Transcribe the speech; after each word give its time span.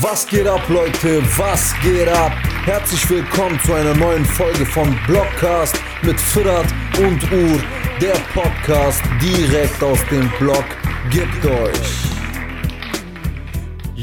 Was 0.00 0.26
geht 0.26 0.46
ab, 0.46 0.60
Leute? 0.68 1.22
Was 1.38 1.74
geht 1.82 2.08
ab? 2.08 2.32
Herzlich 2.64 3.08
willkommen 3.08 3.58
zu 3.64 3.72
einer 3.72 3.94
neuen 3.94 4.24
Folge 4.24 4.66
von 4.66 4.94
Blockcast 5.06 5.80
mit 6.02 6.20
Firat 6.20 6.66
und 6.98 7.22
Ur, 7.32 7.60
der 8.00 8.16
Podcast 8.34 9.02
direkt 9.22 9.82
aus 9.82 9.98
dem 10.10 10.30
Blog. 10.38 10.64
Gibt 11.10 11.46
euch! 11.46 12.17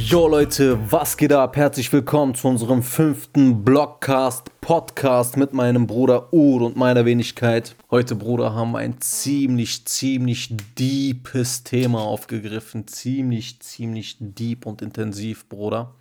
Jo 0.08 0.28
Leute, 0.28 0.78
was 0.92 1.18
geht 1.18 1.34
ab? 1.34 1.56
Herzlich 1.56 1.92
willkommen 1.92 2.36
zu 2.36 2.48
unserem 2.48 2.84
fünften 2.84 3.66
Blockcast 3.66 4.52
Podcast 4.62 5.36
mit 5.36 5.52
meinem 5.52 5.88
Bruder 5.88 6.32
Ur 6.32 6.62
und 6.62 6.76
meiner 6.76 7.06
Wenigkeit. 7.06 7.76
Heute, 7.90 8.14
Bruder, 8.14 8.54
haben 8.54 8.74
wir 8.74 8.78
ein 8.78 9.02
ziemlich, 9.02 9.84
ziemlich 9.88 10.56
deepes 10.78 11.64
Thema 11.64 12.02
aufgegriffen. 12.02 12.88
Ziemlich, 12.88 13.60
ziemlich 13.62 14.18
deep 14.20 14.68
und 14.68 14.84
intensiv, 14.84 15.50
Bruder. 15.50 15.96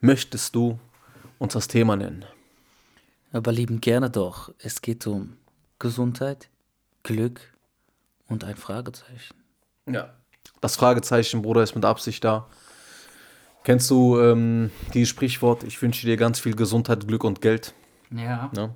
Möchtest 0.00 0.54
du 0.54 0.78
uns 1.40 1.54
das 1.54 1.66
Thema 1.66 1.96
nennen? 1.96 2.24
Aber 3.32 3.50
lieben 3.50 3.80
gerne 3.80 4.08
doch. 4.08 4.52
Es 4.60 4.82
geht 4.82 5.04
um 5.08 5.36
Gesundheit, 5.80 6.48
Glück 7.02 7.40
und 8.28 8.44
ein 8.44 8.56
Fragezeichen. 8.56 9.34
Ja. 9.90 10.14
Das 10.60 10.76
Fragezeichen, 10.76 11.42
Bruder, 11.42 11.64
ist 11.64 11.74
mit 11.74 11.84
Absicht 11.84 12.22
da. 12.22 12.46
Kennst 13.68 13.90
du 13.90 14.18
ähm, 14.18 14.70
dieses 14.94 15.10
Sprichwort, 15.10 15.62
ich 15.62 15.82
wünsche 15.82 16.06
dir 16.06 16.16
ganz 16.16 16.40
viel 16.40 16.56
Gesundheit, 16.56 17.06
Glück 17.06 17.22
und 17.22 17.42
Geld? 17.42 17.74
Ja. 18.10 18.50
Ne? 18.56 18.74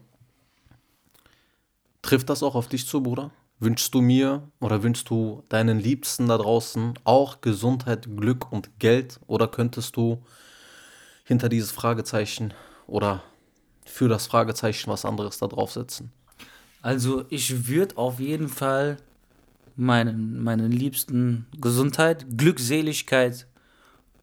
Trifft 2.02 2.28
das 2.28 2.42
auch 2.42 2.54
auf 2.54 2.68
dich 2.68 2.86
zu, 2.86 3.02
Bruder? 3.02 3.30
Wünschst 3.58 3.94
du 3.94 4.02
mir 4.02 4.46
oder 4.60 4.82
wünschst 4.82 5.08
du 5.08 5.44
deinen 5.48 5.78
Liebsten 5.78 6.28
da 6.28 6.36
draußen 6.36 6.92
auch 7.04 7.40
Gesundheit, 7.40 8.06
Glück 8.18 8.52
und 8.52 8.78
Geld? 8.80 9.18
Oder 9.28 9.48
könntest 9.48 9.96
du 9.96 10.22
hinter 11.24 11.48
dieses 11.48 11.70
Fragezeichen 11.70 12.52
oder 12.86 13.22
für 13.86 14.10
das 14.10 14.26
Fragezeichen 14.26 14.90
was 14.90 15.06
anderes 15.06 15.38
da 15.38 15.46
draufsetzen? 15.46 16.12
Also 16.82 17.24
ich 17.30 17.66
würde 17.66 17.96
auf 17.96 18.20
jeden 18.20 18.50
Fall 18.50 18.98
meinen, 19.74 20.42
meinen 20.42 20.70
Liebsten 20.70 21.46
Gesundheit, 21.58 22.26
Glückseligkeit 22.36 23.46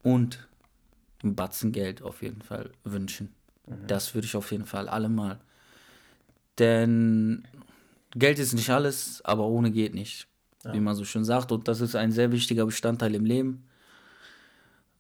und 0.04 0.48
ein 1.24 1.36
Batzen 1.36 1.72
Geld 1.72 2.02
auf 2.02 2.22
jeden 2.22 2.42
Fall 2.42 2.72
wünschen. 2.84 3.34
Das 3.88 4.16
würde 4.16 4.26
ich 4.26 4.36
auf 4.36 4.52
jeden 4.52 4.66
Fall 4.66 4.90
allemal. 4.90 5.40
Denn 6.58 7.48
Geld 8.12 8.40
ist 8.40 8.54
nicht 8.54 8.70
alles, 8.70 9.24
aber 9.24 9.46
ohne 9.46 9.72
geht 9.72 9.94
nicht. 9.94 10.28
Wie 10.74 10.82
man 10.82 10.96
so 10.96 11.06
schön 11.06 11.24
sagt. 11.24 11.52
Und 11.54 11.68
das 11.70 11.80
ist 11.80 11.96
ein 11.96 12.12
sehr 12.12 12.32
wichtiger 12.34 12.66
Bestandteil 12.66 13.16
im 13.16 13.24
Leben. 13.26 13.66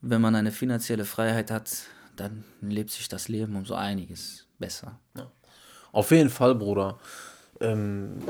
Wenn 0.02 0.22
man 0.22 0.36
eine 0.36 0.52
finanzielle 0.52 1.03
Freiheit 1.03 1.52
hat, 1.52 1.70
dann 2.16 2.45
lebt 2.61 2.92
sich 2.92 3.09
das 3.09 3.28
Leben 3.28 3.56
um 3.56 3.66
so 3.66 3.76
einiges 3.76 4.45
besser. 4.58 5.00
Auf 5.92 6.11
jeden 6.11 6.30
Fall, 6.30 6.56
Bruder. 6.56 6.98
Ähm, 7.59 8.22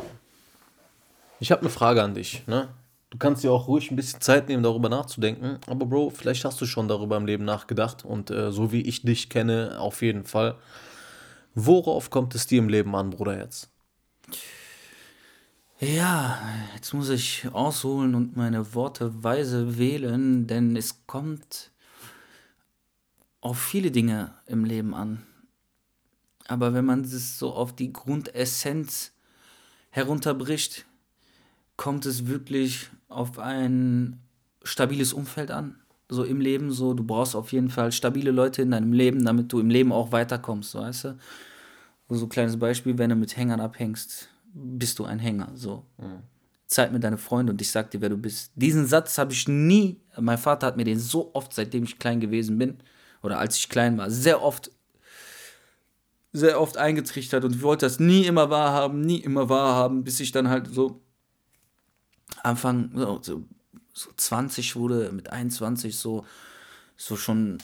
ich 1.39 1.51
habe 1.51 1.61
eine 1.61 1.69
Frage 1.69 2.01
an 2.01 2.15
dich. 2.15 2.47
Ne? 2.47 2.69
Du 3.09 3.17
kannst 3.17 3.43
dir 3.43 3.51
auch 3.51 3.67
ruhig 3.67 3.89
ein 3.89 3.95
bisschen 3.95 4.21
Zeit 4.21 4.49
nehmen, 4.49 4.61
darüber 4.61 4.87
nachzudenken. 4.87 5.57
Aber 5.65 5.85
Bro, 5.85 6.11
vielleicht 6.11 6.45
hast 6.45 6.61
du 6.61 6.65
schon 6.65 6.87
darüber 6.87 7.17
im 7.17 7.25
Leben 7.25 7.43
nachgedacht. 7.43 8.05
Und 8.05 8.29
äh, 8.29 8.51
so 8.51 8.71
wie 8.71 8.81
ich 8.81 9.01
dich 9.01 9.29
kenne, 9.29 9.77
auf 9.79 10.01
jeden 10.01 10.25
Fall. 10.25 10.57
Worauf 11.55 12.11
kommt 12.11 12.35
es 12.35 12.45
dir 12.45 12.59
im 12.59 12.69
Leben 12.69 12.95
an, 12.95 13.09
Bruder, 13.09 13.37
jetzt? 13.37 13.69
Ja, 15.79 16.39
jetzt 16.75 16.93
muss 16.93 17.09
ich 17.09 17.47
ausholen 17.53 18.13
und 18.13 18.35
meine 18.35 18.75
Worte 18.75 19.23
weise 19.23 19.77
wählen, 19.77 20.45
denn 20.45 20.75
es 20.75 21.07
kommt 21.07 21.71
auf 23.41 23.57
viele 23.59 23.89
Dinge 23.89 24.33
im 24.45 24.65
Leben 24.65 24.93
an. 24.93 25.25
Aber 26.47 26.73
wenn 26.73 26.85
man 26.85 27.01
es 27.01 27.39
so 27.39 27.53
auf 27.53 27.73
die 27.73 27.93
Grundessenz 27.93 29.13
herunterbricht, 29.91 30.85
kommt 31.79 32.05
es 32.05 32.27
wirklich 32.27 32.89
auf 33.07 33.39
ein 33.39 34.19
stabiles 34.63 35.13
Umfeld 35.13 35.49
an. 35.49 35.75
So 36.09 36.25
im 36.25 36.41
Leben, 36.41 36.73
so 36.73 36.93
du 36.93 37.05
brauchst 37.05 37.37
auf 37.37 37.53
jeden 37.53 37.69
Fall 37.69 37.93
stabile 37.93 38.31
Leute 38.31 38.61
in 38.63 38.71
deinem 38.71 38.91
Leben, 38.91 39.23
damit 39.23 39.53
du 39.53 39.61
im 39.61 39.69
Leben 39.69 39.93
auch 39.93 40.11
weiterkommst, 40.11 40.71
so, 40.71 40.79
weißt 40.79 41.05
du? 41.05 41.17
So 42.09 42.25
ein 42.25 42.29
kleines 42.29 42.59
Beispiel, 42.59 42.97
wenn 42.97 43.11
du 43.11 43.15
mit 43.15 43.37
Hängern 43.37 43.61
abhängst, 43.61 44.27
bist 44.53 44.99
du 44.99 45.05
ein 45.05 45.19
Hänger. 45.19 45.51
So. 45.55 45.85
Zeit 46.67 46.91
mit 46.91 47.01
deinen 47.01 47.17
Freunden 47.17 47.53
und 47.53 47.61
ich 47.61 47.71
sag 47.71 47.91
dir, 47.91 48.01
wer 48.01 48.09
du 48.09 48.17
bist. 48.17 48.51
Diesen 48.55 48.85
Satz 48.85 49.17
habe 49.17 49.31
ich 49.31 49.47
nie, 49.47 50.01
mein 50.19 50.37
Vater 50.37 50.67
hat 50.67 50.75
mir 50.75 50.83
den 50.83 50.99
so 50.99 51.33
oft, 51.33 51.53
seitdem 51.53 51.85
ich 51.85 51.97
klein 51.97 52.19
gewesen 52.19 52.57
bin, 52.57 52.79
oder 53.23 53.39
als 53.39 53.55
ich 53.55 53.69
klein 53.69 53.97
war, 53.97 54.11
sehr 54.11 54.43
oft, 54.43 54.69
sehr 56.33 56.59
oft 56.59 56.75
eingetrichtert 56.75 57.45
und 57.45 57.55
ich 57.55 57.61
wollte 57.61 57.85
das 57.85 58.01
nie 58.01 58.25
immer 58.25 58.49
wahrhaben, 58.49 58.99
nie 58.99 59.19
immer 59.19 59.47
wahrhaben, 59.47 60.03
bis 60.03 60.19
ich 60.19 60.33
dann 60.33 60.49
halt 60.49 60.67
so 60.67 60.99
Anfang, 62.43 62.91
so, 62.95 63.19
so, 63.21 63.43
so 63.93 64.09
20 64.15 64.75
wurde, 64.75 65.11
mit 65.11 65.31
21 65.31 65.97
so, 65.97 66.25
so 66.95 67.15
schon, 67.15 67.57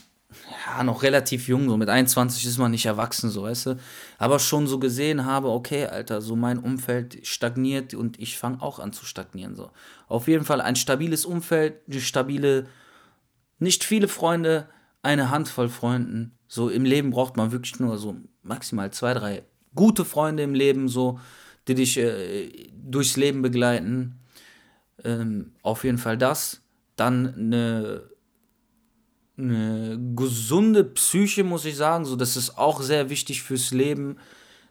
ja, 0.66 0.84
noch 0.84 1.04
relativ 1.04 1.48
jung, 1.48 1.70
so 1.70 1.78
mit 1.78 1.90
21 1.90 2.46
ist 2.46 2.58
man 2.58 2.72
nicht 2.72 2.86
erwachsen, 2.86 3.30
so, 3.30 3.44
weißt 3.44 3.66
du, 3.68 3.80
aber 4.18 4.40
schon 4.40 4.68
so 4.68 4.80
gesehen 4.80 5.26
habe, 5.26 5.50
okay, 5.50 5.86
Alter, 5.86 6.22
so 6.22 6.36
mein 6.36 6.60
Umfeld 6.60 7.26
stagniert 7.26 7.94
und 7.94 8.20
ich 8.20 8.38
fange 8.38 8.62
auch 8.62 8.80
an 8.80 8.94
zu 8.94 9.06
stagnieren, 9.06 9.56
so. 9.56 9.72
Auf 10.08 10.28
jeden 10.28 10.46
Fall 10.46 10.62
ein 10.62 10.76
stabiles 10.76 11.26
Umfeld, 11.26 11.82
eine 11.90 12.02
stabile, 12.02 12.68
nicht 13.60 13.84
viele 13.84 14.08
Freunde, 14.08 14.68
eine 15.02 15.30
Handvoll 15.30 15.70
Freunden, 15.70 16.38
so 16.48 16.70
im 16.70 16.86
Leben 16.86 17.12
braucht 17.12 17.38
man 17.38 17.52
wirklich 17.52 17.80
nur 17.80 17.98
so 17.98 18.16
maximal 18.44 18.92
zwei, 18.92 19.14
drei 19.14 19.44
gute 19.76 20.06
Freunde 20.06 20.44
im 20.44 20.54
Leben, 20.54 20.88
so, 20.88 21.20
die 21.68 21.76
dich 21.76 21.98
äh, 21.98 22.70
durchs 22.74 23.18
Leben 23.18 23.42
begleiten, 23.42 24.20
ähm, 25.04 25.52
auf 25.62 25.84
jeden 25.84 25.98
Fall 25.98 26.18
das. 26.18 26.62
Dann 26.96 27.34
eine, 27.36 28.04
eine 29.38 30.00
gesunde 30.16 30.84
Psyche, 30.84 31.44
muss 31.44 31.66
ich 31.66 31.76
sagen. 31.76 32.06
So, 32.06 32.16
das 32.16 32.38
ist 32.38 32.58
auch 32.58 32.82
sehr 32.82 33.10
wichtig 33.10 33.44
fürs 33.44 33.72
Leben. 33.72 34.18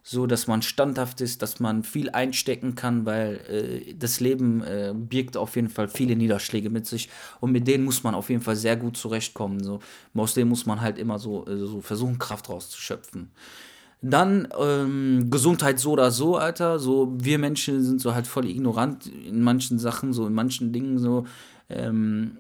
So, 0.07 0.27
dass 0.27 0.47
man 0.47 0.61
standhaft 0.61 1.23
ist, 1.23 1.41
dass 1.41 1.61
man 1.61 1.83
viel 1.83 2.11
einstecken 2.11 2.75
kann, 2.75 3.07
weil 3.07 3.41
äh, 3.49 3.95
das 3.95 4.21
Leben 4.21 4.63
äh, 4.63 4.93
birgt 4.95 5.39
auf 5.39 5.57
jeden 5.57 5.71
Fall 5.71 5.89
viele 5.89 6.15
Niederschläge 6.15 6.69
mit 6.69 6.87
sich. 6.87 7.09
Und 7.41 7.53
mit 7.53 7.67
denen 7.67 7.85
muss 7.85 8.03
man 8.03 8.15
auf 8.15 8.29
jeden 8.29 8.43
Fall 8.43 8.57
sehr 8.57 8.77
gut 8.77 8.99
zurechtkommen. 8.99 9.65
So. 9.65 9.81
Aus 10.15 10.35
denen 10.35 10.51
muss 10.51 10.67
man 10.67 10.83
halt 10.83 10.99
immer 10.99 11.19
so, 11.19 11.47
äh, 11.47 11.57
so 11.57 11.81
versuchen, 11.81 12.19
Kraft 12.19 12.51
rauszuschöpfen. 12.51 13.31
Dann 14.07 14.49
ähm, 14.61 15.31
Gesundheit 15.31 15.81
so 15.81 15.93
oder 15.93 16.11
so, 16.11 16.37
Alter. 16.37 16.79
So, 16.79 17.15
wir 17.17 17.39
Menschen 17.39 17.83
sind 17.83 18.03
so 18.03 18.15
halt 18.15 18.27
voll 18.27 18.45
ignorant 18.45 19.07
in 19.07 19.41
manchen 19.43 19.79
Sachen, 19.79 20.13
so 20.13 20.27
in 20.27 20.35
manchen 20.35 20.73
Dingen 20.75 20.99
so. 20.99 21.25
Ähm, 21.71 22.37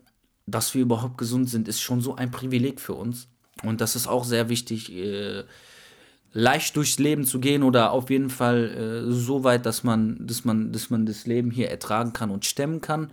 dass 0.46 0.74
wir 0.74 0.82
überhaupt 0.82 1.16
gesund 1.16 1.48
sind, 1.48 1.66
ist 1.66 1.80
schon 1.80 2.02
so 2.02 2.16
ein 2.16 2.30
Privileg 2.30 2.82
für 2.82 2.92
uns. 2.92 3.28
Und 3.62 3.80
das 3.80 3.96
ist 3.96 4.06
auch 4.06 4.24
sehr 4.24 4.50
wichtig, 4.50 4.92
äh, 4.92 5.44
leicht 6.34 6.76
durchs 6.76 6.98
Leben 6.98 7.24
zu 7.24 7.40
gehen 7.40 7.62
oder 7.62 7.92
auf 7.92 8.10
jeden 8.10 8.28
Fall 8.28 9.06
äh, 9.08 9.10
so 9.10 9.42
weit, 9.42 9.64
dass 9.64 9.84
man, 9.84 10.18
dass, 10.26 10.44
man, 10.44 10.70
dass 10.70 10.90
man 10.90 11.06
das 11.06 11.26
Leben 11.26 11.50
hier 11.50 11.70
ertragen 11.70 12.12
kann 12.12 12.30
und 12.30 12.44
stemmen 12.44 12.82
kann. 12.82 13.10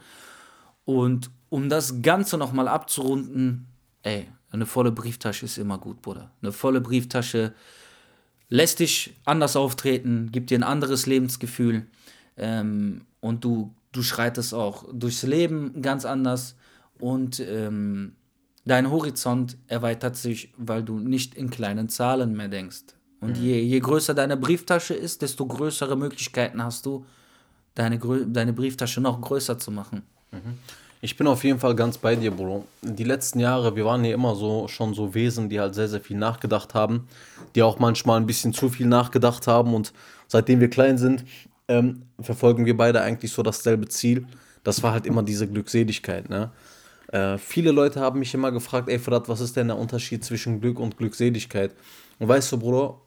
Und 0.84 1.30
um 1.48 1.70
das 1.70 2.02
Ganze 2.02 2.38
nochmal 2.38 2.68
abzurunden, 2.68 3.68
ey, 4.04 4.28
eine 4.50 4.66
volle 4.66 4.92
Brieftasche 4.92 5.46
ist 5.46 5.58
immer 5.58 5.78
gut, 5.78 6.02
Bruder. 6.02 6.32
Eine 6.42 6.52
volle 6.52 6.82
Brieftasche 6.82 7.54
lässt 8.52 8.80
dich 8.80 9.16
anders 9.26 9.56
auftreten, 9.56 10.30
gibt 10.32 10.52
dir 10.52 10.60
ein 10.60 10.64
anderes 10.64 11.08
Lebensgefühl 11.08 11.88
ähm, 12.38 13.02
und 13.22 13.44
du, 13.44 13.74
du 13.94 14.04
schreitest 14.04 14.54
auch 14.54 14.86
durchs 14.94 15.24
Leben 15.24 15.82
ganz 15.82 16.06
anders 16.06 16.56
und 17.00 17.40
ähm, 17.40 18.12
dein 18.66 18.92
Horizont 18.92 19.58
erweitert 19.68 20.18
sich, 20.18 20.54
weil 20.58 20.84
du 20.84 21.00
nicht 21.00 21.34
in 21.34 21.50
kleinen 21.50 21.90
Zahlen 21.90 22.36
mehr 22.36 22.50
denkst. 22.50 22.84
Und 23.22 23.38
je, 23.38 23.62
je 23.62 23.80
größer 23.80 24.14
deine 24.14 24.36
Brieftasche 24.36 24.96
ist, 24.96 25.22
desto 25.22 25.46
größere 25.46 25.96
Möglichkeiten 25.96 26.62
hast 26.62 26.86
du, 26.86 27.06
deine, 27.76 28.00
deine 28.28 28.52
Brieftasche 28.52 29.00
noch 29.00 29.22
größer 29.22 29.60
zu 29.60 29.72
machen. 29.72 30.02
Ich 31.04 31.18
bin 31.18 31.26
auf 31.26 31.44
jeden 31.44 31.58
Fall 31.58 31.76
ganz 31.76 31.98
bei 31.98 32.16
dir, 32.16 32.30
Bro. 32.30 32.68
Die 32.84 33.04
letzten 33.04 33.40
Jahre, 33.40 33.76
wir 33.76 33.86
waren 33.86 34.06
ja 34.06 34.14
immer 34.14 34.36
so 34.36 34.68
schon 34.68 34.94
so 34.94 35.16
Wesen, 35.16 35.50
die 35.50 35.60
halt 35.60 35.74
sehr, 35.74 35.88
sehr 35.88 36.00
viel 36.00 36.16
nachgedacht 36.16 36.76
haben, 36.76 37.08
die 37.56 37.64
auch 37.64 37.80
manchmal 37.80 38.20
ein 38.20 38.28
bisschen 38.28 38.54
zu 38.54 38.70
viel 38.70 38.86
nachgedacht 38.86 39.48
haben 39.48 39.74
und 39.74 39.94
seitdem 40.28 40.60
wir 40.60 40.70
klein 40.70 41.00
sind, 41.00 41.26
ähm, 41.68 42.04
verfolgen 42.20 42.68
wir 42.68 42.78
beide 42.78 43.02
eigentlich 43.02 43.32
so 43.32 43.42
dasselbe 43.42 43.88
Ziel. 43.88 44.28
Das 44.64 44.84
war 44.84 44.92
halt 44.92 45.08
immer 45.08 45.24
diese 45.24 45.48
Glückseligkeit, 45.48 46.30
ne? 46.30 46.52
Äh, 47.08 47.40
viele 47.40 47.72
Leute 47.72 48.00
haben 48.00 48.20
mich 48.20 48.34
immer 48.36 48.52
gefragt, 48.52 48.88
ey 48.88 49.00
Fred, 49.00 49.28
was 49.28 49.42
ist 49.42 49.58
denn 49.58 49.68
der 49.68 49.78
Unterschied 49.78 50.24
zwischen 50.24 50.62
Glück 50.62 50.80
und 50.80 50.98
Glückseligkeit? 50.98 51.74
Und 52.20 52.28
weißt 52.28 52.52
du, 52.52 52.60
Bruder, 52.60 53.02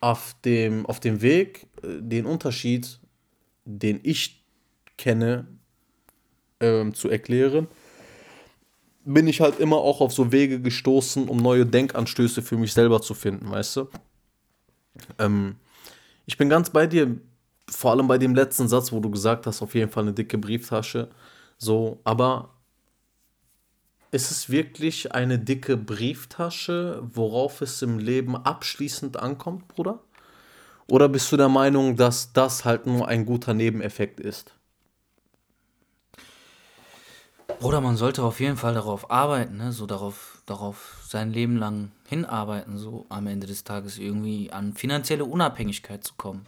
auf 0.00 0.34
dem, 0.44 0.86
auf 0.86 1.00
dem 1.00 1.20
Weg, 1.20 1.66
äh, 1.82 2.00
den 2.00 2.24
Unterschied, 2.24 2.98
den 3.66 4.00
ich 4.02 4.42
kenne, 4.96 5.46
ähm, 6.60 6.94
zu 6.94 7.08
erklären, 7.08 7.68
bin 9.04 9.28
ich 9.28 9.40
halt 9.40 9.60
immer 9.60 9.76
auch 9.76 10.00
auf 10.00 10.12
so 10.12 10.32
Wege 10.32 10.60
gestoßen, 10.60 11.28
um 11.28 11.38
neue 11.38 11.66
Denkanstöße 11.66 12.42
für 12.42 12.56
mich 12.56 12.72
selber 12.72 13.02
zu 13.02 13.14
finden, 13.14 13.50
weißt 13.50 13.76
du? 13.76 13.88
Ähm, 15.18 15.56
ich 16.26 16.38
bin 16.38 16.48
ganz 16.48 16.70
bei 16.70 16.86
dir, 16.86 17.16
vor 17.68 17.90
allem 17.90 18.08
bei 18.08 18.18
dem 18.18 18.34
letzten 18.34 18.68
Satz, 18.68 18.92
wo 18.92 19.00
du 19.00 19.10
gesagt 19.10 19.46
hast, 19.46 19.62
auf 19.62 19.74
jeden 19.74 19.90
Fall 19.90 20.04
eine 20.04 20.12
dicke 20.12 20.38
Brieftasche. 20.38 21.10
So, 21.58 22.00
aber 22.04 22.50
ist 24.10 24.30
es 24.30 24.48
wirklich 24.48 25.12
eine 25.12 25.38
dicke 25.38 25.76
Brieftasche, 25.76 27.02
worauf 27.02 27.60
es 27.60 27.82
im 27.82 27.98
Leben 27.98 28.36
abschließend 28.36 29.18
ankommt, 29.18 29.68
Bruder? 29.68 30.00
Oder 30.86 31.08
bist 31.08 31.32
du 31.32 31.36
der 31.36 31.48
Meinung, 31.48 31.96
dass 31.96 32.32
das 32.32 32.64
halt 32.64 32.86
nur 32.86 33.08
ein 33.08 33.26
guter 33.26 33.54
Nebeneffekt 33.54 34.20
ist? 34.20 34.54
Bruder, 37.60 37.80
man 37.80 37.96
sollte 37.96 38.22
auf 38.22 38.40
jeden 38.40 38.56
Fall 38.56 38.74
darauf 38.74 39.10
arbeiten, 39.10 39.56
ne? 39.56 39.72
so 39.72 39.86
darauf, 39.86 40.42
darauf 40.46 41.02
sein 41.06 41.32
Leben 41.32 41.56
lang 41.56 41.90
hinarbeiten, 42.06 42.78
so 42.78 43.06
am 43.08 43.26
Ende 43.26 43.46
des 43.46 43.64
Tages 43.64 43.98
irgendwie 43.98 44.50
an 44.52 44.74
finanzielle 44.74 45.24
Unabhängigkeit 45.24 46.04
zu 46.04 46.14
kommen. 46.16 46.46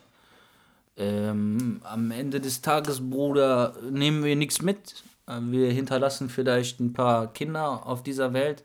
Ähm, 0.97 1.81
am 1.85 2.11
Ende 2.11 2.41
des 2.41 2.63
Tages, 2.63 3.11
Bruder, 3.11 3.75
nehmen 3.91 4.25
wir 4.25 4.37
nichts 4.37 4.63
mit. 4.63 5.05
Wir 5.27 5.73
hinterlassen 5.73 6.29
vielleicht 6.29 6.81
ein 6.81 6.93
paar 6.93 7.33
Kinder 7.33 7.87
auf 7.87 8.03
dieser 8.03 8.33
Welt 8.33 8.65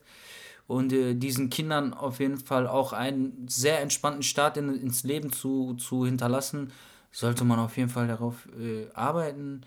und 0.68 0.94
äh, 0.94 1.16
diesen 1.16 1.50
Kindern 1.50 1.94
auf 1.94 2.20
jeden 2.20 2.38
Fall 2.38 2.68
auch 2.68 2.94
einen 2.94 3.48
sehr 3.48 3.82
entspannten 3.82 4.24
Start 4.24 4.58
in, 4.58 4.74
ins 4.80 5.04
Leben 5.04 5.34
zu, 5.34 5.74
zu 5.74 6.06
hinterlassen, 6.06 6.72
sollte 7.12 7.44
man 7.44 7.60
auf 7.60 7.78
jeden 7.78 7.90
Fall 7.90 8.08
darauf 8.08 8.48
äh, 8.58 8.88
arbeiten, 8.94 9.64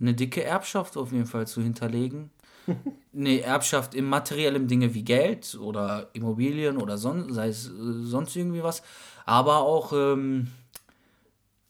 eine 0.00 0.14
dicke 0.14 0.44
Erbschaft 0.44 0.96
auf 0.96 1.12
jeden 1.12 1.26
Fall 1.26 1.46
zu 1.46 1.62
hinterlegen. 1.62 2.30
eine 3.14 3.40
Erbschaft 3.40 3.94
im 3.94 4.06
materiellen 4.06 4.68
Dinge 4.68 4.94
wie 4.94 5.04
Geld 5.04 5.56
oder 5.60 6.08
Immobilien 6.14 6.78
oder 6.78 6.96
son 6.96 7.32
sei 7.32 7.48
es 7.48 7.66
äh, 7.68 7.70
sonst 8.04 8.34
irgendwie 8.36 8.62
was, 8.62 8.82
aber 9.26 9.58
auch 9.58 9.92
ähm, 9.92 10.48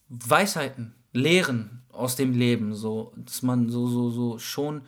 Weisheiten, 0.08 0.94
Lehren 1.12 1.82
aus 1.92 2.16
dem 2.16 2.32
Leben, 2.32 2.74
so, 2.74 3.12
dass 3.16 3.42
man 3.42 3.68
so, 3.68 3.86
so, 3.86 4.10
so 4.10 4.38
schon 4.38 4.82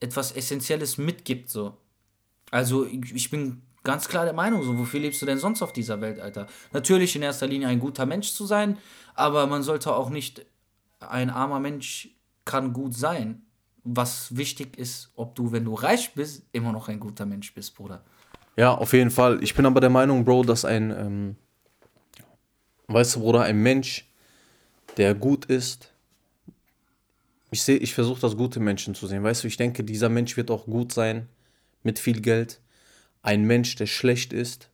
etwas 0.00 0.32
Essentielles 0.32 0.98
mitgibt, 0.98 1.50
so. 1.50 1.76
Also 2.50 2.86
ich, 2.86 3.14
ich 3.14 3.30
bin 3.30 3.62
ganz 3.84 4.08
klar 4.08 4.24
der 4.24 4.34
Meinung, 4.34 4.62
so, 4.62 4.78
wofür 4.78 5.00
lebst 5.00 5.20
du 5.20 5.26
denn 5.26 5.38
sonst 5.38 5.62
auf 5.62 5.72
dieser 5.72 6.00
Welt, 6.00 6.20
Alter? 6.20 6.46
Natürlich 6.72 7.14
in 7.16 7.22
erster 7.22 7.46
Linie 7.46 7.68
ein 7.68 7.80
guter 7.80 8.06
Mensch 8.06 8.32
zu 8.32 8.46
sein, 8.46 8.78
aber 9.14 9.46
man 9.46 9.62
sollte 9.62 9.94
auch 9.94 10.10
nicht 10.10 10.46
ein 11.00 11.30
armer 11.30 11.60
Mensch 11.60 12.08
kann 12.48 12.72
gut 12.72 12.94
sein. 12.94 13.42
Was 13.84 14.36
wichtig 14.36 14.76
ist, 14.76 15.12
ob 15.14 15.34
du, 15.34 15.52
wenn 15.52 15.64
du 15.64 15.74
reich 15.74 16.14
bist, 16.14 16.42
immer 16.52 16.72
noch 16.72 16.88
ein 16.88 16.98
guter 16.98 17.26
Mensch 17.26 17.54
bist, 17.54 17.74
Bruder. 17.76 18.02
Ja, 18.56 18.74
auf 18.74 18.92
jeden 18.92 19.10
Fall. 19.10 19.42
Ich 19.42 19.54
bin 19.54 19.66
aber 19.66 19.80
der 19.80 19.90
Meinung, 19.90 20.24
Bro, 20.24 20.42
dass 20.44 20.64
ein, 20.64 20.90
ähm, 20.90 21.36
weißt 22.88 23.14
du, 23.14 23.20
Bruder, 23.20 23.42
ein 23.42 23.62
Mensch, 23.62 24.10
der 24.96 25.14
gut 25.14 25.44
ist, 25.44 25.92
ich 27.50 27.62
sehe, 27.62 27.78
ich 27.78 27.94
versuche 27.94 28.20
das 28.20 28.36
gute 28.36 28.60
Menschen 28.60 28.94
zu 28.94 29.06
sehen. 29.06 29.22
Weißt 29.22 29.44
du, 29.44 29.48
ich 29.48 29.56
denke, 29.56 29.84
dieser 29.84 30.08
Mensch 30.08 30.36
wird 30.36 30.50
auch 30.50 30.66
gut 30.66 30.92
sein 30.92 31.28
mit 31.82 31.98
viel 31.98 32.20
Geld. 32.20 32.60
Ein 33.22 33.44
Mensch, 33.44 33.76
der 33.76 33.86
schlecht 33.86 34.32
ist, 34.32 34.70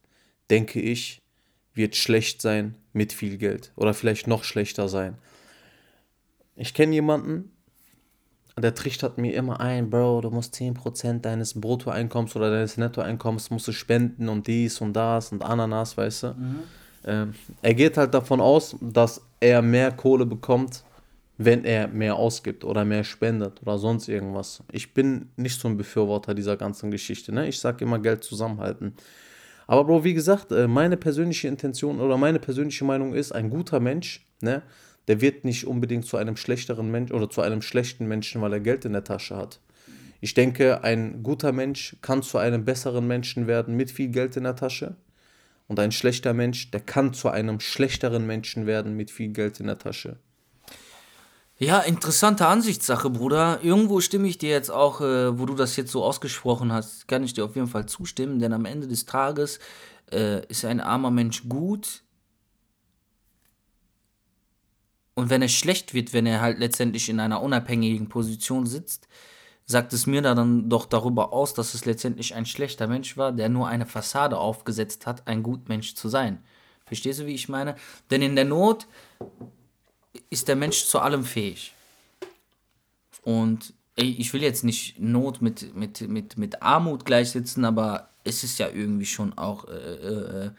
denke 0.51 0.81
ich, 0.81 1.23
wird 1.75 1.95
schlecht 1.95 2.41
sein 2.41 2.77
mit 2.93 3.13
viel 3.13 3.37
Geld 3.37 3.73
oder 3.77 3.95
vielleicht 3.95 4.27
noch 4.27 4.45
schlechter 4.45 4.89
sein. 4.89 5.19
Ich 6.57 6.75
kenne 6.75 6.95
jemanden, 6.95 7.54
der 8.57 8.75
trichtert 8.75 9.19
mir 9.19 9.35
immer 9.35 9.61
ein, 9.61 9.91
Bro, 9.91 10.21
du 10.21 10.31
musst 10.31 10.55
10% 10.55 11.21
deines 11.21 11.61
Bruttoeinkommens 11.61 12.37
oder 12.37 12.51
deines 12.51 12.77
Nettoeinkommens 12.77 13.51
musst 13.51 13.67
du 13.67 13.73
spenden 13.73 14.29
und 14.29 14.47
dies 14.47 14.81
und 14.81 14.93
das 14.93 15.33
und 15.33 15.45
Ananas, 15.45 15.97
weißt 15.97 16.23
du. 16.23 16.27
Mhm. 16.29 16.59
Ähm, 17.07 17.35
er 17.63 17.75
geht 17.75 17.97
halt 17.97 18.15
davon 18.15 18.41
aus, 18.41 18.77
dass 18.81 19.21
er 19.41 19.61
mehr 19.61 19.91
Kohle 19.91 20.25
bekommt, 20.25 20.85
wenn 21.37 21.65
er 21.65 21.89
mehr 21.89 22.15
ausgibt 22.15 22.65
oder 22.65 22.85
mehr 22.85 23.03
spendet 23.03 23.61
oder 23.63 23.77
sonst 23.77 24.09
irgendwas. 24.09 24.63
Ich 24.71 24.95
bin 24.95 25.31
nicht 25.37 25.61
so 25.61 25.67
ein 25.67 25.77
Befürworter 25.77 26.33
dieser 26.33 26.57
ganzen 26.57 26.93
Geschichte. 26.93 27.33
Ne? 27.33 27.49
Ich 27.49 27.59
sage 27.59 27.85
immer 27.85 27.99
Geld 27.99 28.23
zusammenhalten. 28.23 28.95
Aber 29.67 29.85
Bro, 29.85 30.05
wie 30.05 30.15
gesagt, 30.15 30.53
äh, 30.53 30.69
meine 30.69 30.97
persönliche 30.97 31.49
Intention 31.49 32.01
oder 32.01 32.17
meine 32.17 32.39
persönliche 32.39 32.85
Meinung 32.85 33.15
ist, 33.15 33.33
ein 33.33 33.51
guter 33.51 33.81
Mensch, 33.81 34.25
ne, 34.41 34.63
der 35.09 35.21
wird 35.21 35.45
nicht 35.45 35.67
unbedingt 35.67 36.07
zu 36.07 36.17
einem 36.17 36.37
schlechteren 36.37 36.91
Mensch 36.91 37.13
oder 37.13 37.29
zu 37.31 37.41
einem 37.41 37.63
schlechten 37.63 38.07
Menschen, 38.07 38.41
weil 38.41 38.53
er 38.53 38.61
Geld 38.61 38.85
in 38.85 38.93
der 38.93 39.05
Tasche 39.05 39.37
hat. 39.37 39.61
Ich 40.21 40.35
denke, 40.35 40.83
ein 40.83 41.23
guter 41.23 41.53
Mensch 41.53 41.97
kann 42.01 42.23
zu 42.23 42.39
einem 42.39 42.65
besseren 42.65 43.07
Menschen 43.07 43.47
werden 43.47 43.77
mit 43.77 43.91
viel 43.91 44.09
Geld 44.09 44.37
in 44.37 44.45
der 44.45 44.57
Tasche. 44.57 44.97
Und 45.67 45.79
ein 45.79 45.93
schlechter 45.93 46.35
Mensch, 46.35 46.71
der 46.71 46.81
kann 46.81 47.13
zu 47.13 47.29
einem 47.29 47.61
schlechteren 47.61 48.27
Menschen 48.27 48.67
werden 48.67 48.97
mit 48.97 49.11
viel 49.11 49.29
Geld 49.29 49.61
in 49.61 49.67
der 49.67 49.79
Tasche. 49.79 50.19
Ja, 51.57 51.81
interessante 51.81 52.47
Ansichtssache, 52.47 53.11
Bruder. 53.11 53.61
Irgendwo 53.63 54.01
stimme 54.01 54.27
ich 54.27 54.39
dir 54.39 54.51
jetzt 54.51 54.71
auch, 54.71 55.01
äh, 55.01 55.39
wo 55.39 55.47
du 55.47 55.55
das 55.55 55.77
jetzt 55.77 55.93
so 55.93 56.03
ausgesprochen 56.03 56.73
hast, 56.73 57.07
kann 57.07 57.23
ich 57.23 57.33
dir 57.33 57.45
auf 57.45 57.55
jeden 57.55 57.69
Fall 57.69 57.87
zustimmen, 57.87 58.39
denn 58.39 58.53
am 58.53 58.65
Ende 58.65 58.89
des 58.89 59.07
Tages 59.07 59.61
äh, 60.11 60.45
ist 60.47 60.65
ein 60.65 60.81
armer 60.81 61.11
Mensch 61.11 61.49
gut. 61.49 62.04
Und 65.15 65.31
wenn 65.31 65.43
er 65.43 65.49
schlecht 65.49 65.95
wird, 65.95 66.13
wenn 66.13 66.27
er 66.27 66.41
halt 66.41 66.59
letztendlich 66.59 67.09
in 67.09 67.21
einer 67.21 67.41
unabhängigen 67.41 68.09
Position 68.09 68.67
sitzt, 68.67 69.09
sagt 69.67 69.93
es 69.93 70.07
mir 70.07 70.23
dann 70.23 70.69
doch 70.69 70.87
darüber 70.87 71.33
aus, 71.33 71.55
dass 71.55 71.75
es 71.75 71.85
letztendlich 71.85 72.35
ein 72.35 72.47
schlechter 72.47 72.87
Mensch 72.87 73.17
war, 73.17 73.33
der 73.33 73.49
nur 73.49 73.69
eine 73.69 73.87
Fassade 73.87 74.39
aufgesetzt 74.39 75.07
hat, 75.07 75.27
ein 75.27 75.43
Gutmensch 75.43 75.95
zu 75.95 76.09
sein. 76.09 76.43
Verstehst 76.85 77.21
du, 77.21 77.27
wie 77.27 77.35
ich 77.35 77.49
meine? 77.49 77.77
Denn 78.11 78.21
in 78.21 78.37
der 78.37 78.45
Not 78.45 78.87
ist 80.29 80.49
der 80.49 80.57
Mensch 80.57 80.85
zu 80.85 80.99
allem 80.99 81.25
fähig. 81.25 81.73
Und 83.23 83.73
ey, 83.97 84.11
ich 84.19 84.33
will 84.33 84.43
jetzt 84.43 84.65
nicht 84.65 85.01
Not 85.01 85.41
mit, 85.41 85.75
mit, 85.75 86.01
mit, 86.09 86.37
mit 86.37 86.63
Armut 86.63 87.07
gleichsetzen, 87.07 87.65
aber 87.65 88.11
es 88.23 88.45
ist 88.45 88.59
ja 88.59 88.69
irgendwie 88.69 89.07
schon 89.07 89.33
auch, 89.39 89.67
äh, 89.69 90.47
äh, 90.47 90.51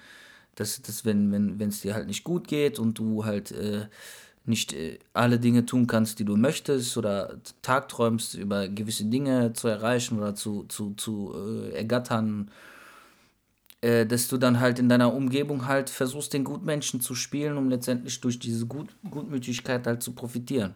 dass, 0.56 0.82
dass 0.82 1.06
wenn 1.06 1.32
es 1.34 1.60
wenn, 1.60 1.70
dir 1.70 1.94
halt 1.94 2.08
nicht 2.08 2.24
gut 2.24 2.48
geht 2.48 2.80
und 2.80 2.98
du 2.98 3.26
halt 3.26 3.52
äh, 3.52 3.88
nicht 4.48 4.74
äh, 4.74 5.00
alle 5.14 5.40
Dinge 5.40 5.66
tun 5.66 5.88
kannst, 5.88 6.20
die 6.20 6.26
du 6.26 6.36
möchtest 6.38 6.98
oder 6.98 7.38
tagträumst, 7.62 8.36
über 8.36 8.68
gewisse 8.68 9.06
Dinge 9.06 9.54
zu 9.54 9.68
erreichen 9.68 10.18
oder 10.18 10.36
zu, 10.36 10.64
zu, 10.64 10.94
zu 10.96 11.34
äh, 11.36 11.76
ergattern, 11.76 12.52
äh, 13.82 14.06
dass 14.06 14.28
du 14.28 14.38
dann 14.38 14.60
halt 14.60 14.80
in 14.80 14.90
deiner 14.90 15.14
Umgebung 15.14 15.68
halt 15.68 15.90
versuchst, 15.90 16.34
den 16.34 16.44
Gutmenschen 16.44 17.02
zu 17.02 17.16
spielen, 17.16 17.58
um 17.58 17.70
letztendlich 17.70 18.22
durch 18.22 18.40
diese 18.40 18.66
Gut 18.66 18.90
Gutmütigkeit 19.10 19.86
halt 19.88 20.02
zu 20.02 20.14
profitieren. 20.14 20.76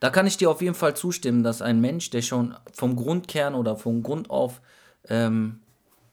Da 0.00 0.10
kann 0.10 0.26
ich 0.26 0.36
dir 0.36 0.50
auf 0.50 0.62
jeden 0.62 0.74
Fall 0.74 0.96
zustimmen, 0.96 1.42
dass 1.42 1.62
ein 1.62 1.80
Mensch, 1.80 2.10
der 2.10 2.22
schon 2.22 2.54
vom 2.72 2.94
Grundkern 2.96 3.54
oder 3.54 3.76
vom 3.76 4.02
Grund 4.02 4.30
auf 4.30 4.60
ähm, 5.08 5.60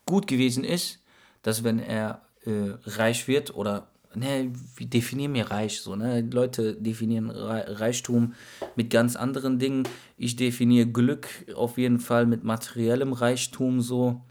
gut 0.06 0.28
gewesen 0.28 0.64
ist, 0.64 1.00
dass 1.44 1.64
wenn 1.64 1.80
er 1.80 2.22
äh, 2.46 2.74
reich 2.86 3.28
wird 3.28 3.56
oder 3.56 3.88
ne, 4.16 4.52
wie 4.76 4.86
definieren 4.86 5.34
wir 5.34 5.52
reich 5.52 5.82
so, 5.82 5.96
ne? 5.96 6.22
Leute 6.22 6.76
definieren 6.76 7.30
Reichtum 7.30 8.34
mit 8.76 8.90
ganz 8.90 9.16
anderen 9.16 9.60
Dingen. 9.60 9.88
Ich 10.18 10.36
definiere 10.36 10.88
Glück 10.88 11.28
auf 11.56 11.78
jeden 11.78 12.00
Fall 12.00 12.26
mit 12.26 12.44
materiellem 12.44 13.14
Reichtum 13.14 13.82
so. 13.82 14.22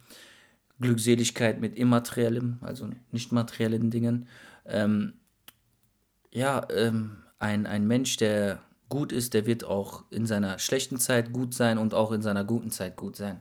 Glückseligkeit 0.81 1.61
mit 1.61 1.77
immateriellem, 1.77 2.59
also 2.61 2.89
nicht 3.13 3.33
materiellen 3.33 3.91
Dingen. 3.91 4.29
Ähm, 4.67 5.15
ja, 6.33 6.67
ähm, 6.71 7.19
ein, 7.39 7.67
ein 7.67 7.87
Mensch, 7.87 8.17
der 8.17 8.61
gut 8.89 9.13
ist, 9.13 9.35
der 9.35 9.47
wird 9.47 9.65
auch 9.65 10.05
in 10.11 10.27
seiner 10.27 10.59
schlechten 10.59 10.99
Zeit 10.99 11.33
gut 11.33 11.55
sein 11.55 11.79
und 11.79 11.95
auch 11.95 12.13
in 12.13 12.23
seiner 12.23 12.45
guten 12.45 12.71
Zeit 12.71 12.97
gut 12.97 13.17
sein. 13.17 13.41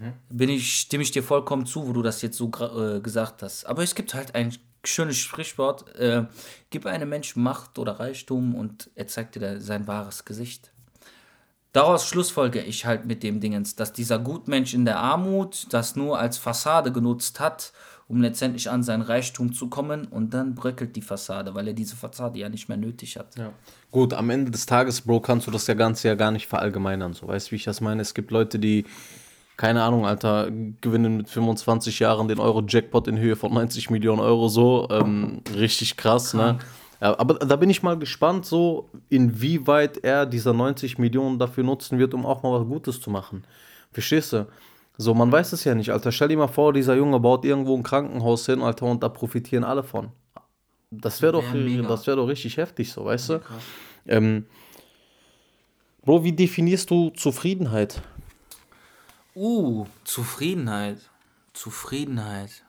Mhm. 0.00 0.12
Bin 0.36 0.48
ich, 0.48 0.80
stimme 0.80 1.02
ich 1.02 1.10
dir 1.10 1.22
vollkommen 1.22 1.66
zu, 1.66 1.86
wo 1.88 1.92
du 1.92 2.02
das 2.02 2.22
jetzt 2.22 2.36
so 2.36 2.50
äh, 2.50 3.00
gesagt 3.00 3.42
hast. 3.42 3.64
Aber 3.66 3.82
es 3.82 3.94
gibt 3.94 4.14
halt 4.14 4.34
ein 4.34 4.52
schönes 4.88 5.16
Sprichwort: 5.16 5.94
äh, 5.96 6.24
Gib 6.70 6.86
einem 6.86 7.08
Menschen 7.08 7.42
Macht 7.42 7.78
oder 7.78 8.00
Reichtum 8.00 8.54
und 8.54 8.90
er 8.94 9.06
zeigt 9.06 9.34
dir 9.34 9.60
sein 9.60 9.86
wahres 9.86 10.24
Gesicht. 10.24 10.72
Daraus 11.74 12.06
schlussfolge 12.06 12.60
ich 12.60 12.86
halt 12.86 13.04
mit 13.04 13.24
dem 13.24 13.40
Dingens, 13.40 13.74
dass 13.74 13.92
dieser 13.92 14.20
Gutmensch 14.20 14.74
in 14.74 14.84
der 14.84 15.00
Armut 15.00 15.66
das 15.70 15.96
nur 15.96 16.20
als 16.20 16.38
Fassade 16.38 16.92
genutzt 16.92 17.40
hat, 17.40 17.72
um 18.06 18.20
letztendlich 18.20 18.70
an 18.70 18.84
sein 18.84 19.02
Reichtum 19.02 19.52
zu 19.52 19.68
kommen 19.68 20.06
und 20.06 20.34
dann 20.34 20.54
bröckelt 20.54 20.94
die 20.94 21.02
Fassade, 21.02 21.54
weil 21.56 21.66
er 21.66 21.74
diese 21.74 21.96
Fassade 21.96 22.38
ja 22.38 22.48
nicht 22.48 22.68
mehr 22.68 22.78
nötig 22.78 23.16
hat. 23.16 23.36
Ja. 23.36 23.52
Gut, 23.90 24.14
am 24.14 24.30
Ende 24.30 24.52
des 24.52 24.66
Tages, 24.66 25.00
Bro, 25.00 25.20
kannst 25.20 25.48
du 25.48 25.50
das 25.50 25.66
Ganze 25.66 26.06
ja 26.06 26.14
gar 26.14 26.30
nicht 26.30 26.46
verallgemeinern. 26.46 27.12
So, 27.12 27.26
weißt 27.26 27.48
du, 27.48 27.50
wie 27.52 27.56
ich 27.56 27.64
das 27.64 27.80
meine? 27.80 28.02
Es 28.02 28.14
gibt 28.14 28.30
Leute, 28.30 28.60
die, 28.60 28.84
keine 29.56 29.82
Ahnung, 29.82 30.06
Alter, 30.06 30.50
gewinnen 30.80 31.16
mit 31.18 31.28
25 31.28 31.98
Jahren 32.00 32.28
den 32.28 32.40
Euro-Jackpot 32.40 33.06
in 33.08 33.18
Höhe 33.18 33.36
von 33.36 33.52
90 33.52 33.90
Millionen 33.90 34.20
Euro 34.20 34.48
so. 34.48 34.88
Ähm, 34.90 35.42
richtig 35.54 35.96
krass, 35.96 36.34
ne? 36.34 36.42
Krank. 36.42 36.58
ne? 36.58 36.64
Ja, 37.00 37.18
aber 37.18 37.34
da 37.34 37.56
bin 37.56 37.70
ich 37.70 37.82
mal 37.82 37.98
gespannt, 37.98 38.46
so 38.46 38.88
inwieweit 39.08 39.98
er 39.98 40.26
dieser 40.26 40.52
90 40.52 40.98
Millionen 40.98 41.38
dafür 41.38 41.64
nutzen 41.64 41.98
wird, 41.98 42.14
um 42.14 42.24
auch 42.24 42.42
mal 42.42 42.60
was 42.60 42.66
Gutes 42.66 43.00
zu 43.00 43.10
machen. 43.10 43.44
Verstehst 43.92 44.32
du? 44.32 44.46
So, 44.96 45.12
man 45.12 45.30
weiß 45.30 45.52
es 45.52 45.64
ja 45.64 45.74
nicht, 45.74 45.90
Alter. 45.90 46.12
Stell 46.12 46.28
dir 46.28 46.38
mal 46.38 46.46
vor, 46.48 46.72
dieser 46.72 46.94
Junge 46.94 47.18
baut 47.20 47.44
irgendwo 47.44 47.76
ein 47.76 47.82
Krankenhaus 47.82 48.46
hin, 48.46 48.62
Alter, 48.62 48.86
und 48.86 49.02
da 49.02 49.08
profitieren 49.08 49.64
alle 49.64 49.82
von. 49.82 50.10
Das 50.90 51.20
wäre 51.20 51.32
doch, 51.32 51.52
Wär 51.52 51.60
mega. 51.60 51.88
das 51.88 52.06
wär 52.06 52.14
doch 52.16 52.28
richtig 52.28 52.56
heftig, 52.56 52.92
so, 52.92 53.04
weißt 53.04 53.28
du? 53.30 53.40
Ähm, 54.06 54.46
Bro, 56.04 56.22
wie 56.22 56.32
definierst 56.32 56.90
du 56.90 57.10
Zufriedenheit? 57.10 58.02
Uh, 59.34 59.86
Zufriedenheit. 60.04 61.10
Zufriedenheit. 61.52 62.64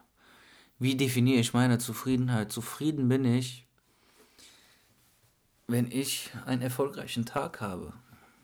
Wie 0.80 0.96
definiere 0.96 1.40
ich 1.40 1.54
meine 1.54 1.78
Zufriedenheit? 1.78 2.52
Zufrieden 2.52 3.08
bin 3.08 3.24
ich, 3.24 3.68
wenn 5.68 5.92
ich 5.92 6.32
einen 6.46 6.64
erfolgreichen 6.64 7.26
Tag 7.26 7.62
habe. 7.62 7.94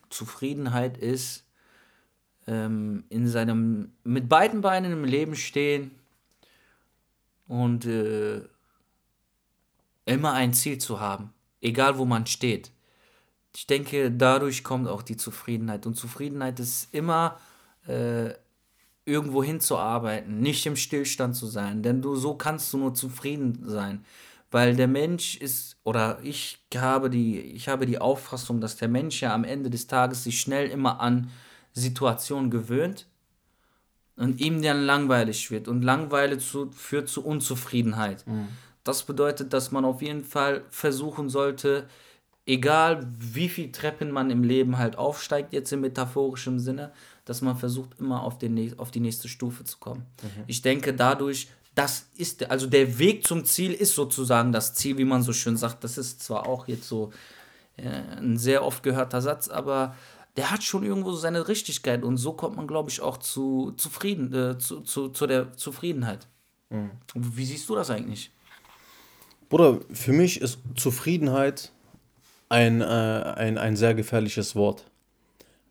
Zufriedenheit 0.10 0.98
ist 0.98 1.46
ähm, 2.46 3.06
in 3.10 3.28
seinem 3.28 3.92
mit 4.04 4.30
beiden 4.30 4.62
Beinen 4.62 4.92
im 4.92 5.04
Leben 5.04 5.36
stehen 5.36 5.92
und 7.48 7.86
äh, 7.86 8.42
immer 10.06 10.34
ein 10.34 10.54
Ziel 10.54 10.78
zu 10.78 11.00
haben, 11.00 11.34
egal 11.60 11.98
wo 11.98 12.06
man 12.06 12.28
steht. 12.28 12.72
Ich 13.56 13.68
denke, 13.68 14.12
dadurch 14.12 14.64
kommt 14.64 14.88
auch 14.88 15.02
die 15.02 15.18
Zufriedenheit. 15.18 15.86
Und 15.86 15.96
Zufriedenheit 15.96 16.60
ist 16.60 16.94
immer 16.94 17.40
äh, 17.88 18.34
irgendwo 19.06 19.44
hinzuarbeiten, 19.44 20.40
nicht 20.40 20.66
im 20.66 20.76
Stillstand 20.76 21.36
zu 21.36 21.48
sein. 21.48 21.84
Denn 21.84 22.02
du 22.02 22.16
so 22.16 22.36
kannst 22.36 22.72
du 22.74 22.78
nur 22.78 22.94
zufrieden 22.94 23.64
sein. 23.66 24.06
Weil 24.52 24.76
der 24.76 24.88
Mensch 24.88 25.38
ist, 25.38 25.78
oder 25.84 26.20
ich 26.24 26.60
habe 26.76 27.10
die, 27.10 27.40
ich 27.40 27.70
habe 27.70 27.86
die 27.86 28.00
Auffassung, 28.00 28.60
dass 28.60 28.76
der 28.76 28.90
Mensch 28.90 29.22
ja 29.22 29.34
am 29.34 29.46
Ende 29.46 29.70
des 29.70 29.88
Tages 29.88 30.24
sich 30.26 30.40
schnell 30.40 30.70
immer 30.70 31.00
an 31.00 31.30
Situationen 31.74 32.52
gewöhnt 32.52 33.08
und 34.18 34.42
ihm 34.42 34.62
dann 34.62 34.84
langweilig 34.84 35.52
wird. 35.52 35.68
Und 35.70 35.84
Langweile 35.84 36.38
zu, 36.38 36.70
führt 36.72 37.08
zu 37.08 37.26
Unzufriedenheit. 37.26 38.26
Das 38.84 39.04
bedeutet, 39.04 39.54
dass 39.54 39.72
man 39.72 39.86
auf 39.86 40.02
jeden 40.02 40.24
Fall 40.26 40.64
versuchen 40.70 41.30
sollte, 41.30 41.88
egal 42.46 43.08
wie 43.18 43.48
viel 43.48 43.72
Treppen 43.72 44.12
man 44.12 44.30
im 44.32 44.44
Leben 44.44 44.78
halt 44.78 44.98
aufsteigt, 44.98 45.54
jetzt 45.54 45.72
im 45.72 45.82
metaphorischen 45.82 46.60
Sinne, 46.60 46.92
dass 47.26 47.42
man 47.42 47.58
versucht, 47.58 48.00
immer 48.00 48.24
auf, 48.24 48.38
den, 48.38 48.78
auf 48.80 48.92
die 48.92 49.00
nächste 49.00 49.28
Stufe 49.28 49.64
zu 49.64 49.78
kommen. 49.78 50.06
Ich 50.48 50.62
denke, 50.62 50.94
dadurch, 50.94 51.48
das 51.76 52.10
ist, 52.18 52.50
also 52.50 52.68
der 52.68 53.00
Weg 53.00 53.26
zum 53.26 53.46
Ziel 53.46 53.74
ist 53.74 53.96
sozusagen 53.96 54.52
das 54.52 54.74
Ziel, 54.74 54.98
wie 54.98 55.06
man 55.06 55.24
so 55.24 55.34
schön 55.34 55.58
sagt. 55.58 55.84
Das 55.84 55.98
ist 55.98 56.22
zwar 56.22 56.48
auch 56.48 56.68
jetzt 56.68 56.88
so 56.88 57.12
äh, 57.78 57.88
ein 58.18 58.38
sehr 58.38 58.64
oft 58.66 58.84
gehörter 58.84 59.22
Satz, 59.22 59.48
aber 59.48 59.96
der 60.38 60.52
hat 60.52 60.64
schon 60.64 60.84
irgendwo 60.84 61.12
seine 61.14 61.48
Richtigkeit 61.48 62.04
und 62.04 62.18
so 62.18 62.34
kommt 62.34 62.56
man, 62.56 62.68
glaube 62.68 62.90
ich, 62.90 63.02
auch 63.02 63.18
zu, 63.18 63.74
zufrieden, 63.78 64.34
äh, 64.34 64.58
zu, 64.58 64.82
zu, 64.82 65.10
zu 65.10 65.28
der 65.28 65.56
Zufriedenheit. 65.58 66.28
Wie 67.14 67.46
siehst 67.46 67.68
du 67.68 67.76
das 67.76 67.90
eigentlich? 67.90 68.32
Bruder, 69.50 69.80
für 69.92 70.14
mich 70.14 70.40
ist 70.40 70.60
Zufriedenheit 70.76 71.72
ein, 72.48 72.82
äh, 72.82 72.86
ein, 72.86 73.58
ein 73.58 73.76
sehr 73.76 73.94
gefährliches 73.94 74.56
Wort. 74.56 74.86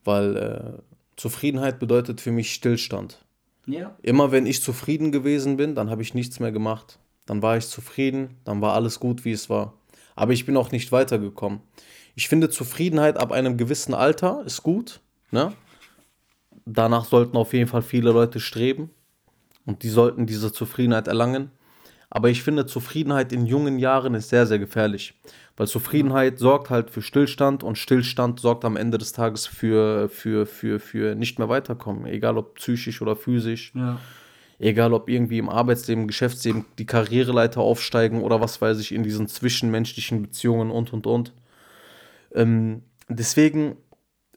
Weil 0.04 0.36
äh, 0.36 0.82
Zufriedenheit 1.20 1.78
bedeutet 1.78 2.22
für 2.22 2.32
mich 2.32 2.54
Stillstand. 2.54 3.18
Ja. 3.66 3.94
Immer 4.00 4.32
wenn 4.32 4.46
ich 4.46 4.62
zufrieden 4.62 5.12
gewesen 5.12 5.58
bin, 5.58 5.74
dann 5.74 5.90
habe 5.90 6.00
ich 6.00 6.14
nichts 6.14 6.40
mehr 6.40 6.50
gemacht. 6.50 6.98
Dann 7.26 7.42
war 7.42 7.58
ich 7.58 7.68
zufrieden, 7.68 8.38
dann 8.44 8.62
war 8.62 8.72
alles 8.72 9.00
gut, 9.00 9.26
wie 9.26 9.32
es 9.32 9.50
war. 9.50 9.74
Aber 10.16 10.32
ich 10.32 10.46
bin 10.46 10.56
auch 10.56 10.72
nicht 10.72 10.92
weitergekommen. 10.92 11.60
Ich 12.14 12.26
finde, 12.28 12.48
Zufriedenheit 12.48 13.18
ab 13.18 13.32
einem 13.32 13.58
gewissen 13.58 13.92
Alter 13.92 14.42
ist 14.46 14.62
gut. 14.62 15.00
Ne? 15.30 15.52
Danach 16.64 17.04
sollten 17.04 17.36
auf 17.36 17.52
jeden 17.52 17.68
Fall 17.68 17.82
viele 17.82 18.12
Leute 18.12 18.40
streben. 18.40 18.88
Und 19.66 19.82
die 19.82 19.90
sollten 19.90 20.24
diese 20.24 20.54
Zufriedenheit 20.54 21.06
erlangen. 21.06 21.50
Aber 22.08 22.30
ich 22.30 22.42
finde, 22.42 22.64
Zufriedenheit 22.64 23.30
in 23.34 23.44
jungen 23.44 23.78
Jahren 23.78 24.14
ist 24.14 24.30
sehr, 24.30 24.46
sehr 24.46 24.58
gefährlich. 24.58 25.20
Weil 25.60 25.68
Zufriedenheit 25.68 26.38
sorgt 26.38 26.70
halt 26.70 26.88
für 26.88 27.02
Stillstand 27.02 27.62
und 27.62 27.76
Stillstand 27.76 28.40
sorgt 28.40 28.64
am 28.64 28.78
Ende 28.78 28.96
des 28.96 29.12
Tages 29.12 29.46
für, 29.46 30.08
für, 30.08 30.46
für, 30.46 30.80
für 30.80 31.14
nicht 31.14 31.38
mehr 31.38 31.50
weiterkommen. 31.50 32.06
Egal 32.06 32.38
ob 32.38 32.54
psychisch 32.54 33.02
oder 33.02 33.14
physisch. 33.14 33.70
Ja. 33.74 34.00
Egal 34.58 34.94
ob 34.94 35.10
irgendwie 35.10 35.36
im 35.36 35.50
Arbeitsleben, 35.50 36.06
Geschäftsleben 36.06 36.64
die 36.78 36.86
Karriereleiter 36.86 37.60
aufsteigen 37.60 38.22
oder 38.22 38.40
was 38.40 38.62
weiß 38.62 38.80
ich, 38.80 38.90
in 38.92 39.02
diesen 39.02 39.28
zwischenmenschlichen 39.28 40.22
Beziehungen 40.22 40.70
und 40.70 40.94
und 40.94 41.06
und. 41.06 41.34
Ähm, 42.34 42.80
deswegen, 43.10 43.76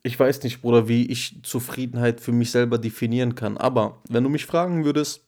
ich 0.02 0.20
weiß 0.20 0.44
nicht, 0.44 0.62
Bruder, 0.62 0.90
wie 0.90 1.06
ich 1.06 1.42
Zufriedenheit 1.44 2.20
für 2.20 2.34
mich 2.34 2.52
selber 2.52 2.78
definieren 2.78 3.34
kann. 3.34 3.56
Aber 3.56 4.02
wenn 4.10 4.26
du 4.26 4.30
mich 4.30 4.46
fragen 4.46 4.84
würdest, 4.84 5.23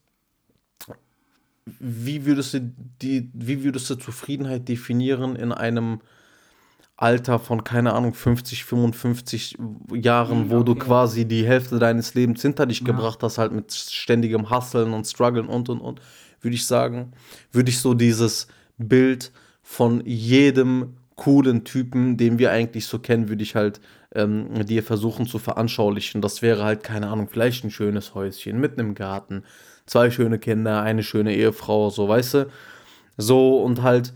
wie 1.65 2.25
würdest 2.25 2.53
du 2.53 2.73
die, 3.01 3.29
wie 3.33 3.63
würdest 3.63 3.89
du 3.89 3.95
Zufriedenheit 3.95 4.67
definieren 4.67 5.35
in 5.35 5.51
einem 5.51 6.01
Alter 6.97 7.39
von, 7.39 7.63
keine 7.63 7.93
Ahnung, 7.93 8.13
50, 8.13 8.63
55 8.63 9.57
Jahren, 9.93 10.49
wo 10.49 10.63
du 10.63 10.73
okay. 10.73 10.85
quasi 10.85 11.25
die 11.25 11.45
Hälfte 11.45 11.77
deines 11.77 12.13
Lebens 12.13 12.41
hinter 12.41 12.65
dich 12.65 12.85
gebracht 12.85 13.21
hast, 13.21 13.37
halt 13.37 13.51
mit 13.51 13.73
ständigem 13.73 14.49
Hustlen 14.49 14.93
und 14.93 15.05
Struggeln 15.05 15.47
und 15.47 15.67
und 15.67 15.81
und, 15.81 15.99
würde 16.39 16.55
ich 16.55 16.65
sagen, 16.65 17.11
würde 17.51 17.69
ich 17.69 17.79
so 17.79 17.93
dieses 17.93 18.47
Bild 18.77 19.33
von 19.61 20.01
jedem 20.05 20.95
coolen 21.15 21.63
Typen, 21.63 22.17
den 22.17 22.39
wir 22.39 22.51
eigentlich 22.51 22.85
so 22.85 22.99
kennen, 22.99 23.29
würde 23.29 23.43
ich 23.43 23.55
halt 23.55 23.81
ähm, 24.13 24.65
dir 24.65 24.83
versuchen 24.83 25.27
zu 25.27 25.39
veranschaulichen. 25.39 26.21
Das 26.21 26.41
wäre 26.41 26.63
halt, 26.63 26.83
keine 26.83 27.07
Ahnung, 27.07 27.27
vielleicht 27.29 27.63
ein 27.63 27.71
schönes 27.71 28.15
Häuschen 28.15 28.59
mitten 28.59 28.79
im 28.79 28.95
Garten, 28.95 29.43
zwei 29.85 30.09
schöne 30.11 30.39
Kinder, 30.39 30.81
eine 30.81 31.03
schöne 31.03 31.35
Ehefrau, 31.35 31.89
so, 31.89 32.07
weißt 32.07 32.33
du? 32.33 32.47
So 33.17 33.61
und 33.61 33.81
halt 33.81 34.13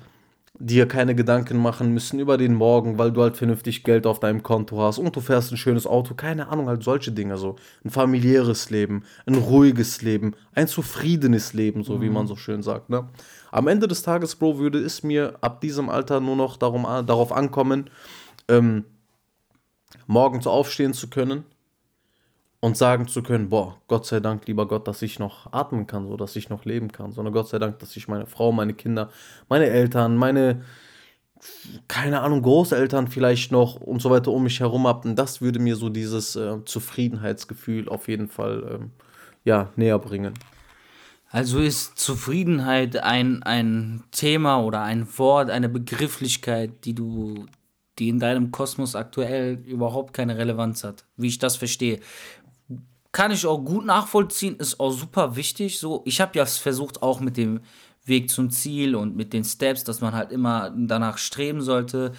dir 0.61 0.87
keine 0.87 1.15
Gedanken 1.15 1.57
machen 1.57 1.93
müssen 1.93 2.19
über 2.19 2.37
den 2.37 2.53
Morgen, 2.53 2.97
weil 2.97 3.13
du 3.13 3.21
halt 3.21 3.37
vernünftig 3.37 3.85
Geld 3.85 4.05
auf 4.05 4.19
deinem 4.19 4.43
Konto 4.43 4.81
hast 4.81 4.97
und 4.97 5.15
du 5.15 5.21
fährst 5.21 5.53
ein 5.53 5.57
schönes 5.57 5.87
Auto, 5.87 6.15
keine 6.15 6.49
Ahnung, 6.49 6.67
halt 6.67 6.83
solche 6.83 7.13
Dinge 7.13 7.37
so. 7.37 7.55
Ein 7.85 7.91
familiäres 7.91 8.69
Leben, 8.69 9.03
ein 9.25 9.35
ruhiges 9.35 10.01
Leben, 10.01 10.35
ein 10.53 10.67
zufriedenes 10.67 11.53
Leben, 11.53 11.83
so 11.83 12.01
wie 12.01 12.09
man 12.09 12.27
so 12.27 12.35
schön 12.35 12.61
sagt, 12.61 12.89
ne? 12.89 13.07
Am 13.51 13.67
Ende 13.67 13.87
des 13.87 14.03
Tages, 14.03 14.35
Bro, 14.35 14.59
würde 14.59 14.79
es 14.79 15.01
mir 15.01 15.35
ab 15.41 15.61
diesem 15.61 15.89
Alter 15.89 16.19
nur 16.19 16.35
noch 16.35 16.57
darum, 16.57 16.83
darauf 16.83 17.31
ankommen, 17.31 17.89
ähm, 18.49 18.83
morgens 20.07 20.45
aufstehen 20.45 20.93
zu 20.93 21.09
können 21.09 21.45
und 22.61 22.77
sagen 22.77 23.07
zu 23.07 23.23
können, 23.23 23.49
boah, 23.49 23.77
Gott 23.87 24.05
sei 24.05 24.19
Dank, 24.19 24.47
lieber 24.47 24.67
Gott, 24.67 24.87
dass 24.87 25.01
ich 25.01 25.19
noch 25.19 25.51
atmen 25.53 25.87
kann, 25.87 26.07
so 26.07 26.17
dass 26.17 26.35
ich 26.35 26.49
noch 26.49 26.65
leben 26.65 26.91
kann, 26.91 27.11
sondern 27.11 27.33
Gott 27.33 27.49
sei 27.49 27.59
Dank, 27.59 27.79
dass 27.79 27.95
ich 27.95 28.07
meine 28.07 28.25
Frau, 28.25 28.51
meine 28.51 28.73
Kinder, 28.73 29.09
meine 29.47 29.67
Eltern, 29.67 30.17
meine 30.17 30.61
keine 31.87 32.21
Ahnung, 32.21 32.41
Großeltern 32.41 33.07
vielleicht 33.07 33.51
noch 33.51 33.75
und 33.75 34.01
so 34.01 34.09
weiter 34.09 34.31
um 34.31 34.43
mich 34.43 34.59
herum 34.59 34.87
habe. 34.87 35.07
Und 35.07 35.15
das 35.15 35.41
würde 35.41 35.59
mir 35.59 35.75
so 35.75 35.89
dieses 35.89 36.35
äh, 36.35 36.63
Zufriedenheitsgefühl 36.65 37.87
auf 37.89 38.07
jeden 38.07 38.27
Fall 38.27 38.69
ähm, 38.71 38.91
ja, 39.43 39.71
näher 39.75 39.99
bringen. 39.99 40.33
Also 41.31 41.59
ist 41.59 41.97
Zufriedenheit 41.99 42.97
ein, 42.97 43.43
ein 43.43 44.03
Thema 44.11 44.63
oder 44.63 44.81
ein 44.81 45.07
Wort, 45.17 45.49
eine 45.49 45.69
Begrifflichkeit, 45.69 46.85
die 46.85 46.95
du, 46.95 47.45
die 47.99 48.09
in 48.09 48.19
deinem 48.19 48.51
Kosmos 48.51 48.95
aktuell 48.95 49.63
überhaupt 49.65 50.13
keine 50.13 50.37
Relevanz 50.37 50.83
hat, 50.83 51.05
wie 51.17 51.27
ich 51.27 51.37
das 51.37 51.55
verstehe. 51.55 51.99
Kann 53.11 53.31
ich 53.31 53.45
auch 53.45 53.59
gut 53.59 53.85
nachvollziehen, 53.85 54.57
ist 54.57 54.79
auch 54.79 54.91
super 54.91 55.35
wichtig. 55.35 55.79
So, 55.79 56.03
ich 56.05 56.21
habe 56.21 56.37
ja 56.37 56.45
versucht, 56.45 57.01
auch 57.01 57.19
mit 57.19 57.37
dem 57.37 57.61
Weg 58.05 58.29
zum 58.29 58.49
Ziel 58.49 58.95
und 58.95 59.15
mit 59.15 59.33
den 59.33 59.43
Steps, 59.43 59.83
dass 59.83 60.01
man 60.01 60.13
halt 60.13 60.31
immer 60.31 60.71
danach 60.75 61.17
streben 61.17 61.61
sollte. 61.61 62.11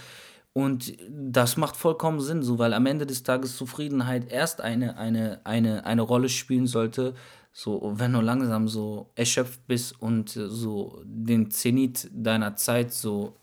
Und 0.52 0.96
das 1.08 1.56
macht 1.56 1.76
vollkommen 1.76 2.20
Sinn, 2.20 2.42
so, 2.42 2.58
weil 2.58 2.74
am 2.74 2.86
Ende 2.86 3.06
des 3.06 3.22
Tages 3.22 3.56
Zufriedenheit 3.56 4.32
erst 4.32 4.60
eine, 4.60 4.96
eine, 4.96 5.40
eine, 5.44 5.84
eine 5.86 6.02
Rolle 6.02 6.28
spielen 6.28 6.66
sollte, 6.66 7.14
so, 7.52 7.92
wenn 7.94 8.12
du 8.12 8.20
langsam 8.20 8.68
so 8.68 9.10
erschöpft 9.14 9.66
bist 9.66 10.00
und 10.00 10.30
so 10.30 11.02
den 11.04 11.50
Zenit 11.50 12.08
deiner 12.12 12.56
Zeit 12.56 12.92
so 12.92 13.36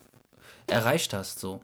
erreicht 0.68 1.14
hast, 1.14 1.40
so. 1.40 1.62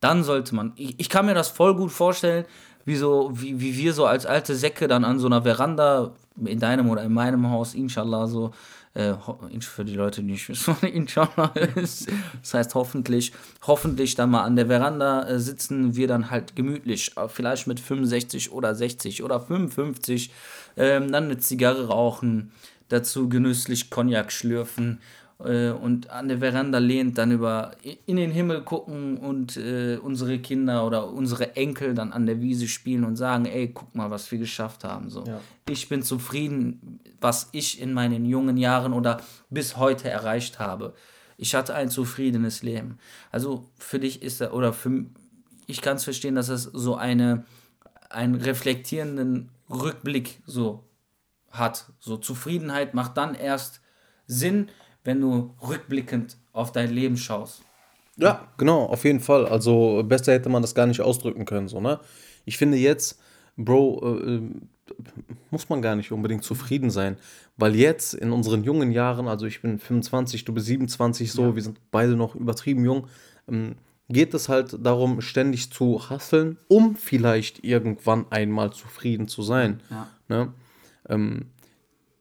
Dann 0.00 0.24
sollte 0.24 0.54
man, 0.56 0.72
ich, 0.74 0.98
ich 0.98 1.08
kann 1.08 1.26
mir 1.26 1.34
das 1.34 1.48
voll 1.48 1.76
gut 1.76 1.92
vorstellen, 1.92 2.44
wie, 2.84 2.96
so, 2.96 3.30
wie, 3.34 3.60
wie 3.60 3.76
wir 3.76 3.92
so 3.92 4.06
als 4.06 4.26
alte 4.26 4.54
Säcke 4.54 4.88
dann 4.88 5.04
an 5.04 5.18
so 5.18 5.26
einer 5.26 5.42
Veranda 5.42 6.12
in 6.44 6.58
deinem 6.58 6.88
oder 6.90 7.02
in 7.02 7.12
meinem 7.12 7.50
Haus, 7.50 7.74
inshallah, 7.74 8.26
so, 8.26 8.52
äh, 8.94 9.14
für 9.60 9.84
die 9.84 9.94
Leute, 9.94 10.22
die 10.22 10.32
nicht 10.32 10.48
wissen, 10.48 10.76
inshallah 10.82 11.52
ist, 11.76 12.08
das 12.40 12.54
heißt 12.54 12.74
hoffentlich, 12.74 13.32
hoffentlich 13.66 14.14
dann 14.14 14.30
mal 14.30 14.42
an 14.42 14.56
der 14.56 14.66
Veranda 14.66 15.26
äh, 15.26 15.38
sitzen 15.38 15.96
wir 15.96 16.08
dann 16.08 16.30
halt 16.30 16.56
gemütlich, 16.56 17.16
äh, 17.16 17.28
vielleicht 17.28 17.66
mit 17.66 17.80
65 17.80 18.52
oder 18.52 18.74
60 18.74 19.22
oder 19.22 19.40
55, 19.40 20.30
ähm, 20.76 21.12
dann 21.12 21.24
eine 21.24 21.38
Zigarre 21.38 21.88
rauchen, 21.88 22.52
dazu 22.88 23.28
genüsslich 23.28 23.88
Cognac 23.90 24.30
schlürfen, 24.30 25.00
äh, 25.44 25.70
und 25.70 26.10
an 26.10 26.28
der 26.28 26.38
Veranda 26.38 26.78
lehnt, 26.78 27.18
dann 27.18 27.30
über 27.30 27.72
in 28.06 28.16
den 28.16 28.30
Himmel 28.30 28.62
gucken 28.62 29.16
und 29.18 29.56
äh, 29.56 29.98
unsere 30.02 30.38
Kinder 30.38 30.86
oder 30.86 31.10
unsere 31.10 31.56
Enkel 31.56 31.94
dann 31.94 32.12
an 32.12 32.26
der 32.26 32.40
Wiese 32.40 32.68
spielen 32.68 33.04
und 33.04 33.16
sagen, 33.16 33.46
ey, 33.46 33.68
guck 33.72 33.94
mal, 33.94 34.10
was 34.10 34.30
wir 34.30 34.38
geschafft 34.38 34.84
haben. 34.84 35.10
So. 35.10 35.24
Ja. 35.24 35.40
Ich 35.68 35.88
bin 35.88 36.02
zufrieden, 36.02 37.00
was 37.20 37.48
ich 37.52 37.80
in 37.80 37.92
meinen 37.92 38.24
jungen 38.24 38.56
Jahren 38.56 38.92
oder 38.92 39.20
bis 39.50 39.76
heute 39.76 40.10
erreicht 40.10 40.58
habe. 40.58 40.94
Ich 41.36 41.54
hatte 41.54 41.74
ein 41.74 41.88
zufriedenes 41.88 42.62
Leben. 42.62 42.98
Also 43.30 43.68
für 43.78 43.98
dich 43.98 44.22
ist 44.22 44.40
er, 44.40 44.54
oder 44.54 44.72
für 44.72 45.04
ich 45.66 45.80
kann 45.80 45.96
es 45.96 46.04
verstehen, 46.04 46.34
dass 46.34 46.48
es 46.48 46.64
so 46.64 46.96
eine, 46.96 47.44
einen 48.10 48.34
reflektierenden 48.34 49.50
Rückblick 49.70 50.40
so 50.46 50.84
hat. 51.50 51.86
So 51.98 52.16
Zufriedenheit 52.16 52.94
macht 52.94 53.16
dann 53.16 53.34
erst 53.34 53.80
Sinn, 54.26 54.68
wenn 55.04 55.20
du 55.20 55.54
rückblickend 55.66 56.36
auf 56.52 56.72
dein 56.72 56.90
Leben 56.90 57.16
schaust. 57.16 57.62
Ja, 58.16 58.48
genau, 58.58 58.84
auf 58.84 59.04
jeden 59.04 59.20
Fall. 59.20 59.46
Also 59.46 60.02
besser 60.04 60.32
hätte 60.32 60.48
man 60.48 60.62
das 60.62 60.74
gar 60.74 60.86
nicht 60.86 61.00
ausdrücken 61.00 61.44
können, 61.44 61.68
so, 61.68 61.80
ne? 61.80 62.00
Ich 62.44 62.58
finde 62.58 62.76
jetzt, 62.76 63.20
Bro, 63.56 64.18
äh, 64.18 64.40
muss 65.50 65.68
man 65.68 65.82
gar 65.82 65.96
nicht 65.96 66.12
unbedingt 66.12 66.44
zufrieden 66.44 66.90
sein, 66.90 67.16
weil 67.56 67.74
jetzt 67.74 68.14
in 68.14 68.32
unseren 68.32 68.64
jungen 68.64 68.92
Jahren, 68.92 69.28
also 69.28 69.46
ich 69.46 69.62
bin 69.62 69.78
25, 69.78 70.44
du 70.44 70.52
bist 70.52 70.66
27, 70.66 71.32
so, 71.32 71.42
ja. 71.42 71.54
wir 71.54 71.62
sind 71.62 71.80
beide 71.90 72.16
noch 72.16 72.34
übertrieben 72.34 72.84
jung, 72.84 73.06
ähm, 73.48 73.76
geht 74.08 74.34
es 74.34 74.48
halt 74.48 74.76
darum, 74.84 75.20
ständig 75.20 75.72
zu 75.72 76.10
hasseln, 76.10 76.58
um 76.68 76.96
vielleicht 76.96 77.64
irgendwann 77.64 78.26
einmal 78.30 78.72
zufrieden 78.72 79.28
zu 79.28 79.42
sein. 79.42 79.80
Ja. 79.90 80.08
Ne? 80.28 80.52
Ähm, 81.08 81.46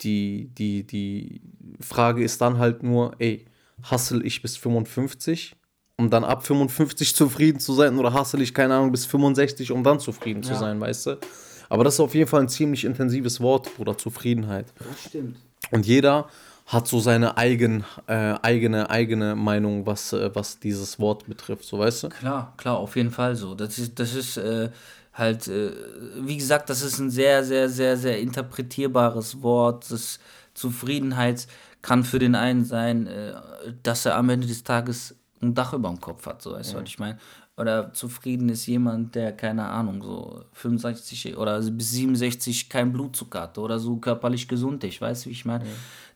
die, 0.03 0.49
die, 0.57 0.85
die 0.85 1.41
Frage 1.79 2.23
ist 2.23 2.41
dann 2.41 2.57
halt 2.57 2.83
nur, 2.83 3.13
ey, 3.19 3.45
hassel 3.83 4.25
ich 4.25 4.41
bis 4.41 4.57
55, 4.57 5.55
um 5.97 6.09
dann 6.09 6.23
ab 6.23 6.45
55 6.45 7.15
zufrieden 7.15 7.59
zu 7.59 7.73
sein, 7.73 7.97
oder 7.97 8.13
hassel 8.13 8.41
ich, 8.41 8.53
keine 8.53 8.75
Ahnung, 8.75 8.91
bis 8.91 9.05
65, 9.05 9.71
um 9.71 9.83
dann 9.83 9.99
zufrieden 9.99 10.43
zu 10.43 10.53
ja. 10.53 10.59
sein, 10.59 10.79
weißt 10.79 11.07
du? 11.07 11.17
Aber 11.69 11.83
das 11.83 11.95
ist 11.95 11.99
auf 11.99 12.13
jeden 12.15 12.27
Fall 12.27 12.41
ein 12.41 12.49
ziemlich 12.49 12.83
intensives 12.83 13.39
Wort, 13.39 13.73
Bruder, 13.75 13.97
Zufriedenheit. 13.97 14.73
Das 14.77 15.05
stimmt. 15.07 15.37
Und 15.71 15.85
jeder 15.85 16.27
hat 16.65 16.87
so 16.87 16.99
seine 16.99 17.37
eigen, 17.37 17.85
äh, 18.07 18.35
eigene, 18.41 18.89
eigene 18.89 19.35
Meinung, 19.35 19.85
was, 19.85 20.13
äh, 20.13 20.33
was 20.33 20.59
dieses 20.59 20.99
Wort 20.99 21.27
betrifft, 21.27 21.65
so 21.65 21.79
weißt 21.79 22.03
du? 22.03 22.09
Klar, 22.09 22.53
klar, 22.57 22.77
auf 22.77 22.95
jeden 22.95 23.11
Fall 23.11 23.35
so. 23.35 23.55
Das 23.55 23.77
ist, 23.77 23.99
das 23.99 24.15
ist 24.15 24.37
äh, 24.37 24.69
halt, 25.13 25.47
äh, 25.47 25.71
wie 26.15 26.37
gesagt, 26.37 26.69
das 26.69 26.81
ist 26.81 26.99
ein 26.99 27.09
sehr, 27.09 27.43
sehr, 27.43 27.69
sehr, 27.69 27.97
sehr 27.97 28.19
interpretierbares 28.19 29.41
Wort. 29.41 29.89
Das 29.91 30.19
Zufriedenheit 30.53 31.47
kann 31.81 32.03
für 32.03 32.19
den 32.19 32.35
einen 32.35 32.65
sein, 32.65 33.07
äh, 33.07 33.33
dass 33.83 34.05
er 34.05 34.15
am 34.15 34.29
Ende 34.29 34.47
des 34.47 34.63
Tages 34.63 35.15
ein 35.41 35.53
Dach 35.53 35.73
über 35.73 35.89
dem 35.89 35.99
Kopf 35.99 36.25
hat, 36.27 36.41
so 36.41 36.53
weißt 36.53 36.71
du, 36.71 36.75
ja. 36.75 36.81
was 36.81 36.89
ich 36.89 36.99
meine? 36.99 37.17
Oder 37.57 37.93
zufrieden 37.93 38.49
ist 38.49 38.65
jemand, 38.67 39.15
der, 39.15 39.35
keine 39.35 39.65
Ahnung, 39.65 40.01
so 40.01 40.45
65 40.53 41.37
oder 41.37 41.59
bis 41.61 41.91
67 41.91 42.69
kein 42.69 42.91
Blutzucker 42.91 43.41
hat 43.41 43.57
oder 43.57 43.77
so 43.79 43.97
körperlich 43.97 44.47
gesund 44.47 44.83
ist, 44.83 45.01
weißt 45.01 45.25
du, 45.25 45.29
wie 45.29 45.33
ich 45.33 45.45
meine? 45.45 45.65
Ja 45.65 45.71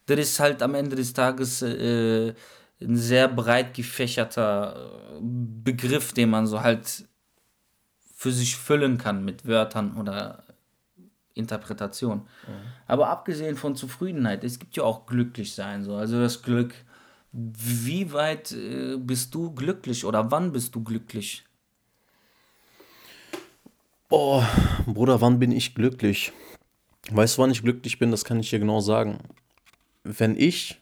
das 0.05 0.19
ist 0.19 0.39
halt 0.39 0.61
am 0.61 0.75
Ende 0.75 0.95
des 0.95 1.13
Tages 1.13 1.61
äh, 1.61 2.33
ein 2.81 2.95
sehr 2.95 3.27
breit 3.27 3.73
gefächerter 3.73 4.75
äh, 4.75 5.19
Begriff, 5.21 6.13
den 6.13 6.29
man 6.29 6.47
so 6.47 6.61
halt 6.61 7.05
für 8.25 8.31
sich 8.31 8.55
füllen 8.55 8.97
kann 8.97 9.23
mit 9.23 9.45
Wörtern 9.45 9.95
oder 9.97 10.43
Interpretation. 11.33 12.19
Mhm. 12.19 12.51
Aber 12.87 13.09
abgesehen 13.09 13.55
von 13.55 13.75
Zufriedenheit, 13.75 14.43
es 14.43 14.59
gibt 14.59 14.75
ja 14.75 14.83
auch 14.83 15.05
glücklich 15.05 15.53
sein, 15.53 15.83
so. 15.83 15.95
Also 15.95 16.19
das 16.19 16.41
Glück. 16.41 16.73
Wie 17.31 18.13
weit 18.13 18.53
äh, 18.53 18.97
bist 18.97 19.35
du 19.35 19.51
glücklich 19.51 20.05
oder 20.05 20.31
wann 20.31 20.53
bist 20.53 20.73
du 20.73 20.83
glücklich? 20.83 21.43
Oh, 24.09 24.41
Bruder, 24.85 25.19
wann 25.19 25.39
bin 25.39 25.51
ich 25.51 25.75
glücklich? 25.75 26.31
Weißt 27.11 27.37
du, 27.37 27.41
wann 27.41 27.51
ich 27.51 27.61
glücklich 27.61 27.99
bin? 27.99 28.11
Das 28.11 28.23
kann 28.23 28.39
ich 28.39 28.49
dir 28.49 28.59
genau 28.59 28.79
sagen 28.79 29.19
wenn 30.05 30.37
ich 30.37 30.79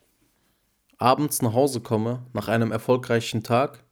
abends 0.97 1.41
nach 1.41 1.53
Hause 1.53 1.79
komme, 1.79 2.23
nach 2.33 2.49
einem 2.49 2.71
erfolgreichen 2.71 3.41
Tag 3.41 3.82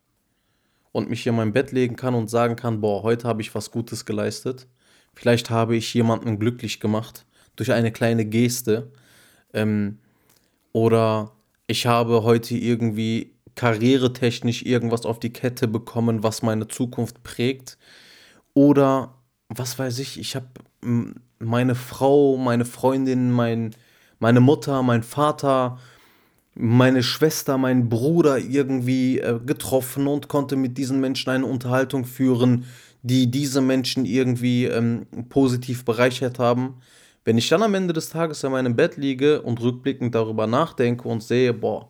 und 0.91 1.10
mich 1.10 1.25
in 1.25 1.36
mein 1.36 1.54
Bett 1.54 1.71
legen 1.71 1.95
kann 1.95 2.15
und 2.15 2.30
sagen 2.30 2.56
kann, 2.56 2.82
boah, 2.82 3.04
heute 3.04 3.27
habe 3.27 3.41
ich 3.41 3.54
was 3.56 3.71
Gutes 3.71 4.06
geleistet. 4.06 4.67
Vielleicht 5.13 5.49
habe 5.49 5.75
ich 5.75 5.93
jemanden 5.93 6.39
glücklich 6.39 6.80
gemacht 6.80 7.25
durch 7.56 7.71
eine 7.71 7.91
kleine 7.91 8.25
Geste. 8.25 8.91
Ähm, 9.54 9.99
oder 10.73 11.32
ich 11.67 11.86
habe 11.86 12.23
heute 12.23 12.56
irgendwie 12.56 13.34
karrieretechnisch 13.56 14.63
irgendwas 14.63 15.06
auf 15.06 15.19
die 15.19 15.34
Kette 15.34 15.67
bekommen, 15.67 16.23
was 16.23 16.41
meine 16.41 16.67
Zukunft 16.67 17.23
prägt. 17.23 17.77
Oder 18.54 19.15
was 19.49 19.77
weiß 19.77 19.99
ich, 19.99 20.19
ich 20.19 20.36
habe 20.36 20.47
meine 21.39 21.75
Frau, 21.75 22.38
meine 22.38 22.65
Freundin, 22.65 23.32
mein, 23.32 23.75
meine 24.19 24.39
Mutter, 24.39 24.82
mein 24.84 25.04
Vater, 25.04 25.80
meine 26.55 27.01
Schwester, 27.03 27.57
mein 27.57 27.89
Bruder 27.89 28.37
irgendwie 28.37 29.19
äh, 29.19 29.39
getroffen 29.45 30.07
und 30.07 30.27
konnte 30.27 30.55
mit 30.55 30.77
diesen 30.77 30.99
Menschen 30.99 31.29
eine 31.29 31.45
Unterhaltung 31.45 32.05
führen, 32.05 32.65
die 33.03 33.31
diese 33.31 33.61
Menschen 33.61 34.05
irgendwie 34.05 34.65
ähm, 34.65 35.05
positiv 35.29 35.85
bereichert 35.85 36.39
haben. 36.39 36.75
Wenn 37.23 37.37
ich 37.37 37.49
dann 37.49 37.63
am 37.63 37.73
Ende 37.73 37.93
des 37.93 38.09
Tages 38.09 38.43
in 38.43 38.51
meinem 38.51 38.75
Bett 38.75 38.97
liege 38.97 39.41
und 39.41 39.61
rückblickend 39.61 40.13
darüber 40.13 40.47
nachdenke 40.47 41.07
und 41.07 41.23
sehe, 41.23 41.53
boah, 41.53 41.89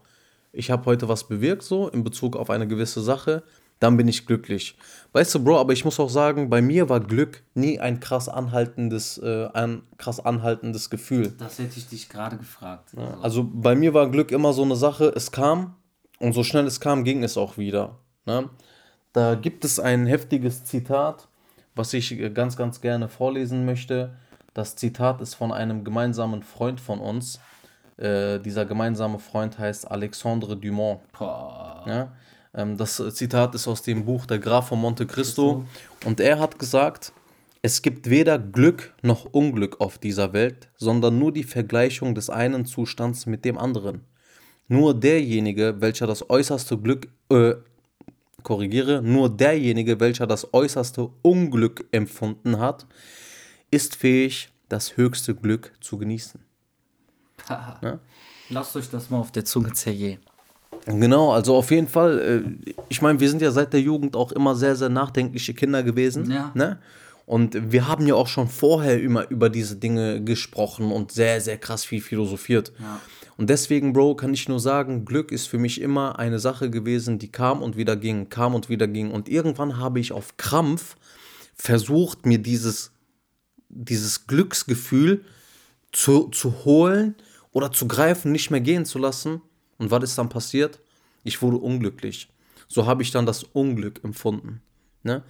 ich 0.54 0.70
habe 0.70 0.86
heute 0.86 1.08
was 1.08 1.28
bewirkt 1.28 1.64
so 1.64 1.88
in 1.88 2.04
Bezug 2.04 2.36
auf 2.36 2.50
eine 2.50 2.68
gewisse 2.68 3.02
Sache, 3.02 3.44
dann 3.82 3.98
bin 3.98 4.08
ich 4.08 4.28
glücklich. 4.28 4.78
Weißt 5.12 5.34
du, 5.36 5.44
Bro, 5.44 5.58
aber 5.58 5.74
ich 5.74 5.84
muss 5.84 6.00
auch 6.00 6.10
sagen, 6.10 6.50
bei 6.50 6.62
mir 6.62 6.88
war 6.88 7.00
Glück 7.00 7.44
nie 7.56 7.80
ein 7.80 8.00
krass 8.00 8.30
anhaltendes, 8.30 9.18
äh, 9.18 9.50
ein 9.54 9.82
krass 9.98 10.20
anhaltendes 10.20 10.92
Gefühl. 10.92 11.34
Das 11.40 11.58
hätte 11.58 11.80
ich 11.80 11.90
dich 11.90 12.08
gerade 12.08 12.38
gefragt. 12.38 12.92
Ja, 12.96 13.18
also 13.22 13.44
bei 13.44 13.76
mir 13.76 13.94
war 13.96 14.10
Glück 14.10 14.32
immer 14.32 14.54
so 14.54 14.62
eine 14.62 14.76
Sache, 14.76 15.12
es 15.16 15.32
kam 15.32 15.76
und 16.20 16.34
so 16.34 16.44
schnell 16.44 16.68
es 16.68 16.80
kam, 16.80 17.04
ging 17.04 17.24
es 17.24 17.38
auch 17.38 17.58
wieder. 17.58 17.98
Ne? 18.26 18.50
Da 19.14 19.34
gibt 19.34 19.66
es 19.66 19.80
ein 19.80 20.06
heftiges 20.06 20.64
Zitat, 20.64 21.28
was 21.74 21.92
ich 21.94 22.12
äh, 22.12 22.30
ganz, 22.30 22.56
ganz 22.56 22.82
gerne 22.82 23.10
vorlesen 23.10 23.66
möchte. 23.66 24.14
Das 24.54 24.76
Zitat 24.76 25.22
ist 25.22 25.34
von 25.34 25.52
einem 25.52 25.84
gemeinsamen 25.84 26.44
Freund 26.44 26.80
von 26.80 27.00
uns. 27.00 27.40
Äh, 27.98 28.38
dieser 28.40 28.66
gemeinsame 28.66 29.18
Freund 29.18 29.58
heißt 29.58 29.90
Alexandre 29.90 30.56
Dumont. 30.56 31.02
Boah. 31.18 31.84
Ja? 31.88 32.12
Ähm, 32.54 32.78
das 32.78 33.02
Zitat 33.14 33.56
ist 33.56 33.68
aus 33.68 33.82
dem 33.82 34.06
Buch 34.06 34.26
Der 34.26 34.40
Graf 34.40 34.70
von 34.70 34.80
Monte 34.80 35.06
Cristo. 35.08 35.66
Und 36.06 36.20
er 36.20 36.40
hat 36.40 36.60
gesagt, 36.60 37.14
es 37.62 37.82
gibt 37.82 38.10
weder 38.10 38.40
Glück 38.40 38.94
noch 39.02 39.26
Unglück 39.26 39.80
auf 39.80 39.98
dieser 39.98 40.34
Welt, 40.34 40.70
sondern 40.78 41.20
nur 41.20 41.32
die 41.32 41.44
Vergleichung 41.44 42.16
des 42.16 42.30
einen 42.30 42.66
Zustands 42.66 43.26
mit 43.26 43.46
dem 43.46 43.58
anderen. 43.58 44.02
Nur 44.68 45.00
derjenige, 45.00 45.76
welcher 45.80 46.08
das 46.08 46.30
äußerste 46.30 46.78
Glück, 46.78 47.08
äh, 47.30 47.54
korrigiere, 48.42 49.02
nur 49.04 49.30
derjenige, 49.30 50.00
welcher 50.00 50.26
das 50.26 50.54
äußerste 50.54 51.10
Unglück 51.22 51.88
empfunden 51.92 52.58
hat, 52.58 52.88
ist 53.70 53.96
fähig, 53.96 54.50
das 54.70 54.98
höchste 54.98 55.36
Glück 55.36 55.74
zu 55.82 55.98
genießen. 55.98 56.42
ja? 57.50 58.00
Lasst 58.50 58.76
euch 58.76 58.90
das 58.90 59.10
mal 59.10 59.20
auf 59.20 59.32
der 59.32 59.46
Zunge 59.46 59.74
zergehen. 59.74 60.20
Genau, 60.86 61.32
also 61.32 61.56
auf 61.56 61.72
jeden 61.72 61.88
Fall. 61.88 62.20
Äh, 62.68 62.74
ich 62.90 63.02
meine, 63.02 63.20
wir 63.20 63.30
sind 63.30 63.42
ja 63.42 63.52
seit 63.52 63.74
der 63.74 63.82
Jugend 63.82 64.16
auch 64.16 64.32
immer 64.32 64.56
sehr, 64.56 64.76
sehr 64.76 64.90
nachdenkliche 64.90 65.54
Kinder 65.54 65.84
gewesen. 65.84 66.32
Ja. 66.32 66.52
Ne? 66.56 66.80
Und 67.26 67.72
wir 67.72 67.88
haben 67.88 68.08
ja 68.08 68.16
auch 68.16 68.28
schon 68.28 68.48
vorher 68.48 69.02
immer 69.02 69.30
über 69.30 69.50
diese 69.50 69.76
Dinge 69.76 70.24
gesprochen 70.24 70.92
und 70.92 71.12
sehr, 71.12 71.40
sehr 71.40 71.58
krass 71.58 71.86
viel 71.86 72.02
philosophiert. 72.02 72.74
Ja. 72.80 73.00
Und 73.38 73.50
deswegen, 73.50 73.94
Bro, 73.94 74.16
kann 74.16 74.34
ich 74.34 74.50
nur 74.50 74.60
sagen, 74.60 75.06
Glück 75.06 75.32
ist 75.32 75.48
für 75.48 75.58
mich 75.58 75.82
immer 75.82 76.20
eine 76.20 76.40
Sache 76.40 76.70
gewesen, 76.70 77.20
die 77.20 77.32
kam 77.32 77.62
und 77.62 77.78
wieder 77.78 77.96
ging, 77.96 78.30
kam 78.30 78.54
und 78.54 78.70
wieder 78.70 78.88
ging. 78.88 79.12
Und 79.12 79.30
irgendwann 79.30 79.78
habe 79.78 80.00
ich 80.00 80.12
auf 80.12 80.38
Krampf 80.38 80.96
versucht, 81.56 82.26
mir 82.26 82.40
dieses, 82.40 82.92
dieses 83.70 84.28
Glücksgefühl 84.28 85.24
zu, 85.92 86.28
zu 86.30 86.66
holen 86.66 87.16
oder 87.52 87.72
zu 87.72 87.88
greifen, 87.88 88.32
nicht 88.32 88.52
mehr 88.52 88.62
gehen 88.62 88.86
zu 88.86 89.00
lassen. 89.00 89.42
Und 89.82 89.90
was 89.90 90.04
ist 90.04 90.18
dann 90.20 90.30
passiert? 90.30 90.80
Ich 91.24 91.42
wurde 91.42 91.58
unglücklich. 91.58 92.30
So 92.68 92.86
habe 92.86 93.02
ich 93.02 93.10
dann 93.10 93.26
das 93.26 93.42
Unglück 93.42 94.04
empfunden. 94.04 94.62
Ne? 95.02 95.24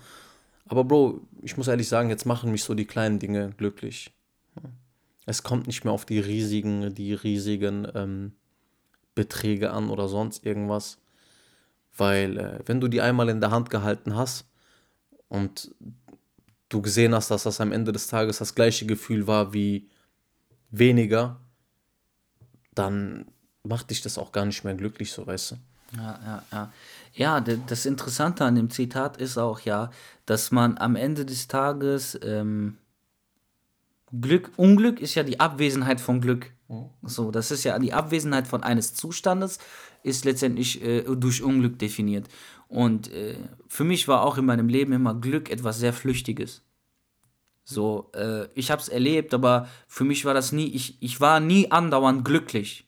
Aber 0.65 0.83
Bro, 0.83 1.21
ich 1.41 1.55
muss 1.55 1.69
ehrlich 1.69 1.87
sagen, 1.87 2.09
jetzt 2.09 2.25
machen 2.25 2.51
mich 2.51 2.65
so 2.65 2.73
die 2.73 2.83
kleinen 2.83 3.17
Dinge 3.17 3.51
glücklich. 3.55 4.11
Es 5.25 5.43
kommt 5.43 5.67
nicht 5.67 5.85
mehr 5.85 5.93
auf 5.93 6.03
die 6.03 6.19
riesigen, 6.19 6.93
die 6.93 7.13
riesigen 7.13 7.87
ähm, 7.95 8.33
Beträge 9.15 9.71
an 9.71 9.89
oder 9.89 10.09
sonst 10.09 10.45
irgendwas. 10.45 10.97
Weil, 11.95 12.37
äh, 12.37 12.59
wenn 12.65 12.81
du 12.81 12.89
die 12.89 12.99
einmal 12.99 13.29
in 13.29 13.39
der 13.39 13.51
Hand 13.51 13.69
gehalten 13.69 14.17
hast 14.17 14.49
und 15.29 15.73
du 16.67 16.81
gesehen 16.81 17.15
hast, 17.15 17.31
dass 17.31 17.43
das 17.43 17.61
am 17.61 17.71
Ende 17.71 17.93
des 17.93 18.07
Tages 18.07 18.39
das 18.39 18.53
gleiche 18.53 18.85
Gefühl 18.85 19.27
war 19.27 19.53
wie 19.53 19.87
weniger, 20.71 21.39
dann 22.75 23.31
macht 23.63 23.89
dich 23.89 24.01
das 24.01 24.17
auch 24.17 24.31
gar 24.31 24.45
nicht 24.45 24.63
mehr 24.63 24.75
glücklich, 24.75 25.11
so 25.11 25.25
weißt 25.25 25.51
du. 25.51 25.55
Ja, 25.97 26.19
ja, 26.25 26.43
ja. 26.51 26.73
Ja, 27.13 27.41
das 27.41 27.85
Interessante 27.85 28.45
an 28.45 28.55
dem 28.55 28.69
Zitat 28.69 29.17
ist 29.17 29.37
auch 29.37 29.59
ja, 29.61 29.91
dass 30.25 30.51
man 30.51 30.77
am 30.77 30.95
Ende 30.95 31.25
des 31.25 31.49
Tages 31.49 32.17
ähm, 32.23 32.77
Glück, 34.13 34.51
Unglück 34.55 35.01
ist 35.01 35.15
ja 35.15 35.23
die 35.23 35.39
Abwesenheit 35.39 35.99
von 35.99 36.21
Glück. 36.21 36.51
So, 37.03 37.31
das 37.31 37.51
ist 37.51 37.65
ja 37.65 37.77
die 37.79 37.91
Abwesenheit 37.91 38.47
von 38.47 38.63
eines 38.63 38.93
Zustandes, 38.93 39.59
ist 40.03 40.23
letztendlich 40.23 40.81
äh, 40.81 41.03
durch 41.03 41.43
Unglück 41.43 41.77
definiert. 41.79 42.29
Und 42.69 43.11
äh, 43.11 43.35
für 43.67 43.83
mich 43.83 44.07
war 44.07 44.23
auch 44.23 44.37
in 44.37 44.45
meinem 44.45 44.69
Leben 44.69 44.93
immer 44.93 45.13
Glück 45.13 45.49
etwas 45.49 45.79
sehr 45.79 45.91
Flüchtiges. 45.91 46.61
So, 47.65 48.09
äh, 48.15 48.47
ich 48.55 48.71
habe 48.71 48.81
es 48.81 48.87
erlebt, 48.87 49.33
aber 49.33 49.67
für 49.87 50.05
mich 50.05 50.23
war 50.23 50.33
das 50.33 50.53
nie, 50.53 50.67
ich, 50.67 50.97
ich 51.01 51.19
war 51.19 51.41
nie 51.41 51.69
andauernd 51.71 52.23
glücklich. 52.23 52.85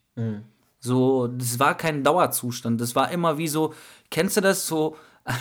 So, 0.83 1.27
das 1.27 1.59
war 1.59 1.77
kein 1.77 2.03
Dauerzustand. 2.03 2.81
Das 2.81 2.93
war 2.93 3.09
immer 3.09 3.37
wie 3.37 3.47
so, 3.47 3.73
kennst 4.11 4.35
du 4.35 4.41
das 4.41 4.67
so, 4.67 4.97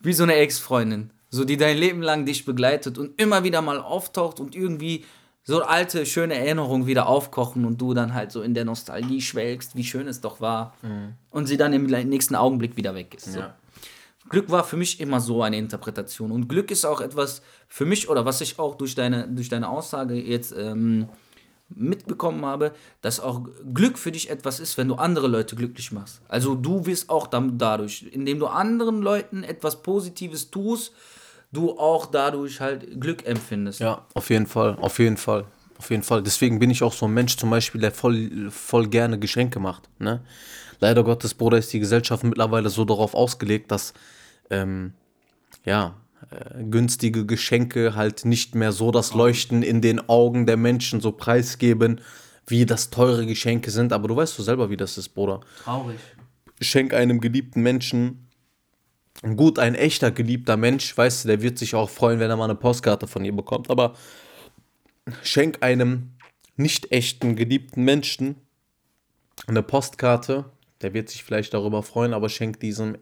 wie 0.00 0.12
so 0.12 0.22
eine 0.22 0.36
Ex-Freundin, 0.36 1.10
so 1.30 1.44
die 1.44 1.56
dein 1.56 1.76
Leben 1.76 2.00
lang 2.00 2.24
dich 2.24 2.44
begleitet 2.44 2.96
und 2.96 3.20
immer 3.20 3.42
wieder 3.42 3.60
mal 3.60 3.80
auftaucht 3.80 4.38
und 4.38 4.54
irgendwie 4.54 5.04
so 5.42 5.62
alte, 5.62 6.06
schöne 6.06 6.34
Erinnerungen 6.34 6.86
wieder 6.86 7.08
aufkochen 7.08 7.64
und 7.64 7.80
du 7.80 7.92
dann 7.92 8.14
halt 8.14 8.30
so 8.30 8.42
in 8.42 8.54
der 8.54 8.64
Nostalgie 8.64 9.20
schwelgst, 9.20 9.74
wie 9.74 9.82
schön 9.82 10.06
es 10.06 10.20
doch 10.20 10.40
war. 10.40 10.76
Und 11.30 11.46
sie 11.46 11.56
dann 11.56 11.72
im 11.72 11.86
nächsten 11.86 12.36
Augenblick 12.36 12.76
wieder 12.76 12.94
weg 12.94 13.14
ist. 13.16 13.32
So. 13.32 13.40
Glück 14.28 14.48
war 14.48 14.62
für 14.62 14.76
mich 14.76 15.00
immer 15.00 15.18
so 15.18 15.42
eine 15.42 15.56
Interpretation. 15.56 16.30
Und 16.30 16.48
Glück 16.48 16.70
ist 16.70 16.84
auch 16.84 17.00
etwas 17.00 17.42
für 17.66 17.84
mich, 17.84 18.08
oder 18.08 18.24
was 18.24 18.40
ich 18.40 18.60
auch 18.60 18.76
durch 18.76 18.94
deine, 18.94 19.26
durch 19.26 19.48
deine 19.48 19.68
Aussage 19.68 20.14
jetzt 20.14 20.54
ähm, 20.56 21.08
mitbekommen 21.76 22.44
habe, 22.44 22.72
dass 23.00 23.20
auch 23.20 23.42
Glück 23.72 23.98
für 23.98 24.12
dich 24.12 24.30
etwas 24.30 24.60
ist, 24.60 24.78
wenn 24.78 24.88
du 24.88 24.94
andere 24.94 25.28
Leute 25.28 25.56
glücklich 25.56 25.92
machst. 25.92 26.20
Also 26.28 26.54
du 26.54 26.86
wirst 26.86 27.08
auch 27.08 27.26
dadurch, 27.26 28.06
indem 28.12 28.38
du 28.38 28.46
anderen 28.46 29.02
Leuten 29.02 29.42
etwas 29.42 29.82
Positives 29.82 30.50
tust, 30.50 30.92
du 31.52 31.78
auch 31.78 32.06
dadurch 32.06 32.60
halt 32.60 33.00
Glück 33.00 33.26
empfindest. 33.26 33.80
Ja, 33.80 34.04
auf 34.14 34.30
jeden 34.30 34.46
Fall, 34.46 34.76
auf 34.80 34.98
jeden 34.98 35.16
Fall, 35.16 35.44
auf 35.78 35.90
jeden 35.90 36.02
Fall. 36.02 36.22
Deswegen 36.22 36.58
bin 36.58 36.70
ich 36.70 36.82
auch 36.82 36.92
so 36.92 37.06
ein 37.06 37.14
Mensch 37.14 37.36
zum 37.36 37.50
Beispiel, 37.50 37.80
der 37.80 37.92
voll, 37.92 38.50
voll 38.50 38.88
gerne 38.88 39.18
Geschenke 39.18 39.60
macht. 39.60 39.88
Ne? 39.98 40.22
Leider 40.80 41.04
Gottes, 41.04 41.34
Bruder, 41.34 41.58
ist 41.58 41.72
die 41.72 41.80
Gesellschaft 41.80 42.24
mittlerweile 42.24 42.68
so 42.70 42.84
darauf 42.84 43.14
ausgelegt, 43.14 43.70
dass 43.70 43.92
ähm, 44.50 44.94
ja, 45.64 45.94
äh, 46.30 46.62
günstige 46.64 47.26
Geschenke 47.26 47.94
halt 47.94 48.24
nicht 48.24 48.54
mehr 48.54 48.72
so 48.72 48.90
das 48.90 49.14
Leuchten 49.14 49.62
in 49.62 49.80
den 49.80 50.08
Augen 50.08 50.46
der 50.46 50.56
Menschen 50.56 51.00
so 51.00 51.12
preisgeben, 51.12 52.00
wie 52.46 52.66
das 52.66 52.90
teure 52.90 53.26
Geschenke 53.26 53.70
sind. 53.70 53.92
Aber 53.92 54.08
du 54.08 54.16
weißt 54.16 54.38
doch 54.38 54.44
selber, 54.44 54.70
wie 54.70 54.76
das 54.76 54.98
ist, 54.98 55.10
Bruder. 55.10 55.40
Traurig. 55.64 55.98
Schenk 56.60 56.94
einem 56.94 57.20
geliebten 57.20 57.62
Menschen 57.62 58.28
Gut, 59.36 59.60
ein 59.60 59.76
echter 59.76 60.10
geliebter 60.10 60.56
Mensch, 60.56 60.96
weißt 60.96 61.24
du, 61.24 61.28
der 61.28 61.42
wird 61.42 61.56
sich 61.56 61.76
auch 61.76 61.88
freuen, 61.88 62.18
wenn 62.18 62.30
er 62.30 62.36
mal 62.36 62.44
eine 62.44 62.56
Postkarte 62.56 63.06
von 63.06 63.24
ihr 63.24 63.34
bekommt. 63.34 63.70
Aber 63.70 63.94
schenk 65.22 65.62
einem 65.62 66.10
nicht 66.56 66.90
echten 66.90 67.36
geliebten 67.36 67.84
Menschen 67.84 68.36
eine 69.46 69.62
Postkarte, 69.62 70.46
der 70.80 70.92
wird 70.92 71.08
sich 71.08 71.22
vielleicht 71.22 71.54
darüber 71.54 71.82
freuen, 71.84 72.14
aber 72.14 72.28
schenk 72.28 72.58
diesem 72.60 72.96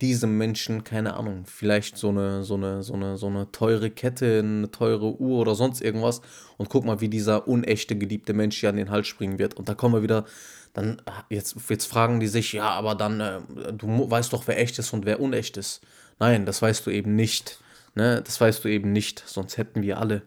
diesem 0.00 0.38
Menschen, 0.38 0.84
keine 0.84 1.14
Ahnung, 1.14 1.44
vielleicht 1.46 1.96
so 1.96 2.08
eine, 2.08 2.42
so 2.42 2.54
eine, 2.54 2.82
so 2.82 2.94
eine, 2.94 3.16
so 3.16 3.26
eine 3.26 3.50
teure 3.52 3.90
Kette, 3.90 4.40
eine 4.40 4.70
teure 4.70 5.20
Uhr 5.20 5.40
oder 5.40 5.54
sonst 5.54 5.80
irgendwas 5.80 6.22
und 6.56 6.68
guck 6.68 6.84
mal, 6.84 7.00
wie 7.00 7.08
dieser 7.08 7.46
unechte 7.46 7.96
geliebte 7.96 8.32
Mensch 8.32 8.58
hier 8.58 8.70
an 8.70 8.76
den 8.76 8.90
Hals 8.90 9.06
springen 9.06 9.38
wird. 9.38 9.54
Und 9.54 9.68
da 9.68 9.74
kommen 9.74 9.94
wir 9.94 10.02
wieder, 10.02 10.24
dann, 10.72 11.02
jetzt, 11.28 11.56
jetzt 11.68 11.86
fragen 11.86 12.20
die 12.20 12.28
sich, 12.28 12.52
ja, 12.52 12.70
aber 12.70 12.94
dann, 12.94 13.20
äh, 13.20 13.40
du 13.72 14.10
weißt 14.10 14.32
doch, 14.32 14.46
wer 14.46 14.58
echt 14.58 14.78
ist 14.78 14.92
und 14.92 15.04
wer 15.04 15.20
unecht 15.20 15.56
ist. 15.56 15.80
Nein, 16.18 16.46
das 16.46 16.62
weißt 16.62 16.86
du 16.86 16.90
eben 16.90 17.14
nicht. 17.14 17.60
Ne? 17.94 18.22
Das 18.24 18.40
weißt 18.40 18.64
du 18.64 18.68
eben 18.68 18.92
nicht, 18.92 19.22
sonst 19.26 19.56
hätten 19.56 19.82
wir 19.82 19.98
alle 19.98 20.22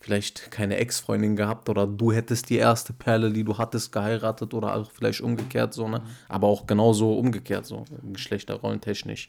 vielleicht 0.00 0.50
keine 0.50 0.76
Ex-Freundin 0.76 1.36
gehabt 1.36 1.68
oder 1.68 1.86
du 1.86 2.12
hättest 2.12 2.50
die 2.50 2.56
erste 2.56 2.92
Perle, 2.92 3.32
die 3.32 3.44
du 3.44 3.58
hattest, 3.58 3.92
geheiratet 3.92 4.54
oder 4.54 4.76
auch 4.76 4.90
vielleicht 4.90 5.20
umgekehrt 5.20 5.74
so, 5.74 5.88
ne? 5.88 6.02
Aber 6.28 6.46
auch 6.46 6.66
genauso 6.66 7.14
umgekehrt 7.14 7.66
so, 7.66 7.84
geschlechterrollentechnisch. 8.12 9.28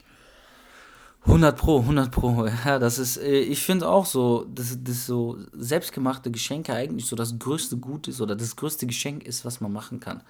100 1.26 1.56
Pro, 1.56 1.80
100 1.80 2.10
Pro. 2.10 2.46
Ja, 2.64 2.78
das 2.78 2.98
ist, 2.98 3.18
äh, 3.18 3.40
ich 3.40 3.62
finde 3.62 3.88
auch 3.88 4.06
so, 4.06 4.46
dass 4.54 4.78
das 4.82 5.06
so 5.06 5.38
selbstgemachte 5.52 6.30
Geschenke 6.30 6.72
eigentlich 6.72 7.06
so 7.06 7.16
das 7.16 7.38
größte 7.38 7.76
Gut 7.76 8.08
ist 8.08 8.20
oder 8.20 8.36
das 8.36 8.56
größte 8.56 8.86
Geschenk 8.86 9.24
ist, 9.24 9.44
was 9.44 9.60
man 9.60 9.72
machen 9.72 10.00
kann. 10.00 10.22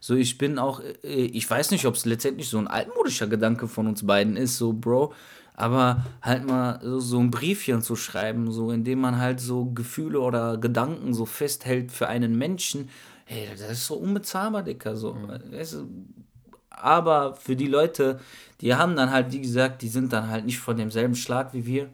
So, 0.00 0.14
ich 0.14 0.38
bin 0.38 0.58
auch, 0.58 0.80
äh, 1.02 1.08
ich 1.08 1.48
weiß 1.48 1.70
nicht, 1.70 1.84
ob 1.86 1.94
es 1.94 2.06
letztendlich 2.06 2.48
so 2.48 2.58
ein 2.58 2.68
altmodischer 2.68 3.26
Gedanke 3.26 3.68
von 3.68 3.86
uns 3.86 4.06
beiden 4.06 4.36
ist, 4.36 4.56
so, 4.56 4.72
Bro, 4.72 5.12
aber 5.58 6.04
halt 6.22 6.46
mal 6.46 6.78
so, 7.00 7.18
ein 7.18 7.32
Briefchen 7.32 7.82
zu 7.82 7.96
schreiben, 7.96 8.52
so, 8.52 8.70
indem 8.70 9.00
man 9.00 9.18
halt 9.18 9.40
so 9.40 9.66
Gefühle 9.66 10.20
oder 10.20 10.56
Gedanken 10.56 11.14
so 11.14 11.26
festhält 11.26 11.90
für 11.90 12.06
einen 12.06 12.38
Menschen, 12.38 12.88
hey, 13.24 13.48
das 13.50 13.68
ist 13.68 13.86
so 13.86 13.96
unbezahlbar, 13.96 14.62
Dicker, 14.62 14.96
so. 14.96 15.14
Du, 15.14 15.88
aber 16.70 17.34
für 17.34 17.56
die 17.56 17.66
Leute, 17.66 18.20
die 18.60 18.76
haben 18.76 18.94
dann 18.94 19.10
halt, 19.10 19.32
wie 19.32 19.40
gesagt, 19.40 19.82
die 19.82 19.88
sind 19.88 20.12
dann 20.12 20.28
halt 20.28 20.46
nicht 20.46 20.60
von 20.60 20.76
demselben 20.76 21.16
Schlag 21.16 21.52
wie 21.52 21.66
wir 21.66 21.88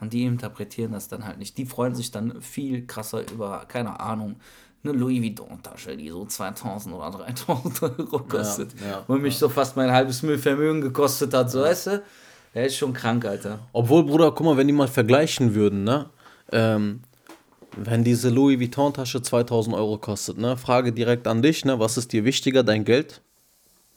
und 0.00 0.12
die 0.12 0.24
interpretieren 0.24 0.92
das 0.92 1.08
dann 1.08 1.24
halt 1.24 1.38
nicht. 1.38 1.56
Die 1.56 1.64
freuen 1.64 1.94
sich 1.94 2.10
dann 2.10 2.42
viel 2.42 2.86
krasser 2.86 3.22
über, 3.32 3.64
keine 3.68 4.00
Ahnung, 4.00 4.36
eine 4.84 4.92
Louis 4.92 5.22
Vuitton-Tasche, 5.22 5.96
die 5.96 6.10
so 6.10 6.26
2000 6.26 6.94
oder 6.94 7.10
3000 7.10 7.82
Euro 7.82 8.18
kostet. 8.18 8.78
ja, 8.80 9.02
und 9.08 9.22
mich 9.22 9.38
so 9.38 9.48
fast 9.48 9.76
mein 9.76 9.90
halbes 9.90 10.20
Vermögen 10.20 10.82
gekostet 10.82 11.32
hat, 11.32 11.50
so 11.50 11.62
weißt 11.62 11.86
du? 11.86 12.02
Der 12.58 12.66
ist 12.66 12.76
schon 12.76 12.92
krank, 12.92 13.24
Alter. 13.24 13.60
Obwohl, 13.72 14.02
Bruder, 14.02 14.32
guck 14.32 14.44
mal, 14.44 14.56
wenn 14.56 14.66
die 14.66 14.72
mal 14.72 14.88
vergleichen 14.88 15.54
würden, 15.54 15.84
ne? 15.84 16.10
Ähm, 16.50 17.02
wenn 17.76 18.02
diese 18.02 18.30
Louis 18.30 18.58
Vuitton-Tasche 18.58 19.22
2000 19.22 19.76
Euro 19.76 19.96
kostet, 19.96 20.38
ne? 20.38 20.56
Frage 20.56 20.92
direkt 20.92 21.28
an 21.28 21.40
dich, 21.40 21.64
ne? 21.64 21.78
Was 21.78 21.96
ist 21.96 22.12
dir 22.12 22.24
wichtiger, 22.24 22.64
dein 22.64 22.84
Geld? 22.84 23.20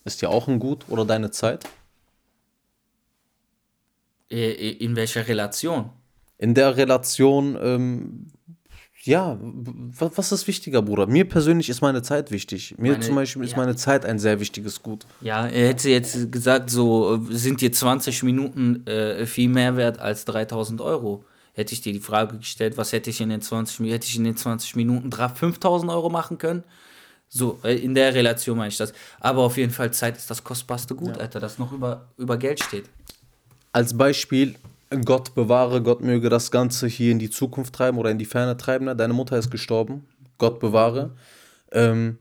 Ist 0.06 0.22
dir 0.22 0.30
auch 0.30 0.48
ein 0.48 0.60
Gut 0.60 0.86
oder 0.90 1.06
deine 1.06 1.32
Zeit? 1.32 1.64
In 4.30 4.96
welcher 4.96 5.28
Relation? 5.28 5.90
In 6.38 6.54
der 6.54 6.78
Relation, 6.78 7.58
ähm, 7.60 8.28
ja, 9.04 9.38
was, 9.42 10.32
ist 10.32 10.48
wichtiger, 10.48 10.82
Bruder? 10.82 11.08
Mir 11.08 11.28
persönlich 11.28 11.70
ist 11.70 11.82
meine 11.82 12.02
Zeit 12.02 12.32
wichtig. 12.32 12.76
Mir 12.78 12.92
Meine- 12.94 13.04
zum 13.04 13.16
Beispiel 13.16 13.44
ist 13.44 13.52
ja. 13.52 13.58
meine 13.58 13.76
Zeit 13.76 14.06
ein 14.06 14.20
sehr 14.20 14.40
wichtiges 14.40 14.84
Gut. 14.84 15.06
Ja, 15.22 15.48
er 15.48 15.70
hätte 15.70 15.90
jetzt 15.90 16.32
gesagt, 16.32 16.70
so 16.70 17.20
sind 17.30 17.62
dir 17.62 17.72
20 17.72 18.24
Minuten 18.24 18.86
äh, 18.88 19.26
viel 19.26 19.50
mehr 19.50 19.76
wert 19.76 20.00
als 20.00 20.26
3000 20.26 20.82
Euro. 20.82 21.26
Hätte 21.54 21.74
ich 21.74 21.82
dir 21.82 21.94
die 21.94 22.00
Frage 22.00 22.38
gestellt, 22.38 22.78
was 22.78 22.94
hätte 22.94 23.10
ich 23.10 23.20
in 23.22 23.30
den 23.30 23.42
20 23.42 23.80
Minuten, 23.80 23.94
hätte 23.94 24.08
ich 24.08 24.16
in 24.16 24.24
den 24.24 24.38
20 24.38 24.76
Minuten 24.76 25.10
drei- 25.10 25.30
5000 25.30 25.92
Euro 25.92 26.10
machen 26.10 26.38
können? 26.38 26.64
So, 27.28 27.60
äh, 27.64 27.76
in 27.76 27.96
der 27.96 28.14
Relation 28.14 28.58
meine 28.58 28.70
ich 28.70 28.78
das. 28.78 28.94
Aber 29.20 29.42
auf 29.42 29.58
jeden 29.58 29.72
Fall, 29.72 29.92
Zeit 29.92 30.18
ist 30.18 30.30
das 30.30 30.44
kostbarste 30.44 30.96
Gut, 30.96 31.18
Alter, 31.18 31.40
das 31.40 31.58
noch 31.60 31.72
über, 31.72 32.08
über 32.18 32.38
Geld 32.38 32.62
steht. 32.64 32.86
Als 33.72 33.98
Beispiel, 33.98 34.56
Gott 35.06 35.34
bewahre, 35.36 35.82
Gott 35.82 36.02
möge 36.02 36.30
das 36.30 36.52
Ganze 36.52 36.88
hier 36.88 37.12
in 37.12 37.20
die 37.20 37.30
Zukunft 37.30 37.74
treiben 37.74 37.98
oder 37.98 38.12
in 38.12 38.18
die 38.18 38.26
Ferne 38.26 38.58
treiben. 38.58 38.86
ne? 38.86 38.96
Deine 38.96 39.14
Mutter 39.14 39.38
ist 39.38 39.50
gestorben, 39.50 40.06
Gott 40.38 40.60
bewahre. 40.60 41.12
Ähm, 41.72 42.18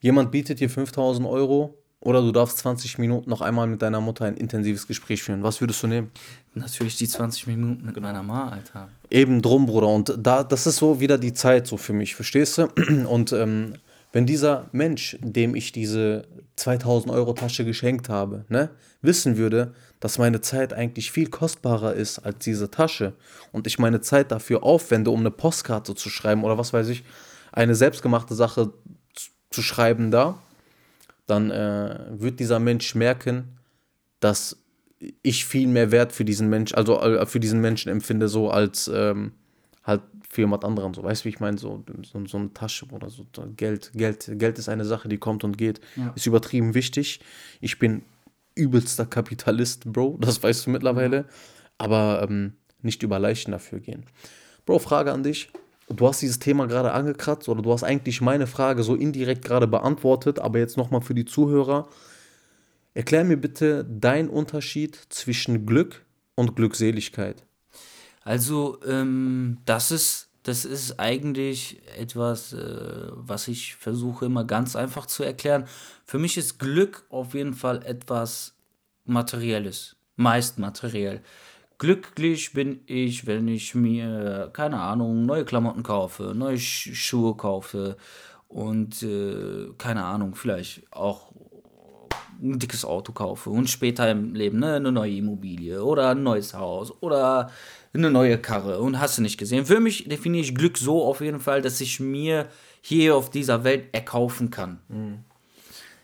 jemand 0.00 0.30
bietet 0.30 0.60
dir 0.60 0.70
5000 0.70 1.26
Euro 1.26 1.74
oder 2.00 2.22
du 2.22 2.30
darfst 2.30 2.58
20 2.58 2.98
Minuten 2.98 3.28
noch 3.28 3.40
einmal 3.40 3.66
mit 3.66 3.82
deiner 3.82 4.00
Mutter 4.00 4.24
ein 4.26 4.36
intensives 4.36 4.86
Gespräch 4.86 5.22
führen. 5.24 5.42
Was 5.42 5.60
würdest 5.60 5.82
du 5.82 5.88
nehmen? 5.88 6.12
Natürlich 6.54 6.96
die 6.96 7.08
20 7.08 7.48
Minuten 7.48 7.84
mit 7.84 8.00
meiner 8.00 8.22
Ma, 8.22 8.48
Alter. 8.50 8.88
Eben 9.10 9.42
drum, 9.42 9.66
Bruder. 9.66 9.88
Und 9.88 10.14
da, 10.16 10.44
das 10.44 10.68
ist 10.68 10.76
so 10.76 11.00
wieder 11.00 11.18
die 11.18 11.32
Zeit 11.32 11.66
so 11.66 11.76
für 11.76 11.92
mich, 11.92 12.14
verstehst 12.14 12.58
du? 12.58 12.68
Und 13.08 13.32
ähm, 13.32 13.74
wenn 14.12 14.26
dieser 14.26 14.68
Mensch, 14.72 15.18
dem 15.20 15.56
ich 15.56 15.72
diese 15.72 16.26
2000 16.56 17.12
Euro 17.12 17.32
Tasche 17.32 17.64
geschenkt 17.64 18.08
habe, 18.08 18.44
ne, 18.48 18.70
wissen 19.02 19.36
würde, 19.36 19.74
dass 20.00 20.18
meine 20.18 20.40
Zeit 20.40 20.72
eigentlich 20.72 21.10
viel 21.10 21.28
kostbarer 21.28 21.94
ist 21.94 22.18
als 22.20 22.44
diese 22.44 22.70
Tasche 22.70 23.14
und 23.52 23.66
ich 23.66 23.78
meine 23.78 24.00
Zeit 24.00 24.30
dafür 24.30 24.62
aufwende, 24.62 25.10
um 25.10 25.20
eine 25.20 25.30
Postkarte 25.30 25.94
zu 25.94 26.08
schreiben 26.08 26.44
oder 26.44 26.58
was 26.58 26.72
weiß 26.72 26.88
ich, 26.88 27.04
eine 27.52 27.74
selbstgemachte 27.74 28.34
Sache 28.34 28.72
zu, 29.50 29.62
schreiben 29.62 30.10
da, 30.10 30.38
dann 31.26 31.50
äh, 31.50 31.98
wird 32.10 32.38
dieser 32.38 32.60
Mensch 32.60 32.94
merken, 32.94 33.58
dass 34.20 34.56
ich 35.22 35.44
viel 35.44 35.66
mehr 35.68 35.90
Wert 35.90 36.12
für 36.12 36.24
diesen 36.24 36.48
Mensch, 36.48 36.74
also 36.74 37.00
äh, 37.00 37.26
für 37.26 37.40
diesen 37.40 37.60
Menschen 37.60 37.90
empfinde, 37.90 38.28
so 38.28 38.50
als 38.50 38.90
ähm, 38.92 39.32
halt 39.84 40.02
für 40.28 40.42
jemand 40.42 40.64
anderen. 40.64 40.92
So, 40.92 41.02
weißt 41.02 41.22
du, 41.22 41.24
wie 41.24 41.30
ich 41.30 41.40
meine? 41.40 41.56
So, 41.56 41.82
so, 42.02 42.24
so 42.26 42.36
eine 42.36 42.52
Tasche 42.52 42.86
oder 42.90 43.08
so 43.08 43.26
so 43.34 43.44
Geld. 43.56 43.90
Geld. 43.94 44.30
Geld 44.34 44.58
ist 44.58 44.68
eine 44.68 44.84
Sache, 44.84 45.08
die 45.08 45.18
kommt 45.18 45.44
und 45.44 45.56
geht. 45.56 45.80
Ja. 45.96 46.12
Ist 46.14 46.26
übertrieben 46.26 46.74
wichtig. 46.74 47.20
Ich 47.60 47.78
bin 47.78 48.02
übelster 48.58 49.06
Kapitalist, 49.06 49.90
Bro. 49.92 50.18
Das 50.20 50.42
weißt 50.42 50.66
du 50.66 50.70
mittlerweile. 50.70 51.24
Aber 51.78 52.26
ähm, 52.28 52.54
nicht 52.82 53.02
über 53.02 53.18
Leichen 53.18 53.52
dafür 53.52 53.80
gehen. 53.80 54.04
Bro, 54.66 54.80
Frage 54.80 55.12
an 55.12 55.22
dich. 55.22 55.50
du 55.88 56.06
hast 56.06 56.20
dieses 56.20 56.38
Thema 56.38 56.66
gerade 56.66 56.92
angekratzt 56.92 57.48
oder 57.48 57.62
du 57.62 57.72
hast 57.72 57.84
eigentlich 57.84 58.20
meine 58.20 58.46
Frage 58.46 58.82
so 58.82 58.94
indirekt 58.94 59.44
gerade 59.44 59.66
beantwortet, 59.66 60.38
aber 60.38 60.58
jetzt 60.58 60.76
nochmal 60.76 61.00
für 61.00 61.14
die 61.14 61.24
Zuhörer. 61.24 61.88
Erklär 62.94 63.24
mir 63.24 63.36
bitte 63.36 63.84
deinen 63.84 64.28
Unterschied 64.28 64.98
zwischen 65.08 65.66
Glück 65.66 66.04
und 66.34 66.56
Glückseligkeit. 66.56 67.44
Also, 68.22 68.78
ähm, 68.86 69.58
das 69.64 69.90
ist, 69.90 70.27
das 70.48 70.64
ist 70.64 70.98
eigentlich 70.98 71.78
etwas, 71.98 72.54
äh, 72.54 73.08
was 73.10 73.48
ich 73.48 73.76
versuche 73.76 74.24
immer 74.24 74.44
ganz 74.44 74.76
einfach 74.76 75.04
zu 75.04 75.22
erklären. 75.22 75.66
Für 76.06 76.18
mich 76.18 76.38
ist 76.38 76.58
Glück 76.58 77.04
auf 77.10 77.34
jeden 77.34 77.52
Fall 77.52 77.84
etwas 77.84 78.54
Materielles, 79.04 79.96
meist 80.16 80.58
materiell. 80.58 81.22
Glücklich 81.76 82.54
bin 82.54 82.80
ich, 82.86 83.26
wenn 83.26 83.46
ich 83.46 83.74
mir, 83.74 84.50
keine 84.54 84.80
Ahnung, 84.80 85.26
neue 85.26 85.44
Klamotten 85.44 85.82
kaufe, 85.82 86.32
neue 86.34 86.58
Schuhe 86.58 87.36
kaufe 87.36 87.98
und 88.48 89.02
äh, 89.02 89.68
keine 89.76 90.04
Ahnung, 90.04 90.34
vielleicht 90.34 90.90
auch 90.90 91.30
ein 92.42 92.58
dickes 92.58 92.84
Auto 92.84 93.12
kaufe 93.12 93.50
und 93.50 93.68
später 93.68 94.10
im 94.10 94.34
Leben 94.34 94.60
ne, 94.60 94.74
eine 94.74 94.92
neue 94.92 95.16
Immobilie 95.16 95.82
oder 95.82 96.10
ein 96.10 96.22
neues 96.22 96.54
Haus 96.54 96.90
oder 97.02 97.50
eine 97.92 98.10
neue 98.10 98.38
Karre 98.38 98.80
und 98.80 98.98
hast 98.98 99.18
du 99.18 99.22
nicht 99.22 99.38
gesehen. 99.38 99.66
Für 99.66 99.80
mich 99.80 100.08
definiere 100.08 100.44
ich 100.44 100.54
Glück 100.54 100.78
so 100.78 101.04
auf 101.04 101.20
jeden 101.20 101.40
Fall, 101.40 101.62
dass 101.62 101.80
ich 101.80 102.00
mir 102.00 102.48
hier 102.80 103.16
auf 103.16 103.30
dieser 103.30 103.64
Welt 103.64 103.86
erkaufen 103.92 104.50
kann. 104.50 104.80
Mhm. 104.88 105.24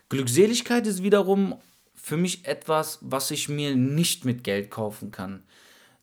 Glückseligkeit 0.08 0.86
ist 0.86 1.02
wiederum 1.02 1.56
für 1.94 2.16
mich 2.16 2.46
etwas, 2.46 2.98
was 3.00 3.30
ich 3.30 3.48
mir 3.48 3.74
nicht 3.74 4.24
mit 4.24 4.44
Geld 4.44 4.70
kaufen 4.70 5.10
kann. 5.10 5.42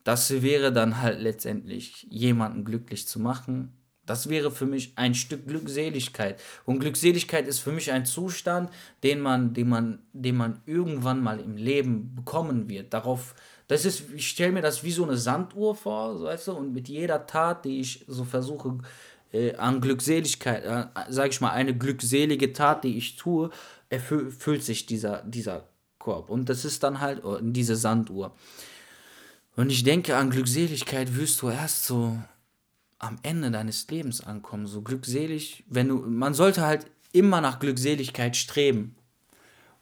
Das 0.04 0.41
wäre 0.41 0.74
dann 0.74 1.02
halt 1.02 1.20
letztendlich 1.20 2.08
jemanden 2.10 2.65
glücklich 2.65 3.08
zu 3.08 3.20
machen. 3.20 3.74
Das 4.08 4.30
wäre 4.30 4.50
für 4.50 4.65
mich 4.65 4.94
ein 4.96 5.13
Stück 5.13 5.48
Glückseligkeit. 5.48 6.41
Und 6.65 6.80
Glückseligkeit 6.80 7.48
ist 7.48 7.60
für 7.60 7.72
mich 7.72 7.91
ein 7.91 8.06
Zustand, 8.06 8.72
den 9.04 9.22
man, 9.22 9.54
den 9.54 9.70
man, 9.70 10.00
den 10.12 10.38
man 10.38 10.60
irgendwann 10.65 11.22
mal 11.22 11.39
im 11.39 11.56
Leben 11.56 12.15
bekommen 12.15 12.67
wird. 12.67 12.94
Darauf, 12.94 13.36
das 13.67 13.86
ist, 13.86 14.04
ich 14.15 14.28
stelle 14.28 14.52
mir 14.52 14.62
das 14.62 14.84
wie 14.84 14.91
so 14.91 15.04
eine 15.04 15.17
Sanduhr 15.17 15.76
vor, 15.76 16.21
weißt 16.21 16.50
du, 16.50 16.54
und 16.54 16.74
mit 16.74 16.89
jeder 16.89 17.26
Tat, 17.26 17.65
die 17.65 17.80
ich 17.80 18.06
so 18.08 18.24
versuche, 18.24 18.80
äh, 19.32 19.56
an 19.56 19.82
Glückseligkeit, 19.82 20.63
äh, 20.63 20.86
sage 21.10 21.30
ich 21.30 21.41
mal, 21.41 21.52
eine 21.52 21.76
glückselige 21.78 22.54
Tat, 22.54 22.84
die 22.84 22.97
ich 22.97 23.15
tue, 23.15 23.50
erfüllt 23.89 24.63
sich 24.63 24.86
dieser, 24.86 25.24
dieser 25.24 25.67
Korb. 26.00 26.30
Und 26.30 26.50
das 26.50 26.65
ist 26.65 26.84
dann 26.84 27.00
halt 27.00 27.24
oh, 27.24 27.38
diese 27.41 27.76
Sanduhr. 27.76 28.36
Und 29.56 29.71
ich 29.71 29.84
denke, 29.84 30.15
an 30.15 30.30
Glückseligkeit 30.30 31.15
wirst 31.15 31.41
du 31.41 31.50
erst 31.50 31.86
so 31.86 32.17
am 33.00 33.17
Ende 33.24 33.52
deines 33.52 33.88
Lebens 33.89 34.21
ankommen. 34.21 34.67
So 34.67 34.82
glückselig, 34.82 35.63
wenn 35.67 35.89
du, 35.89 35.97
man 35.97 36.34
sollte 36.34 36.62
halt 36.62 36.86
immer 37.12 37.41
nach 37.41 37.60
Glückseligkeit 37.60 38.38
streben. 38.38 38.95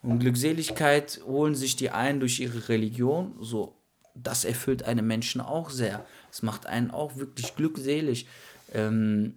Und 0.01 0.19
Glückseligkeit 0.19 1.21
holen 1.25 1.55
sich 1.55 1.75
die 1.75 1.89
einen 1.91 2.19
durch 2.19 2.39
ihre 2.39 2.69
Religion. 2.69 3.35
So, 3.41 3.75
das 4.15 4.45
erfüllt 4.45 4.83
einen 4.83 5.05
Menschen 5.05 5.41
auch 5.41 5.69
sehr. 5.69 6.05
Es 6.31 6.41
macht 6.41 6.67
einen 6.67 6.91
auch 6.91 7.17
wirklich 7.17 7.55
glückselig. 7.55 8.27
Ähm, 8.73 9.35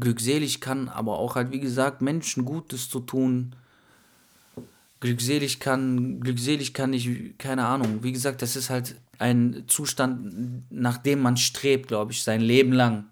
glückselig 0.00 0.60
kann 0.60 0.88
aber 0.88 1.18
auch 1.18 1.34
halt, 1.34 1.50
wie 1.50 1.60
gesagt, 1.60 2.00
Menschen 2.00 2.44
Gutes 2.44 2.88
zu 2.88 3.00
tun, 3.00 3.54
glückselig 5.00 5.60
kann, 5.60 6.20
glückselig 6.20 6.72
kann 6.72 6.92
ich, 6.92 7.36
keine 7.36 7.66
Ahnung. 7.66 8.02
Wie 8.02 8.12
gesagt, 8.12 8.40
das 8.40 8.56
ist 8.56 8.70
halt 8.70 8.96
ein 9.18 9.64
Zustand, 9.66 10.70
nach 10.70 10.96
dem 10.96 11.20
man 11.20 11.36
strebt, 11.36 11.88
glaube 11.88 12.12
ich, 12.12 12.22
sein 12.22 12.40
Leben 12.40 12.72
lang. 12.72 13.04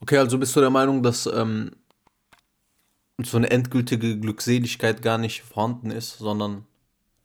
Okay, 0.00 0.18
also 0.18 0.36
bist 0.36 0.54
du 0.54 0.60
der 0.60 0.70
Meinung, 0.70 1.02
dass 1.02 1.26
ähm, 1.26 1.70
so 3.22 3.36
eine 3.36 3.50
endgültige 3.50 4.18
Glückseligkeit 4.18 5.02
gar 5.02 5.18
nicht 5.18 5.42
vorhanden 5.42 5.90
ist, 5.90 6.18
sondern 6.18 6.66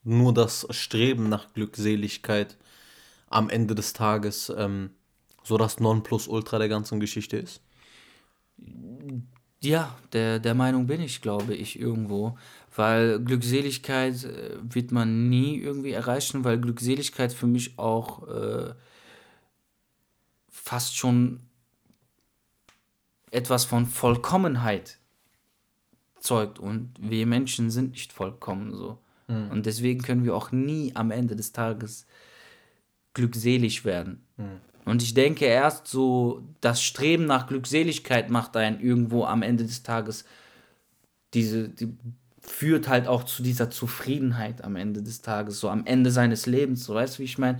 nur 0.03 0.33
das 0.33 0.67
Streben 0.69 1.29
nach 1.29 1.53
Glückseligkeit 1.53 2.57
am 3.27 3.49
Ende 3.49 3.75
des 3.75 3.93
Tages 3.93 4.51
ähm, 4.55 4.91
so 5.43 5.57
das 5.57 5.79
Nonplusultra 5.79 6.59
der 6.59 6.69
ganzen 6.69 6.99
Geschichte 6.99 7.37
ist? 7.37 7.61
Ja, 9.61 9.97
der, 10.13 10.39
der 10.39 10.53
Meinung 10.53 10.87
bin 10.87 11.01
ich, 11.01 11.21
glaube 11.21 11.53
ich, 11.53 11.79
irgendwo. 11.79 12.37
Weil 12.75 13.19
Glückseligkeit 13.19 14.23
äh, 14.23 14.57
wird 14.61 14.91
man 14.91 15.27
nie 15.29 15.57
irgendwie 15.57 15.91
erreichen, 15.91 16.43
weil 16.43 16.59
Glückseligkeit 16.59 17.33
für 17.33 17.47
mich 17.47 17.77
auch 17.77 18.27
äh, 18.27 18.73
fast 20.49 20.95
schon 20.95 21.41
etwas 23.31 23.65
von 23.65 23.85
Vollkommenheit 23.85 24.98
zeugt. 26.21 26.59
Und 26.59 26.93
wir 26.99 27.25
Menschen 27.25 27.69
sind 27.69 27.91
nicht 27.91 28.13
vollkommen 28.13 28.73
so. 28.73 28.97
Mhm. 29.27 29.51
Und 29.51 29.65
deswegen 29.65 30.01
können 30.01 30.23
wir 30.23 30.35
auch 30.35 30.51
nie 30.51 30.91
am 30.95 31.11
Ende 31.11 31.35
des 31.35 31.51
Tages 31.51 32.05
glückselig 33.13 33.85
werden. 33.85 34.23
Mhm. 34.37 34.61
Und 34.85 35.03
ich 35.03 35.13
denke, 35.13 35.45
erst 35.45 35.87
so 35.87 36.41
das 36.61 36.81
Streben 36.81 37.25
nach 37.25 37.47
Glückseligkeit 37.47 38.29
macht 38.29 38.57
einen 38.57 38.79
irgendwo 38.79 39.25
am 39.25 39.41
Ende 39.41 39.63
des 39.65 39.83
Tages 39.83 40.25
diese, 41.33 41.69
die 41.69 41.95
führt 42.41 42.87
halt 42.87 43.07
auch 43.07 43.23
zu 43.23 43.43
dieser 43.43 43.69
Zufriedenheit 43.69 44.63
am 44.63 44.75
Ende 44.75 45.03
des 45.03 45.21
Tages, 45.21 45.59
so 45.59 45.69
am 45.69 45.85
Ende 45.85 46.11
seines 46.11 46.45
Lebens, 46.45 46.85
so 46.85 46.95
weißt 46.95 47.15
du, 47.15 47.19
wie 47.19 47.25
ich 47.25 47.37
meine? 47.37 47.59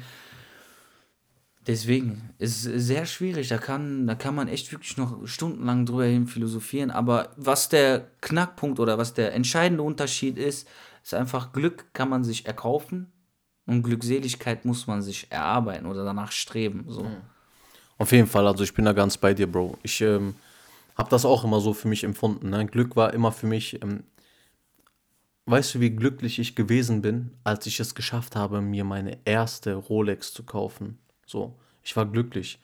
Deswegen 1.67 2.29
ist 2.37 2.65
es 2.65 2.87
sehr 2.87 3.05
schwierig, 3.05 3.49
da 3.49 3.57
kann, 3.57 4.07
da 4.07 4.15
kann 4.15 4.33
man 4.33 4.47
echt 4.47 4.71
wirklich 4.71 4.97
noch 4.97 5.27
stundenlang 5.27 5.85
drüber 5.85 6.05
hin 6.05 6.25
philosophieren, 6.25 6.89
aber 6.89 7.31
was 7.35 7.69
der 7.69 8.07
Knackpunkt 8.21 8.79
oder 8.79 8.97
was 8.97 9.13
der 9.13 9.33
entscheidende 9.33 9.83
Unterschied 9.83 10.37
ist, 10.37 10.67
ist 11.03 11.13
einfach 11.13 11.51
Glück 11.51 11.93
kann 11.93 12.09
man 12.09 12.23
sich 12.23 12.45
erkaufen 12.45 13.11
und 13.65 13.83
Glückseligkeit 13.83 14.65
muss 14.65 14.87
man 14.87 15.01
sich 15.01 15.31
erarbeiten 15.31 15.85
oder 15.85 16.03
danach 16.05 16.31
streben. 16.31 16.85
So. 16.87 17.03
Mhm. 17.03 17.17
Auf 17.97 18.11
jeden 18.13 18.27
Fall, 18.27 18.47
also 18.47 18.63
ich 18.63 18.73
bin 18.73 18.85
da 18.85 18.93
ganz 18.93 19.17
bei 19.17 19.33
dir, 19.33 19.45
Bro. 19.45 19.77
Ich 19.83 19.99
ähm, 20.01 20.35
habe 20.97 21.09
das 21.09 21.25
auch 21.25 21.43
immer 21.43 21.59
so 21.59 21.73
für 21.73 21.89
mich 21.89 22.03
empfunden. 22.03 22.49
Ne? 22.49 22.65
Glück 22.65 22.95
war 22.95 23.13
immer 23.13 23.31
für 23.31 23.45
mich. 23.45 23.81
Ähm, 23.83 24.03
weißt 25.45 25.75
du, 25.75 25.79
wie 25.81 25.89
glücklich 25.89 26.39
ich 26.39 26.55
gewesen 26.55 27.01
bin, 27.01 27.31
als 27.43 27.65
ich 27.65 27.79
es 27.79 27.95
geschafft 27.95 28.35
habe, 28.35 28.61
mir 28.61 28.85
meine 28.85 29.17
erste 29.25 29.75
Rolex 29.75 30.33
zu 30.33 30.43
kaufen? 30.43 30.97
So, 31.29 31.53
ich 31.83 31.95
war 31.95 32.07
glücklich. 32.07 32.57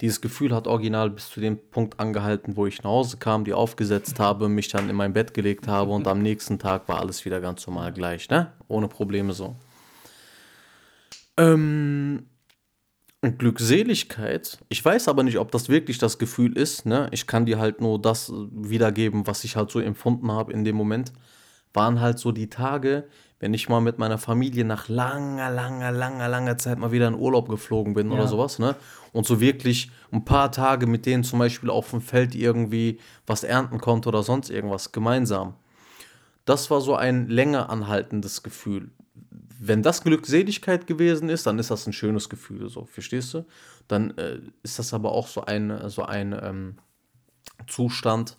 Dieses 0.00 0.20
Gefühl 0.20 0.52
hat 0.52 0.66
original 0.66 1.10
bis 1.10 1.30
zu 1.30 1.38
dem 1.40 1.56
Punkt 1.70 2.00
angehalten, 2.00 2.56
wo 2.56 2.66
ich 2.66 2.82
nach 2.82 2.90
Hause 2.90 3.18
kam, 3.18 3.44
die 3.44 3.52
aufgesetzt 3.52 4.18
habe, 4.18 4.48
mich 4.48 4.66
dann 4.66 4.90
in 4.90 4.96
mein 4.96 5.12
Bett 5.12 5.32
gelegt 5.32 5.68
habe 5.68 5.92
und 5.92 6.08
am 6.08 6.20
nächsten 6.20 6.58
Tag 6.58 6.88
war 6.88 6.98
alles 6.98 7.24
wieder 7.24 7.40
ganz 7.40 7.64
normal 7.68 7.92
gleich, 7.92 8.28
ne? 8.30 8.52
Ohne 8.66 8.88
Probleme 8.88 9.32
so. 9.32 9.54
Ähm, 11.36 12.26
Glückseligkeit, 13.22 14.58
ich 14.68 14.84
weiß 14.84 15.06
aber 15.06 15.22
nicht, 15.22 15.38
ob 15.38 15.52
das 15.52 15.68
wirklich 15.68 15.98
das 15.98 16.18
Gefühl 16.18 16.58
ist, 16.58 16.86
ne? 16.86 17.06
Ich 17.12 17.28
kann 17.28 17.46
dir 17.46 17.60
halt 17.60 17.80
nur 17.80 18.02
das 18.02 18.32
wiedergeben, 18.50 19.28
was 19.28 19.44
ich 19.44 19.54
halt 19.54 19.70
so 19.70 19.78
empfunden 19.78 20.32
habe 20.32 20.52
in 20.52 20.64
dem 20.64 20.74
Moment. 20.74 21.12
Waren 21.72 22.00
halt 22.00 22.18
so 22.18 22.32
die 22.32 22.50
Tage, 22.50 23.06
wenn 23.40 23.52
ich 23.54 23.68
mal 23.68 23.80
mit 23.80 23.98
meiner 23.98 24.18
Familie 24.18 24.64
nach 24.64 24.88
langer, 24.88 25.50
langer, 25.50 25.92
langer, 25.92 26.28
langer 26.28 26.58
Zeit 26.58 26.78
mal 26.78 26.92
wieder 26.92 27.08
in 27.08 27.14
Urlaub 27.14 27.48
geflogen 27.48 27.94
bin 27.94 28.08
ja. 28.08 28.14
oder 28.14 28.28
sowas, 28.28 28.58
ne? 28.58 28.76
Und 29.12 29.26
so 29.26 29.40
wirklich 29.40 29.90
ein 30.10 30.24
paar 30.24 30.50
Tage 30.50 30.86
mit 30.86 31.06
denen 31.06 31.24
zum 31.24 31.38
Beispiel 31.38 31.70
auf 31.70 31.90
dem 31.90 32.00
Feld 32.00 32.34
irgendwie 32.34 32.98
was 33.26 33.44
ernten 33.44 33.78
konnte 33.80 34.08
oder 34.08 34.22
sonst 34.22 34.50
irgendwas 34.50 34.92
gemeinsam. 34.92 35.54
Das 36.44 36.70
war 36.70 36.80
so 36.80 36.94
ein 36.94 37.28
länger 37.28 37.70
anhaltendes 37.70 38.42
Gefühl 38.42 38.90
wenn 39.66 39.82
das 39.82 40.02
Glückseligkeit 40.02 40.86
gewesen 40.86 41.28
ist, 41.28 41.46
dann 41.46 41.58
ist 41.58 41.70
das 41.70 41.86
ein 41.86 41.92
schönes 41.92 42.28
Gefühl, 42.28 42.68
so, 42.68 42.84
verstehst 42.84 43.34
du? 43.34 43.46
Dann 43.88 44.16
äh, 44.18 44.40
ist 44.62 44.78
das 44.78 44.92
aber 44.92 45.12
auch 45.12 45.26
so 45.26 45.44
ein, 45.44 45.88
so 45.88 46.04
ein 46.04 46.38
ähm, 46.40 46.76
Zustand, 47.66 48.36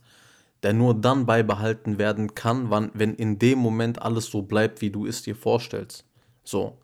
der 0.64 0.74
nur 0.74 0.94
dann 1.00 1.26
beibehalten 1.26 1.98
werden 1.98 2.34
kann, 2.36 2.70
wann, 2.70 2.92
wenn 2.94 3.14
in 3.14 3.40
dem 3.40 3.60
Moment 3.60 4.02
alles 4.02 4.26
so 4.26 4.42
bleibt, 4.42 4.82
wie 4.82 4.90
du 4.90 5.06
es 5.06 5.22
dir 5.22 5.36
vorstellst. 5.36 6.06
So. 6.44 6.78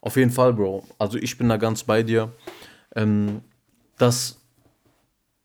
Auf 0.00 0.16
jeden 0.16 0.30
Fall, 0.30 0.52
Bro. 0.52 0.84
Also 0.98 1.18
ich 1.18 1.38
bin 1.38 1.48
da 1.48 1.56
ganz 1.56 1.82
bei 1.82 2.02
dir. 2.02 2.32
Ähm, 2.94 3.40
das 3.96 4.40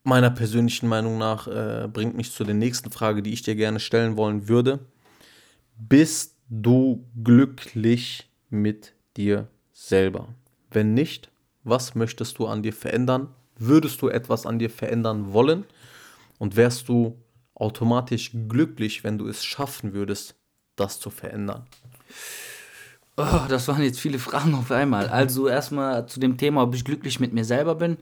meiner 0.04 0.32
persönlichen 0.32 0.88
Meinung 0.88 1.18
nach 1.18 1.48
äh, 1.48 1.88
bringt 1.88 2.18
mich 2.18 2.32
zu 2.32 2.44
der 2.44 2.56
nächsten 2.56 2.92
Frage, 2.92 3.22
die 3.22 3.34
ich 3.34 3.42
dir 3.42 3.56
gerne 3.56 3.80
stellen 3.80 4.18
wollen 4.18 4.48
würde. 4.48 4.80
Bist 5.78 6.36
du 6.50 7.06
glücklich 7.24 8.30
mit 8.50 8.94
dir 9.16 9.48
selber? 9.72 10.30
Wenn 10.72 10.94
nicht, 10.94 11.32
was 11.64 11.96
möchtest 11.96 12.38
du 12.40 12.48
an 12.48 12.64
dir 12.64 12.74
verändern? 12.74 13.30
Würdest 13.58 14.02
du 14.02 14.10
etwas 14.10 14.46
an 14.46 14.60
dir 14.60 14.70
verändern 14.70 15.34
wollen? 15.34 15.66
Und 16.38 16.56
wärst 16.56 16.88
du 16.90 17.18
automatisch 17.60 18.32
glücklich, 18.48 19.04
wenn 19.04 19.18
du 19.18 19.28
es 19.28 19.46
schaffen 19.46 19.94
würdest, 19.94 20.36
das 20.76 21.00
zu 21.00 21.10
verändern? 21.10 21.68
Oh, 23.18 23.46
das 23.50 23.68
waren 23.68 23.84
jetzt 23.84 24.00
viele 24.00 24.18
Fragen 24.18 24.56
auf 24.56 24.72
einmal. 24.72 25.10
Also 25.10 25.48
erstmal 25.48 26.08
zu 26.08 26.20
dem 26.20 26.38
Thema, 26.38 26.64
ob 26.64 26.74
ich 26.74 26.86
glücklich 26.86 27.20
mit 27.20 27.34
mir 27.34 27.44
selber 27.44 27.76
bin. 27.76 27.98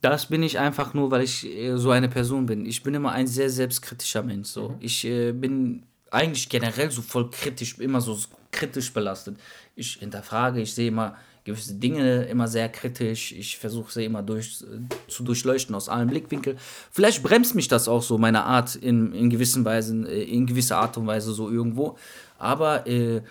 Das 0.00 0.26
bin 0.26 0.42
ich 0.42 0.58
einfach 0.58 0.94
nur, 0.94 1.10
weil 1.10 1.22
ich 1.22 1.44
äh, 1.46 1.76
so 1.76 1.90
eine 1.90 2.08
Person 2.08 2.46
bin. 2.46 2.66
Ich 2.66 2.82
bin 2.82 2.94
immer 2.94 3.12
ein 3.12 3.26
sehr 3.26 3.50
selbstkritischer 3.50 4.22
Mensch. 4.22 4.48
So. 4.48 4.70
Mhm. 4.70 4.76
Ich 4.80 5.04
äh, 5.04 5.32
bin 5.32 5.82
eigentlich 6.10 6.48
generell 6.48 6.90
so 6.90 7.02
voll 7.02 7.30
kritisch, 7.30 7.78
immer 7.78 8.00
so 8.00 8.16
kritisch 8.54 8.92
belastet. 8.92 9.36
Ich 9.76 9.94
hinterfrage, 9.94 10.60
ich 10.60 10.74
sehe 10.74 10.88
immer 10.88 11.16
gewisse 11.44 11.74
Dinge 11.74 12.24
immer 12.24 12.48
sehr 12.48 12.68
kritisch. 12.70 13.32
Ich 13.32 13.58
versuche 13.58 13.92
sie 13.92 14.04
immer 14.04 14.22
durch, 14.22 14.64
zu 15.08 15.22
durchleuchten 15.22 15.74
aus 15.74 15.88
allen 15.88 16.08
Blickwinkeln. 16.08 16.58
Vielleicht 16.90 17.22
bremst 17.22 17.54
mich 17.54 17.68
das 17.68 17.86
auch 17.86 18.02
so, 18.02 18.16
meine 18.18 18.44
Art 18.44 18.74
in, 18.74 19.12
in 19.12 19.28
gewissen 19.30 19.64
Weisen, 19.64 20.06
äh, 20.06 20.22
in 20.22 20.46
gewisser 20.46 20.78
Art 20.78 20.96
und 20.96 21.06
Weise 21.06 21.32
so 21.32 21.50
irgendwo. 21.50 21.98
Aber 22.38 22.86
äh, 22.86 23.22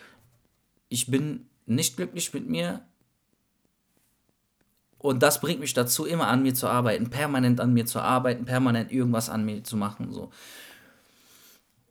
ich 0.90 1.08
bin 1.08 1.48
nicht 1.66 1.98
glücklich 1.98 2.34
mit 2.34 2.48
mir. 2.48 2.82
Und 5.00 5.22
das 5.22 5.42
bringt 5.42 5.60
mich 5.60 5.74
dazu, 5.74 6.06
immer 6.06 6.28
an 6.28 6.44
mir 6.44 6.54
zu 6.54 6.68
arbeiten, 6.68 7.10
permanent 7.10 7.60
an 7.60 7.74
mir 7.74 7.86
zu 7.86 8.00
arbeiten, 8.00 8.46
permanent 8.46 8.92
irgendwas 8.92 9.30
an 9.30 9.44
mir 9.44 9.64
zu 9.64 9.76
machen. 9.76 10.14
So. 10.14 10.32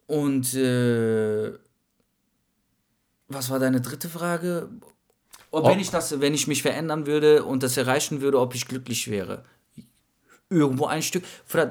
Und 0.06 0.54
äh, 0.54 1.52
was 3.34 3.50
war 3.50 3.58
deine 3.58 3.80
dritte 3.80 4.08
Frage? 4.08 4.68
Ob, 5.50 5.66
wenn 5.66 5.80
ich 5.80 5.90
das, 5.90 6.20
wenn 6.20 6.34
ich 6.34 6.46
mich 6.46 6.62
verändern 6.62 7.06
würde 7.06 7.44
und 7.44 7.62
das 7.62 7.76
erreichen 7.76 8.22
würde, 8.22 8.40
ob 8.40 8.54
ich 8.54 8.66
glücklich 8.66 9.08
wäre. 9.10 9.44
Irgendwo 10.48 10.86
ein 10.86 11.02
Stück. 11.02 11.24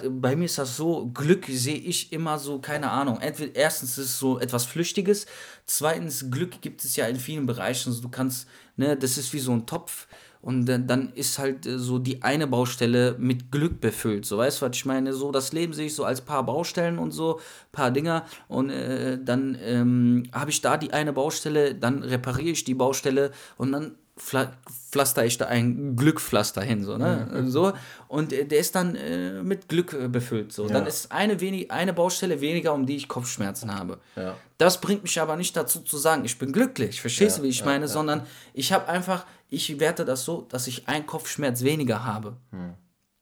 Bei 0.10 0.36
mir 0.36 0.46
ist 0.46 0.58
das 0.58 0.78
so, 0.78 1.08
Glück 1.08 1.46
sehe 1.48 1.78
ich 1.78 2.12
immer 2.14 2.40
so, 2.40 2.60
keine 2.60 2.92
Ahnung. 2.92 3.20
Entweder, 3.20 3.56
erstens 3.56 3.98
ist 3.98 4.06
es 4.06 4.20
so 4.20 4.40
etwas 4.40 4.66
Flüchtiges. 4.66 5.26
Zweitens, 5.66 6.30
Glück 6.32 6.62
gibt 6.62 6.84
es 6.84 6.96
ja 6.96 7.08
in 7.08 7.18
vielen 7.18 7.46
Bereichen. 7.46 7.90
Also 7.90 8.02
du 8.02 8.10
kannst, 8.10 8.48
ne, 8.76 8.98
das 8.98 9.18
ist 9.18 9.34
wie 9.34 9.40
so 9.40 9.52
ein 9.52 9.66
Topf. 9.66 10.08
Und 10.42 10.66
dann, 10.66 11.12
ist 11.14 11.38
halt 11.38 11.66
äh, 11.66 11.78
so 11.78 12.00
die 12.00 12.24
eine 12.24 12.48
Baustelle 12.48 13.16
mit 13.20 13.52
Glück 13.52 13.80
befüllt. 13.80 14.26
So, 14.26 14.38
weißt 14.38 14.62
du, 14.62 14.66
was 14.66 14.76
ich 14.76 14.86
meine? 14.86 15.14
So, 15.14 15.32
das 15.32 15.54
Leben 15.54 15.74
sehe 15.74 15.86
ich 15.86 15.96
so 15.96 16.04
als 16.04 16.22
paar 16.22 16.44
Baustellen 16.46 16.98
und 16.98 17.12
so, 17.12 17.40
paar 17.72 17.92
Dinger. 17.92 18.26
Und 18.48 18.72
äh, 18.72 19.20
dann 19.24 19.58
ähm, 19.62 20.24
habe 20.34 20.50
ich 20.50 20.62
da 20.62 20.78
die 20.78 20.94
eine 20.94 21.14
Baustelle, 21.14 21.76
dann 21.76 22.04
repariere 22.04 22.52
ich 22.52 22.64
die 22.64 22.74
Baustelle 22.74 23.32
und 23.58 23.72
dann 23.72 23.96
pflaster 24.18 25.26
ich 25.26 25.38
da 25.38 25.46
ein 25.46 25.96
Glückpflaster 25.96 26.62
hin, 26.62 26.84
so, 26.84 26.98
ne? 26.98 27.28
Mhm. 27.32 27.50
So. 27.50 27.74
Und 28.08 28.34
äh, 28.34 28.46
der 28.46 28.60
ist 28.60 28.76
dann 28.76 28.96
äh, 28.96 29.42
mit 29.42 29.68
Glück 29.68 29.94
äh, 29.94 30.08
befüllt. 30.08 30.52
So. 30.52 30.68
Ja. 30.68 30.74
Dann 30.74 30.86
ist 30.86 31.12
eine, 31.12 31.40
wenig, 31.40 31.72
eine 31.72 31.94
Baustelle 31.94 32.40
weniger, 32.42 32.74
um 32.74 32.86
die 32.86 32.98
ich 32.98 33.08
Kopfschmerzen 33.08 33.74
habe. 33.74 34.00
Ja. 34.16 34.36
Das 34.58 34.80
bringt 34.80 35.04
mich 35.04 35.20
aber 35.20 35.38
nicht 35.38 35.56
dazu 35.56 35.80
zu 35.80 35.98
sagen, 35.98 36.24
ich 36.26 36.38
bin 36.38 36.52
glücklich, 36.52 37.02
verstehst 37.02 37.38
ja, 37.38 37.42
du, 37.42 37.48
wie 37.48 37.52
ich 37.52 37.66
meine? 37.66 37.88
Sondern 37.88 38.24
ich 38.54 38.74
habe 38.74 38.88
einfach, 38.90 39.26
ich 39.52 39.80
werte 39.80 40.06
das 40.06 40.24
so, 40.24 40.48
dass 40.50 40.66
ich 40.66 40.88
einen 40.88 41.06
Kopfschmerz 41.06 41.62
weniger 41.62 42.06
habe. 42.06 42.38
Hm. 42.52 42.74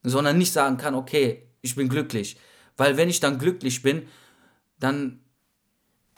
Sondern 0.04 0.38
nicht 0.38 0.54
sagen 0.54 0.78
kann, 0.78 0.96
okay, 0.96 1.50
ich 1.62 1.76
bin 1.76 1.89
glücklich. 1.89 2.38
Weil 2.78 2.96
wenn 2.96 3.10
ich 3.10 3.20
dann 3.20 3.39
glücklich 3.39 3.82
bin, 3.82 4.08
dann 4.80 5.20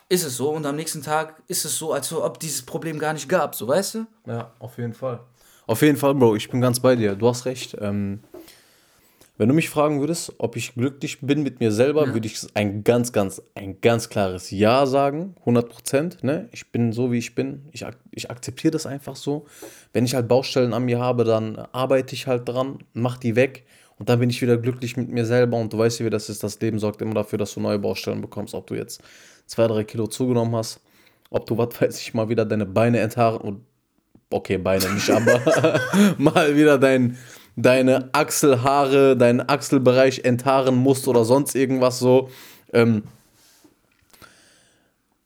ist 0.08 0.24
es 0.24 0.36
so 0.36 0.50
und 0.50 0.66
am 0.66 0.76
nächsten 0.76 1.02
Tag 1.02 1.42
ist 1.48 1.64
es 1.64 1.78
so, 1.78 1.94
als 1.94 2.12
ob 2.12 2.38
dieses 2.38 2.62
Problem 2.62 2.98
gar 2.98 3.14
nicht 3.14 3.28
gab, 3.28 3.54
so 3.54 3.66
weißt 3.66 3.94
du? 3.94 4.06
Ja, 4.26 4.52
auf 4.58 4.76
jeden 4.76 4.92
Fall. 4.92 5.20
Auf 5.66 5.80
jeden 5.80 5.96
Fall, 5.96 6.14
Bro, 6.14 6.36
ich 6.36 6.50
bin 6.50 6.60
ganz 6.60 6.78
bei 6.78 6.94
dir. 6.94 7.16
Du 7.16 7.26
hast 7.26 7.46
recht. 7.46 7.76
Ähm, 7.80 8.22
wenn 9.42 9.48
du 9.48 9.56
mich 9.56 9.70
fragen 9.70 9.98
würdest, 9.98 10.34
ob 10.38 10.54
ich 10.54 10.72
glücklich 10.74 11.20
bin 11.20 11.42
mit 11.42 11.58
mir 11.58 11.72
selber, 11.72 12.06
ja. 12.06 12.14
würde 12.14 12.28
ich 12.28 12.46
ein 12.54 12.84
ganz, 12.84 13.10
ganz, 13.10 13.42
ein 13.56 13.80
ganz 13.80 14.08
klares 14.08 14.52
Ja 14.52 14.86
sagen. 14.86 15.34
100 15.40 15.68
Prozent. 15.68 16.22
Ne? 16.22 16.48
Ich 16.52 16.70
bin 16.70 16.92
so, 16.92 17.10
wie 17.10 17.18
ich 17.18 17.34
bin. 17.34 17.68
Ich, 17.72 17.84
ich 18.12 18.30
akzeptiere 18.30 18.70
das 18.70 18.86
einfach 18.86 19.16
so. 19.16 19.46
Wenn 19.92 20.04
ich 20.04 20.14
halt 20.14 20.28
Baustellen 20.28 20.72
an 20.72 20.84
mir 20.84 21.00
habe, 21.00 21.24
dann 21.24 21.56
arbeite 21.56 22.14
ich 22.14 22.28
halt 22.28 22.48
dran, 22.48 22.84
mach 22.92 23.18
die 23.18 23.34
weg. 23.34 23.64
Und 23.98 24.08
dann 24.08 24.20
bin 24.20 24.30
ich 24.30 24.40
wieder 24.42 24.56
glücklich 24.58 24.96
mit 24.96 25.08
mir 25.08 25.26
selber. 25.26 25.56
Und 25.56 25.72
du 25.72 25.78
weißt 25.78 25.98
ja, 25.98 26.06
wie 26.06 26.10
das 26.10 26.28
ist. 26.28 26.44
Das 26.44 26.60
Leben 26.60 26.78
sorgt 26.78 27.02
immer 27.02 27.14
dafür, 27.14 27.40
dass 27.40 27.54
du 27.54 27.58
neue 27.58 27.80
Baustellen 27.80 28.20
bekommst. 28.20 28.54
Ob 28.54 28.68
du 28.68 28.76
jetzt 28.76 29.02
zwei, 29.46 29.66
drei 29.66 29.82
Kilo 29.82 30.06
zugenommen 30.06 30.54
hast, 30.54 30.80
ob 31.30 31.46
du, 31.46 31.58
was 31.58 31.80
weiß 31.80 32.00
ich, 32.00 32.14
mal 32.14 32.28
wieder 32.28 32.44
deine 32.44 32.64
Beine 32.64 33.00
enthaaren 33.00 33.66
okay, 34.32 34.58
Beine 34.58 34.88
nicht, 34.90 35.10
aber 35.10 35.40
mal 36.18 36.56
wieder 36.56 36.78
dein, 36.78 37.18
deine 37.56 38.08
Achselhaare, 38.12 39.16
deinen 39.16 39.40
Achselbereich 39.40 40.24
enthaaren 40.24 40.74
musst 40.76 41.08
oder 41.08 41.24
sonst 41.24 41.54
irgendwas 41.54 41.98
so. 41.98 42.28
Ähm, 42.72 43.02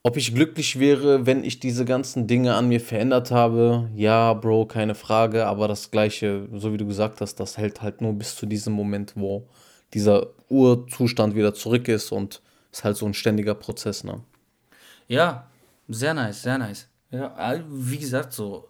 ob 0.02 0.16
ich 0.16 0.34
glücklich 0.34 0.78
wäre, 0.78 1.26
wenn 1.26 1.42
ich 1.42 1.58
diese 1.58 1.84
ganzen 1.84 2.28
Dinge 2.28 2.54
an 2.54 2.68
mir 2.68 2.80
verändert 2.80 3.32
habe? 3.32 3.90
Ja, 3.96 4.34
Bro, 4.34 4.66
keine 4.66 4.94
Frage. 4.94 5.46
Aber 5.46 5.66
das 5.66 5.90
Gleiche, 5.90 6.46
so 6.54 6.72
wie 6.72 6.76
du 6.76 6.86
gesagt 6.86 7.20
hast, 7.20 7.40
das 7.40 7.58
hält 7.58 7.82
halt 7.82 8.00
nur 8.00 8.12
bis 8.12 8.36
zu 8.36 8.46
diesem 8.46 8.72
Moment, 8.72 9.14
wo 9.16 9.48
dieser 9.94 10.28
Urzustand 10.48 11.34
wieder 11.34 11.54
zurück 11.54 11.88
ist 11.88 12.12
und 12.12 12.40
ist 12.70 12.84
halt 12.84 12.96
so 12.96 13.06
ein 13.06 13.14
ständiger 13.14 13.54
Prozess, 13.54 14.04
ne? 14.04 14.20
Ja, 15.08 15.46
sehr 15.88 16.14
nice, 16.14 16.42
sehr 16.42 16.58
nice. 16.58 16.88
Ja, 17.10 17.60
wie 17.68 17.98
gesagt, 17.98 18.32
so, 18.32 18.66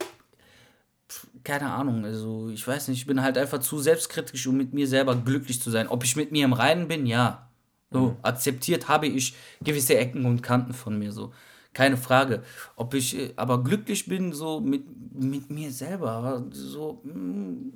keine 1.47 1.71
Ahnung, 1.71 2.05
also 2.05 2.49
ich 2.49 2.67
weiß 2.67 2.89
nicht, 2.89 2.99
ich 2.99 3.07
bin 3.07 3.23
halt 3.23 3.39
einfach 3.39 3.61
zu 3.61 3.79
selbstkritisch, 3.79 4.49
um 4.49 4.57
mit 4.57 4.75
mir 4.75 4.89
selber 4.89 5.15
glücklich 5.15 5.63
zu 5.63 5.71
sein. 5.71 5.87
Ob 5.87 6.03
ich 6.03 6.17
mit 6.17 6.33
mir 6.33 6.45
im 6.45 6.53
Reinen 6.53 6.89
bin, 6.89 7.07
ja. 7.07 7.49
So, 7.93 8.01
mhm. 8.01 8.17
akzeptiert 8.23 8.89
habe 8.89 9.07
ich 9.07 9.37
gewisse 9.63 9.97
Ecken 9.97 10.27
und 10.27 10.43
Kanten 10.43 10.75
von 10.75 10.99
mir, 10.99 11.13
so. 11.13 11.33
Keine 11.73 11.97
Frage. 11.97 12.43
Ob 12.75 12.95
ich 12.95 13.17
äh, 13.17 13.33
aber 13.37 13.63
glücklich 13.63 14.09
bin, 14.09 14.33
so 14.33 14.59
mit, 14.59 14.87
mit 15.15 15.49
mir 15.49 15.71
selber, 15.71 16.45
so, 16.51 17.01
mm, 17.05 17.75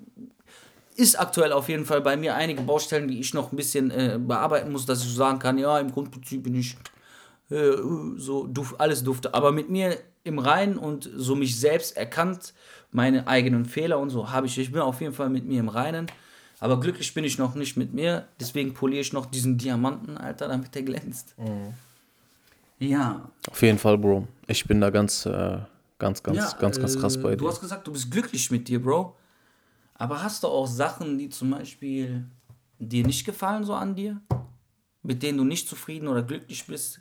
ist 0.97 1.21
aktuell 1.21 1.53
auf 1.53 1.69
jeden 1.69 1.85
Fall 1.85 2.01
bei 2.01 2.17
mir 2.17 2.35
einige 2.35 2.63
Baustellen, 2.63 3.07
die 3.07 3.21
ich 3.21 3.35
noch 3.35 3.53
ein 3.53 3.57
bisschen 3.57 3.93
äh, 3.93 4.19
bearbeiten 4.21 4.73
muss, 4.73 4.85
dass 4.85 5.05
ich 5.05 5.15
sagen 5.15 5.39
kann, 5.39 5.59
ja, 5.59 5.79
im 5.79 5.93
Grundprinzip 5.93 6.43
bin 6.43 6.57
ich 6.57 6.77
äh, 7.51 7.77
so 8.17 8.49
duf, 8.49 8.75
alles 8.79 9.05
dufte. 9.05 9.33
Aber 9.33 9.53
mit 9.53 9.71
mir 9.71 9.97
im 10.25 10.41
Reinen 10.41 10.77
und 10.77 11.09
so 11.15 11.37
mich 11.37 11.59
selbst 11.59 11.97
erkannt, 11.97 12.53
meine 12.93 13.27
eigenen 13.27 13.65
Fehler 13.65 13.99
und 13.99 14.11
so 14.11 14.31
habe 14.31 14.47
ich. 14.47 14.59
Ich 14.59 14.73
bin 14.73 14.81
auf 14.81 15.01
jeden 15.01 15.13
Fall 15.13 15.31
mit 15.31 15.45
mir 15.45 15.61
im 15.61 15.69
Reinen. 15.69 16.07
Aber 16.59 16.79
glücklich 16.79 17.15
bin 17.15 17.25
ich 17.25 17.39
noch 17.39 17.55
nicht 17.55 17.77
mit 17.77 17.95
mir. 17.95 18.29
Deswegen 18.39 18.75
poliere 18.75 19.01
ich 19.01 19.13
noch 19.13 19.27
diesen 19.27 19.57
Diamanten, 19.57 20.19
Alter, 20.19 20.49
damit 20.49 20.75
der 20.75 20.83
glänzt. 20.83 21.35
Mhm. 21.39 21.73
Ja. 22.79 23.31
Auf 23.51 23.63
jeden 23.63 23.79
Fall, 23.79 23.97
Bro. 23.97 24.27
Ich 24.47 24.67
bin 24.67 24.81
da 24.81 24.91
ganz, 24.91 25.25
äh, 25.27 25.59
ganz, 25.99 26.23
ganz, 26.23 26.37
ja, 26.37 26.53
ganz, 26.59 26.79
ganz 26.79 26.99
krass 26.99 27.21
bei 27.21 27.31
dir. 27.31 27.37
Du 27.37 27.49
hast 27.49 27.61
gesagt, 27.61 27.87
du 27.87 27.93
bist 27.93 28.11
glücklich 28.11 28.51
mit 28.51 28.69
dir, 28.69 28.83
Bro. 28.83 29.17
Aber 29.95 30.23
hast 30.23 30.43
du 30.43 30.49
auch 30.49 30.67
Sachen, 30.67 31.19
die 31.19 31.29
zum 31.29 31.51
Beispiel 31.51 32.25
dir 32.79 33.07
nicht 33.07 33.25
gefallen, 33.25 33.65
so 33.65 33.75
an 33.75 33.95
dir? 33.95 34.21
Mit 35.03 35.23
denen 35.23 35.39
du 35.39 35.45
nicht 35.45 35.69
zufrieden 35.69 36.09
oder 36.09 36.23
glücklich 36.23 36.67
bist? 36.67 37.01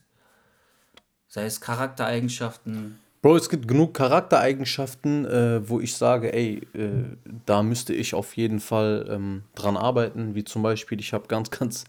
Sei 1.28 1.46
es 1.46 1.60
Charaktereigenschaften. 1.60 3.00
Bro, 3.22 3.36
es 3.36 3.50
gibt 3.50 3.68
genug 3.68 3.94
Charaktereigenschaften, 3.96 5.26
äh, 5.26 5.68
wo 5.68 5.82
ich 5.82 5.96
sage, 5.96 6.34
ey, 6.34 6.62
äh, 6.74 7.04
da 7.46 7.64
müsste 7.64 7.94
ich 7.94 8.14
auf 8.14 8.38
jeden 8.38 8.62
Fall 8.62 9.08
ähm, 9.10 9.44
dran 9.56 9.76
arbeiten. 9.76 10.36
Wie 10.36 10.46
zum 10.46 10.64
Beispiel, 10.64 11.02
ich 11.02 11.12
habe 11.12 11.28
ganz, 11.28 11.52
ganz 11.60 11.84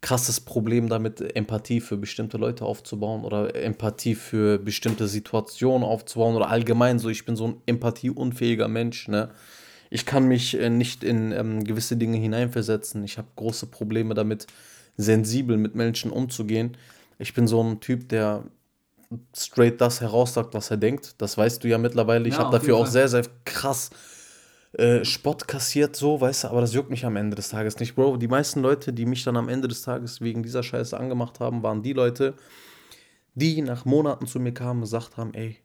krasses 0.00 0.40
Problem 0.40 0.88
damit, 0.88 1.36
Empathie 1.36 1.82
für 1.82 1.98
bestimmte 1.98 2.38
Leute 2.38 2.64
aufzubauen 2.64 3.24
oder 3.24 3.54
Empathie 3.54 4.14
für 4.14 4.58
bestimmte 4.58 5.08
Situationen 5.08 5.86
aufzubauen 5.86 6.36
oder 6.36 6.48
allgemein 6.48 6.98
so. 6.98 7.10
Ich 7.10 7.26
bin 7.26 7.36
so 7.36 7.48
ein 7.48 7.56
empathieunfähiger 7.66 8.68
Mensch, 8.68 9.08
ne? 9.08 9.30
Ich 9.90 10.06
kann 10.06 10.26
mich 10.26 10.58
äh, 10.58 10.70
nicht 10.70 11.04
in 11.04 11.32
ähm, 11.32 11.64
gewisse 11.64 11.98
Dinge 11.98 12.16
hineinversetzen. 12.16 13.04
Ich 13.04 13.18
habe 13.18 13.28
große 13.36 13.66
Probleme 13.66 14.14
damit, 14.14 14.46
sensibel 14.96 15.58
mit 15.58 15.74
Menschen 15.74 16.10
umzugehen. 16.10 16.78
Ich 17.18 17.34
bin 17.34 17.46
so 17.46 17.62
ein 17.62 17.80
Typ, 17.80 18.08
der 18.08 18.44
straight 19.34 19.80
das 19.80 20.00
heraussagt, 20.00 20.54
was 20.54 20.70
er 20.70 20.76
denkt. 20.76 21.14
Das 21.18 21.38
weißt 21.38 21.62
du 21.62 21.68
ja 21.68 21.78
mittlerweile. 21.78 22.28
Ich 22.28 22.34
ja, 22.34 22.40
habe 22.40 22.56
dafür 22.56 22.76
auch 22.76 22.86
sehr, 22.86 23.08
sehr 23.08 23.24
krass 23.44 23.90
äh, 24.76 25.04
Spott 25.04 25.48
kassiert, 25.48 25.96
so, 25.96 26.20
weißt 26.20 26.44
du, 26.44 26.48
aber 26.48 26.60
das 26.60 26.74
juckt 26.74 26.90
mich 26.90 27.06
am 27.06 27.16
Ende 27.16 27.34
des 27.34 27.48
Tages 27.48 27.78
nicht, 27.78 27.94
Bro. 27.94 28.18
Die 28.18 28.28
meisten 28.28 28.60
Leute, 28.60 28.92
die 28.92 29.06
mich 29.06 29.24
dann 29.24 29.36
am 29.36 29.48
Ende 29.48 29.68
des 29.68 29.82
Tages 29.82 30.20
wegen 30.20 30.42
dieser 30.42 30.62
Scheiße 30.62 30.98
angemacht 30.98 31.40
haben, 31.40 31.62
waren 31.62 31.82
die 31.82 31.94
Leute, 31.94 32.34
die 33.34 33.62
nach 33.62 33.86
Monaten 33.86 34.26
zu 34.26 34.38
mir 34.38 34.52
kamen 34.52 34.80
und 34.80 34.84
gesagt 34.84 35.16
haben, 35.16 35.32
ey, 35.32 35.56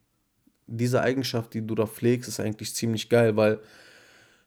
diese 0.68 1.02
Eigenschaft, 1.02 1.54
die 1.54 1.66
du 1.66 1.76
da 1.76 1.88
pflegst, 1.88 2.30
ist 2.30 2.40
eigentlich 2.40 2.74
ziemlich 2.74 3.10
geil, 3.10 3.36
weil 3.36 3.60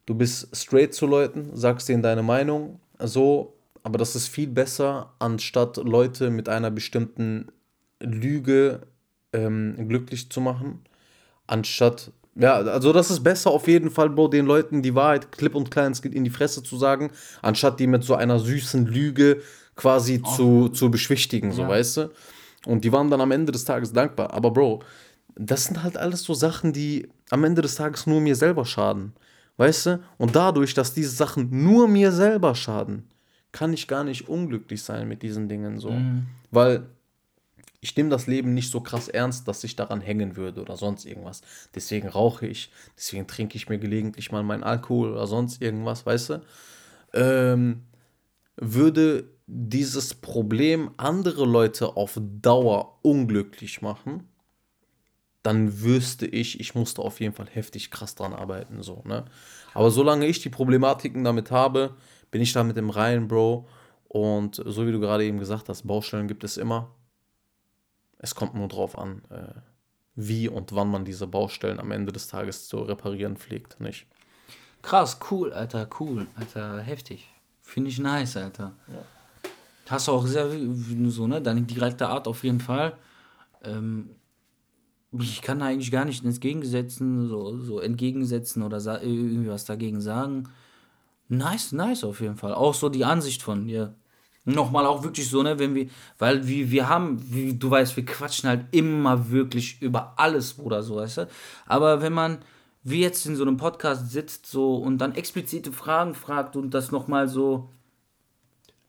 du 0.07 0.15
bist 0.15 0.57
straight 0.57 0.95
zu 0.95 1.07
Leuten, 1.07 1.51
sagst 1.55 1.89
denen 1.91 2.03
deine 2.03 2.23
Meinung, 2.23 2.81
so, 2.99 3.59
aber 3.83 3.99
das 3.99 4.17
ist 4.17 4.29
viel 4.29 4.49
besser, 4.49 5.13
anstatt 5.19 5.77
Leute 5.77 6.31
mit 6.31 6.49
einer 6.49 6.71
bestimmten 6.71 7.49
Lüge 8.05 8.83
ähm, 9.33 9.89
glücklich 9.89 10.31
zu 10.31 10.41
machen, 10.41 10.81
anstatt 11.47 12.13
ja, 12.37 12.55
also 12.55 12.93
das 12.93 13.13
ist 13.13 13.23
besser 13.23 13.51
auf 13.51 13.69
jeden 13.69 13.91
Fall, 13.91 14.11
Bro, 14.11 14.29
den 14.29 14.47
Leuten 14.47 14.83
die 14.83 14.95
Wahrheit 14.95 15.31
klipp 15.31 15.55
und 15.55 15.71
klein 15.71 15.93
in 16.03 16.25
die 16.25 16.31
Fresse 16.31 16.65
zu 16.65 16.77
sagen, 16.77 17.13
anstatt 17.43 17.79
die 17.79 17.87
mit 17.87 18.03
so 18.03 18.17
einer 18.17 18.41
süßen 18.41 18.87
Lüge 18.87 19.41
quasi 19.77 20.21
oh. 20.25 20.31
zu, 20.35 20.69
zu 20.69 20.91
beschwichtigen, 20.91 21.53
so 21.53 21.63
ja. 21.63 21.69
weißt 21.69 21.97
du. 21.99 22.11
Und 22.67 22.85
die 22.85 22.93
waren 22.93 23.11
dann 23.11 23.21
am 23.21 23.31
Ende 23.31 23.53
des 23.53 23.65
Tages 23.65 23.93
dankbar. 23.93 24.33
Aber 24.33 24.51
Bro, 24.51 24.83
das 25.37 25.65
sind 25.65 25.83
halt 25.83 25.97
alles 25.97 26.23
so 26.23 26.35
Sachen, 26.35 26.73
die 26.73 27.09
am 27.31 27.45
Ende 27.45 27.63
des 27.63 27.77
Tages 27.77 28.07
nur 28.07 28.21
mir 28.21 28.37
selber 28.37 28.65
schaden. 28.65 29.13
Weißt 29.57 29.87
du? 29.87 30.01
Und 30.19 30.35
dadurch, 30.35 30.75
dass 30.75 30.95
diese 30.95 31.11
Sachen 31.11 31.49
nur 31.65 31.87
mir 31.87 32.11
selber 32.11 32.55
schaden, 32.55 33.05
kann 33.53 33.73
ich 33.73 33.87
gar 33.87 34.03
nicht 34.03 34.29
unglücklich 34.29 34.83
sein 34.83 35.07
mit 35.07 35.23
diesen 35.23 35.49
Dingen 35.49 35.79
so. 35.79 35.91
Weil 36.51 36.87
ich 37.85 37.95
nehme 37.99 38.09
das 38.09 38.27
Leben 38.27 38.55
nicht 38.55 38.71
so 38.71 38.81
krass 38.81 39.09
ernst, 39.09 39.47
dass 39.47 39.63
ich 39.63 39.77
daran 39.77 40.01
hängen 40.01 40.37
würde 40.37 40.63
oder 40.63 40.75
sonst 40.79 41.05
irgendwas. 41.05 41.43
Deswegen 41.75 42.09
rauche 42.09 42.47
ich, 42.47 42.73
deswegen 42.97 43.27
trinke 43.27 43.59
ich 43.59 43.69
mir 43.69 43.77
gelegentlich 43.79 44.33
mal 44.33 44.43
meinen 44.43 44.63
Alkohol 44.63 45.13
oder 45.13 45.27
sonst 45.27 45.61
irgendwas, 45.61 46.07
weißt 46.07 46.31
du? 46.31 46.41
Ähm, 47.13 47.83
würde 48.57 49.29
dieses 49.47 50.15
Problem 50.15 50.93
andere 50.97 51.45
Leute 51.45 51.99
auf 51.99 52.19
Dauer 52.41 53.01
unglücklich 53.03 53.83
machen, 53.83 54.31
dann 55.43 55.83
wüsste 55.83 56.25
ich, 56.25 56.61
ich 56.61 56.75
musste 56.75 57.03
auf 57.03 57.21
jeden 57.21 57.35
Fall 57.35 57.49
heftig 57.53 57.91
krass 57.91 58.15
dran 58.15 58.33
arbeiten. 58.33 58.83
So, 58.83 59.03
ne? 59.05 59.27
Aber 59.75 59.91
solange 59.91 60.25
ich 60.25 60.41
die 60.41 60.49
Problematiken 60.49 61.23
damit 61.23 61.51
habe, 61.51 61.97
bin 62.31 62.41
ich 62.41 62.55
da 62.55 62.65
mit 62.65 62.79
dem 62.79 62.89
Reinen, 62.89 63.29
Bro. 63.29 63.69
Und 64.09 64.63
so 64.65 64.87
wie 64.87 64.93
du 64.93 65.01
gerade 65.01 65.27
eben 65.27 65.39
gesagt 65.39 65.69
hast, 65.69 65.87
Baustellen 65.87 66.29
gibt 66.29 66.45
es 66.45 66.57
immer. 66.57 66.91
Es 68.25 68.35
kommt 68.35 68.55
nur 68.55 68.69
drauf 68.69 68.97
an, 68.97 69.21
äh, 69.29 69.53
wie 70.15 70.49
und 70.49 70.75
wann 70.75 70.91
man 70.91 71.05
diese 71.05 71.27
Baustellen 71.27 71.79
am 71.79 71.91
Ende 71.91 72.11
des 72.11 72.27
Tages 72.27 72.69
zu 72.69 72.79
reparieren 72.79 73.37
pflegt, 73.37 73.81
nicht? 73.81 74.07
Krass, 74.81 75.19
cool, 75.31 75.53
Alter, 75.53 75.87
cool, 76.01 76.27
Alter, 76.35 76.81
heftig. 76.81 77.29
Finde 77.61 77.91
ich 77.91 77.99
nice, 77.99 78.39
Alter. 78.39 78.73
Hast 79.91 80.09
du 80.09 80.13
auch 80.13 80.25
sehr, 80.25 80.49
so, 81.09 81.27
ne, 81.27 81.43
deine 81.43 81.63
direkte 81.63 82.09
Art 82.09 82.27
auf 82.27 82.45
jeden 82.45 82.61
Fall. 82.61 82.97
Ähm, 83.63 84.09
ich 85.13 85.43
kann 85.43 85.59
da 85.59 85.67
eigentlich 85.67 85.91
gar 85.91 86.07
nicht 86.07 86.25
entgegensetzen, 86.25 87.29
so, 87.29 87.59
so 87.59 87.79
entgegensetzen 87.79 88.63
oder 88.63 88.81
sa- 88.81 89.03
irgendwie 89.03 89.51
was 89.51 89.67
dagegen 89.67 90.01
sagen. 90.01 90.49
Nice, 91.29 91.73
nice 91.73 92.05
auf 92.05 92.23
jeden 92.23 92.37
Fall. 92.37 92.55
Auch 92.55 92.73
so 92.73 92.89
die 92.89 93.05
Ansicht 93.05 93.43
von 93.43 93.67
dir. 93.67 93.95
Nochmal 94.47 94.85
auch 94.87 95.03
wirklich 95.03 95.29
so, 95.29 95.43
ne, 95.43 95.59
wenn 95.59 95.75
wir, 95.75 95.89
weil 96.19 96.47
wir, 96.47 96.71
wir 96.71 96.89
haben, 96.89 97.19
wie 97.33 97.55
du 97.55 97.71
weißt, 97.71 97.97
wir 97.97 98.05
quatschen 98.05 98.49
halt 98.49 98.67
immer 98.73 99.31
wirklich 99.31 99.81
über 99.81 100.15
alles, 100.17 100.55
Bruder, 100.55 100.83
so, 100.83 100.97
weißt 100.97 101.19
du. 101.19 101.29
Aber 101.67 102.03
wenn 102.03 102.13
man, 102.13 102.39
wie 102.83 103.01
jetzt 103.01 103.25
in 103.25 103.37
so 103.37 103.43
einem 103.43 103.57
Podcast 103.57 104.11
sitzt, 104.11 104.47
so, 104.47 104.77
und 104.77 104.99
dann 104.99 105.15
explizite 105.15 105.73
Fragen 105.73 106.15
fragt 106.15 106.57
und 106.57 106.75
das 106.75 106.93
nochmal 106.93 107.27
so 107.29 107.71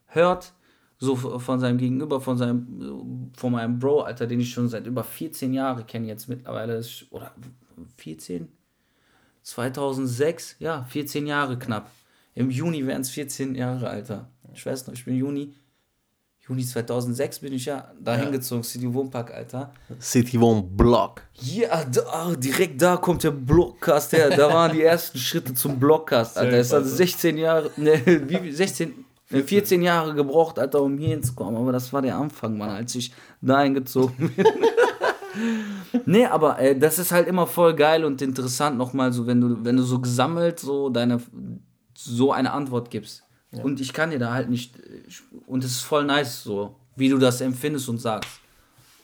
hört, 0.08 0.54
so 0.98 1.16
von 1.16 1.60
seinem 1.60 1.78
Gegenüber, 1.78 2.20
von 2.20 2.38
seinem, 2.38 3.32
von 3.38 3.52
meinem 3.54 3.80
Bro, 3.80 4.02
Alter, 4.02 4.28
den 4.28 4.42
ich 4.42 4.52
schon 4.52 4.68
seit 4.68 4.88
über 4.88 5.04
14 5.04 5.54
Jahren 5.54 5.88
kenne 5.88 6.08
jetzt 6.08 6.28
mittlerweile, 6.28 6.84
oder 7.12 7.32
14? 7.98 8.50
2006, 9.44 10.56
ja, 10.60 10.84
14 10.86 11.28
Jahre 11.28 11.60
knapp. 11.60 11.90
Im 12.36 12.52
Juni 12.52 12.86
wären 12.86 13.02
es 13.02 13.10
14 13.10 13.56
Jahre, 13.56 13.90
Alter. 13.90 14.30
Ich 14.54 14.66
weiß 14.66 14.88
noch, 14.88 14.94
ich 14.94 15.06
bin 15.06 15.16
Juni, 15.16 15.54
Juni 16.48 16.64
2006 16.64 17.40
bin 17.40 17.54
ich 17.54 17.66
ja 17.66 17.92
da 18.00 18.16
hingezogen, 18.16 18.64
City 18.64 18.94
Wohnpark, 18.94 19.34
Alter. 19.34 19.74
City 20.00 20.38
One 20.38 20.62
Block. 20.62 21.24
Ja, 21.42 21.84
da, 21.86 22.02
ah, 22.12 22.36
direkt 22.36 22.80
da 22.82 22.98
kommt 22.98 23.24
der 23.24 23.32
Blockcast 23.32 24.14
her. 24.14 24.30
Da 24.30 24.54
waren 24.54 24.74
die 24.74 24.84
ersten 24.84 25.18
Schritte 25.18 25.56
zum 25.56 25.80
Blockcast, 25.80 26.38
Alter. 26.38 26.58
Es 26.58 26.72
hat 26.72 26.86
16 26.86 27.38
Jahre, 27.38 27.72
ne, 27.78 28.00
wie, 28.06 28.38
viel? 28.38 28.54
16, 28.54 29.06
ne, 29.32 29.44
14 29.44 29.82
Jahre 29.82 30.14
gebraucht, 30.14 30.60
Alter, 30.60 30.84
um 30.84 30.98
hier 31.00 31.10
hinzukommen. 31.10 31.56
Aber 31.56 31.72
das 31.72 31.92
war 31.94 32.04
der 32.04 32.18
Anfang, 32.18 32.58
Mann, 32.58 32.70
als 32.70 32.94
ich 32.94 33.12
da 33.42 33.58
eingezogen 33.58 34.32
bin. 34.36 34.46
nee, 36.06 36.26
aber 36.28 36.60
äh, 36.60 36.78
das 36.78 37.00
ist 37.00 37.12
halt 37.12 37.28
immer 37.28 37.48
voll 37.48 37.74
geil 37.74 38.06
und 38.06 38.22
interessant 38.22 38.78
nochmal 38.78 39.12
so, 39.12 39.26
wenn 39.26 39.42
du, 39.42 39.66
wenn 39.66 39.78
du 39.78 39.84
so 39.84 40.00
gesammelt 40.00 40.60
so 40.60 40.90
deine, 40.90 41.20
so 42.06 42.32
eine 42.32 42.52
Antwort 42.54 42.90
gibst. 42.92 43.24
Und 43.52 43.80
ich 43.80 43.94
kann 43.94 44.12
dir 44.12 44.20
da 44.20 44.34
halt 44.34 44.50
nicht, 44.50 44.76
und 45.48 45.64
es 45.64 45.72
ist 45.72 45.82
voll 45.82 46.04
nice 46.04 46.44
so, 46.44 46.76
wie 46.98 47.10
du 47.10 47.18
das 47.18 47.40
empfindest 47.42 47.88
und 47.88 48.00
sagst. 48.00 48.42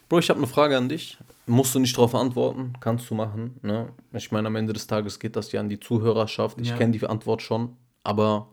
Bro, 0.10 0.20
ich 0.20 0.30
habe 0.30 0.40
eine 0.40 0.48
Frage 0.48 0.78
an 0.78 0.90
dich. 0.90 1.18
Musst 1.48 1.74
du 1.74 1.80
nicht 1.80 1.96
darauf 1.96 2.14
antworten, 2.16 2.74
kannst 2.82 3.10
du 3.10 3.16
machen. 3.16 3.60
Ne? 3.62 3.94
Ich 4.14 4.32
meine, 4.32 4.48
am 4.48 4.56
Ende 4.58 4.74
des 4.74 4.88
Tages 4.88 5.20
geht 5.20 5.36
das 5.38 5.52
ja 5.54 5.62
an 5.62 5.70
die 5.70 5.80
Zuhörerschaft. 5.80 6.60
Ich 6.60 6.70
Ja. 6.70 6.78
kenne 6.78 6.92
die 6.98 7.06
Antwort 7.06 7.42
schon. 7.42 7.78
Aber 8.04 8.50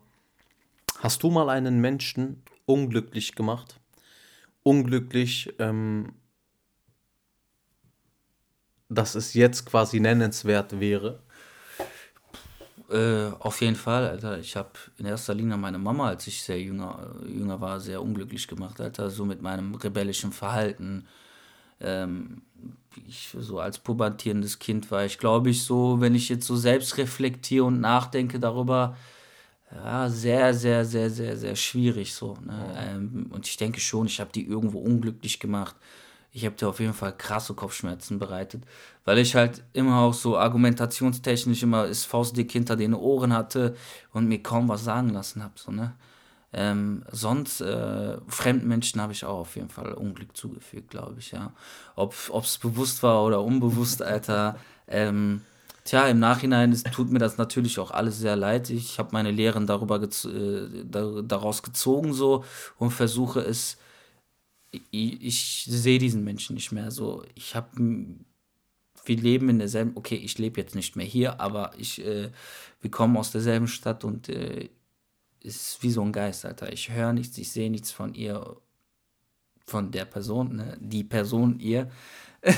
hast 0.99 1.21
du 1.21 1.29
mal 1.29 1.49
einen 1.49 1.81
Menschen 1.81 2.43
unglücklich 2.65 3.35
gemacht? 3.35 3.79
Unglücklich, 4.63 5.53
ähm, 5.59 6.13
dass 8.87 9.15
es 9.15 9.33
jetzt 9.33 9.65
quasi 9.65 9.99
nennenswert 9.99 10.79
wäre? 10.79 11.21
Äh, 12.89 13.31
auf 13.39 13.61
jeden 13.61 13.75
Fall, 13.75 14.07
Alter. 14.07 14.39
Ich 14.39 14.55
habe 14.55 14.69
in 14.97 15.05
erster 15.05 15.35
Linie 15.35 15.57
meine 15.57 15.77
Mama, 15.77 16.07
als 16.07 16.25
ich 16.27 16.41
sehr 16.41 16.59
jünger, 16.59 17.15
äh, 17.23 17.31
jünger 17.31 17.61
war, 17.61 17.79
sehr 17.79 18.01
unglücklich 18.01 18.47
gemacht, 18.47 18.81
Alter. 18.81 19.09
So 19.09 19.25
mit 19.25 19.41
meinem 19.41 19.75
rebellischen 19.75 20.31
Verhalten. 20.31 21.05
Ähm, 21.81 22.41
ich 23.07 23.35
so 23.37 23.59
als 23.59 23.79
pubertierendes 23.79 24.59
Kind 24.59 24.91
war 24.91 25.05
ich, 25.05 25.19
glaube 25.19 25.51
ich, 25.51 25.63
so, 25.63 26.01
wenn 26.01 26.15
ich 26.15 26.29
jetzt 26.29 26.47
so 26.47 26.55
selbst 26.55 26.97
reflektiere 26.97 27.65
und 27.65 27.79
nachdenke 27.79 28.39
darüber, 28.39 28.97
ja, 29.71 30.09
sehr, 30.09 30.53
sehr, 30.53 30.83
sehr, 30.85 31.09
sehr, 31.09 31.37
sehr 31.37 31.55
schwierig 31.55 32.13
so. 32.15 32.35
Ne? 32.45 32.75
Ähm, 32.77 33.27
und 33.31 33.47
ich 33.47 33.57
denke 33.57 33.79
schon, 33.79 34.07
ich 34.07 34.19
habe 34.19 34.31
die 34.33 34.45
irgendwo 34.47 34.79
unglücklich 34.79 35.39
gemacht. 35.39 35.75
Ich 36.31 36.45
habe 36.45 36.55
dir 36.55 36.69
auf 36.69 36.79
jeden 36.79 36.93
Fall 36.93 37.15
krasse 37.17 37.53
Kopfschmerzen 37.55 38.19
bereitet, 38.19 38.63
weil 39.03 39.17
ich 39.17 39.35
halt 39.35 39.63
immer 39.73 40.01
auch 40.01 40.13
so 40.13 40.37
argumentationstechnisch 40.37 41.63
immer 41.63 41.87
das 41.87 42.05
Faustdick 42.05 42.51
hinter 42.51 42.75
den 42.75 42.93
Ohren 42.93 43.33
hatte 43.33 43.75
und 44.13 44.27
mir 44.27 44.41
kaum 44.43 44.67
was 44.67 44.83
sagen 44.83 45.09
lassen 45.09 45.43
habe. 45.43 45.53
So, 45.55 45.71
ne? 45.71 45.93
Ähm, 46.51 47.03
sonst, 47.11 47.61
äh, 47.61 48.17
fremden 48.27 48.67
Menschen 48.67 49.01
habe 49.01 49.13
ich 49.13 49.23
auch 49.25 49.39
auf 49.39 49.55
jeden 49.55 49.69
Fall 49.69 49.93
Unglück 49.93 50.35
zugefügt, 50.35 50.89
glaube 50.89 51.15
ich, 51.19 51.31
ja. 51.31 51.53
Ob 51.95 52.13
es 52.33 52.57
bewusst 52.57 53.03
war 53.03 53.23
oder 53.23 53.43
unbewusst, 53.43 54.01
Alter. 54.01 54.57
Ähm, 54.87 55.41
tja, 55.83 56.07
im 56.07 56.19
Nachhinein 56.19 56.71
ist, 56.71 56.91
tut 56.91 57.11
mir 57.11 57.19
das 57.19 57.37
natürlich 57.37 57.79
auch 57.79 57.91
alles 57.91 58.17
sehr 58.19 58.35
leid. 58.35 58.69
Ich 58.71 58.97
habe 58.99 59.09
meine 59.13 59.31
Lehren 59.31 59.67
darüber 59.67 59.99
gez 59.99 60.25
äh, 60.25 60.85
da, 60.85 61.21
daraus 61.21 61.61
gezogen 61.63 62.13
so 62.13 62.43
und 62.77 62.91
versuche 62.91 63.41
es. 63.41 63.77
Ich, 64.71 65.21
ich 65.23 65.65
sehe 65.67 65.99
diesen 65.99 66.23
Menschen 66.23 66.55
nicht 66.55 66.71
mehr 66.71 66.91
so. 66.91 67.23
Ich 67.35 67.55
habe 67.55 67.69
wir 69.05 69.17
leben 69.17 69.49
in 69.49 69.59
derselben, 69.59 69.93
okay, 69.95 70.15
ich 70.15 70.37
lebe 70.37 70.61
jetzt 70.61 70.75
nicht 70.75 70.95
mehr 70.95 71.05
hier, 71.05 71.39
aber 71.39 71.71
ich, 71.77 72.05
äh, 72.05 72.29
wir 72.81 72.91
kommen 72.91 73.17
aus 73.17 73.31
derselben 73.31 73.67
Stadt 73.67 74.03
und 74.03 74.29
äh, 74.29 74.69
es 75.43 75.55
ist 75.55 75.83
wie 75.83 75.89
so 75.89 76.01
ein 76.01 76.11
Geist, 76.11 76.45
Alter. 76.45 76.71
Ich 76.71 76.91
höre 76.91 77.13
nichts, 77.13 77.37
ich 77.37 77.51
sehe 77.51 77.71
nichts 77.71 77.91
von 77.91 78.13
ihr, 78.13 78.57
von 79.65 79.91
der 79.91 80.05
Person, 80.05 80.57
ne? 80.57 80.77
die 80.79 81.03
Person, 81.03 81.59
ihr. 81.59 81.89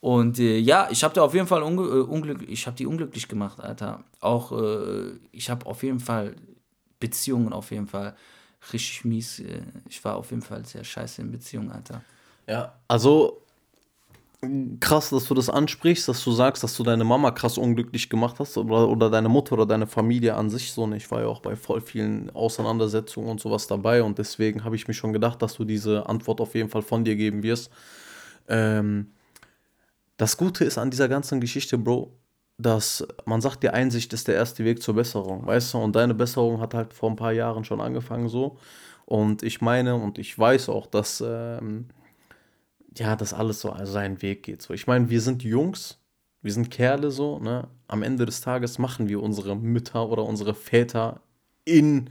und 0.00 0.38
äh, 0.38 0.58
ja, 0.58 0.88
ich 0.90 1.04
habe 1.04 1.14
da 1.14 1.22
auf 1.22 1.34
jeden 1.34 1.46
Fall 1.46 1.62
unge 1.62 1.82
äh, 1.82 2.02
unglück 2.02 2.42
ich 2.48 2.66
habe 2.66 2.76
die 2.76 2.86
unglücklich 2.86 3.28
gemacht, 3.28 3.60
Alter. 3.60 4.04
Auch, 4.20 4.52
äh, 4.52 5.12
ich 5.32 5.50
habe 5.50 5.66
auf 5.66 5.82
jeden 5.82 6.00
Fall 6.00 6.34
Beziehungen 6.98 7.52
auf 7.52 7.70
jeden 7.70 7.88
Fall 7.88 8.16
richtig 8.72 9.04
mies. 9.04 9.40
Äh, 9.40 9.62
ich 9.88 10.04
war 10.04 10.16
auf 10.16 10.30
jeden 10.30 10.42
Fall 10.42 10.64
sehr 10.64 10.84
scheiße 10.84 11.22
in 11.22 11.30
Beziehungen, 11.30 11.70
Alter. 11.70 12.02
Ja. 12.46 12.74
Also 12.88 13.42
krass, 14.80 15.10
dass 15.10 15.26
du 15.26 15.34
das 15.34 15.48
ansprichst, 15.48 16.08
dass 16.08 16.24
du 16.24 16.32
sagst, 16.32 16.64
dass 16.64 16.76
du 16.76 16.82
deine 16.82 17.04
Mama 17.04 17.30
krass 17.30 17.58
unglücklich 17.58 18.10
gemacht 18.10 18.40
hast 18.40 18.56
oder, 18.58 18.88
oder 18.88 19.08
deine 19.08 19.28
Mutter 19.28 19.52
oder 19.52 19.66
deine 19.66 19.86
Familie 19.86 20.34
an 20.34 20.50
sich 20.50 20.72
so. 20.72 20.82
Und 20.82 20.94
ich 20.94 21.08
war 21.10 21.20
ja 21.20 21.28
auch 21.28 21.40
bei 21.40 21.54
voll 21.54 21.80
vielen 21.80 22.28
Auseinandersetzungen 22.30 23.28
und 23.28 23.40
sowas 23.40 23.68
dabei 23.68 24.02
und 24.02 24.18
deswegen 24.18 24.64
habe 24.64 24.74
ich 24.74 24.88
mir 24.88 24.94
schon 24.94 25.12
gedacht, 25.12 25.40
dass 25.42 25.54
du 25.54 25.64
diese 25.64 26.08
Antwort 26.08 26.40
auf 26.40 26.54
jeden 26.54 26.68
Fall 26.68 26.82
von 26.82 27.04
dir 27.04 27.14
geben 27.14 27.42
wirst. 27.44 27.70
Ähm, 28.48 29.12
das 30.16 30.36
Gute 30.36 30.64
ist 30.64 30.76
an 30.76 30.90
dieser 30.90 31.08
ganzen 31.08 31.40
Geschichte, 31.40 31.78
Bro, 31.78 32.12
dass 32.62 33.06
man 33.24 33.40
sagt, 33.40 33.62
die 33.62 33.70
Einsicht 33.70 34.12
ist 34.12 34.28
der 34.28 34.34
erste 34.36 34.64
Weg 34.64 34.82
zur 34.82 34.94
Besserung, 34.94 35.46
weißt 35.46 35.74
du? 35.74 35.78
Und 35.78 35.96
deine 35.96 36.14
Besserung 36.14 36.60
hat 36.60 36.74
halt 36.74 36.94
vor 36.94 37.10
ein 37.10 37.16
paar 37.16 37.32
Jahren 37.32 37.64
schon 37.64 37.80
angefangen 37.80 38.28
so. 38.28 38.58
Und 39.04 39.42
ich 39.42 39.60
meine 39.60 39.96
und 39.96 40.18
ich 40.18 40.38
weiß 40.38 40.68
auch, 40.68 40.86
dass 40.86 41.22
ähm, 41.26 41.86
ja, 42.96 43.16
das 43.16 43.34
alles 43.34 43.60
so 43.60 43.74
seinen 43.84 44.22
Weg 44.22 44.42
geht. 44.44 44.62
So, 44.62 44.74
ich 44.74 44.86
meine, 44.86 45.10
wir 45.10 45.20
sind 45.20 45.42
Jungs, 45.42 45.98
wir 46.42 46.52
sind 46.52 46.70
Kerle 46.70 47.10
so, 47.10 47.38
ne? 47.38 47.68
Am 47.88 48.02
Ende 48.02 48.26
des 48.26 48.40
Tages 48.40 48.78
machen 48.78 49.08
wir 49.08 49.22
unsere 49.22 49.56
Mütter 49.56 50.08
oder 50.08 50.24
unsere 50.24 50.54
Väter 50.54 51.20
in 51.64 52.10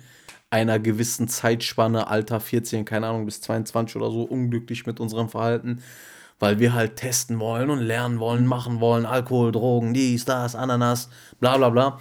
einer 0.50 0.80
gewissen 0.80 1.28
Zeitspanne, 1.28 2.08
Alter 2.08 2.40
14, 2.40 2.86
keine 2.86 3.08
Ahnung, 3.08 3.26
bis 3.26 3.42
22 3.42 3.96
oder 3.96 4.12
so, 4.12 4.24
unglücklich 4.24 4.86
mit 4.86 5.00
unserem 5.00 5.30
Verhalten, 5.30 5.82
weil 6.42 6.60
wir 6.60 6.74
halt 6.74 6.96
testen 6.96 7.40
wollen 7.40 7.70
und 7.70 7.80
lernen 7.80 8.20
wollen, 8.20 8.48
machen 8.48 8.80
wollen, 8.80 9.06
Alkohol, 9.06 9.52
Drogen, 9.52 9.94
dies, 9.94 10.26
das, 10.26 10.56
Ananas, 10.56 11.08
bla 11.40 11.56
bla 11.56 11.70
bla. 11.70 12.00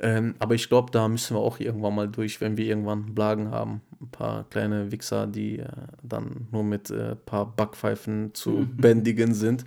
Ähm, 0.00 0.34
aber 0.40 0.54
ich 0.56 0.68
glaube, 0.68 0.90
da 0.90 1.08
müssen 1.08 1.36
wir 1.36 1.40
auch 1.40 1.60
irgendwann 1.60 1.94
mal 1.94 2.08
durch, 2.08 2.40
wenn 2.40 2.56
wir 2.56 2.66
irgendwann 2.66 3.14
Blagen 3.14 3.50
haben. 3.52 3.80
Ein 4.00 4.10
paar 4.10 4.44
kleine 4.50 4.90
Wichser, 4.90 5.28
die 5.28 5.60
äh, 5.60 5.68
dann 6.02 6.48
nur 6.50 6.64
mit 6.64 6.90
ein 6.90 7.12
äh, 7.12 7.16
paar 7.16 7.46
Backpfeifen 7.46 8.34
zu 8.34 8.66
bändigen 8.76 9.32
sind. 9.32 9.64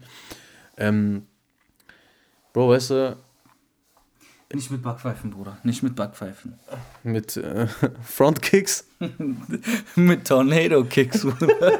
Ähm, 0.77 1.25
Bro, 2.51 2.69
weißt 2.69 2.89
du, 2.91 3.17
Nicht 4.53 4.69
mit 4.69 4.83
Backpfeifen, 4.83 5.31
Bruder. 5.31 5.57
Nicht 5.63 5.81
mit 5.81 5.95
Backpfeifen. 5.95 6.59
Mit 7.03 7.37
äh, 7.37 7.67
Frontkicks. 8.03 8.85
mit 9.95 10.27
Tornado-Kicks, 10.27 11.21
Bruder. 11.21 11.79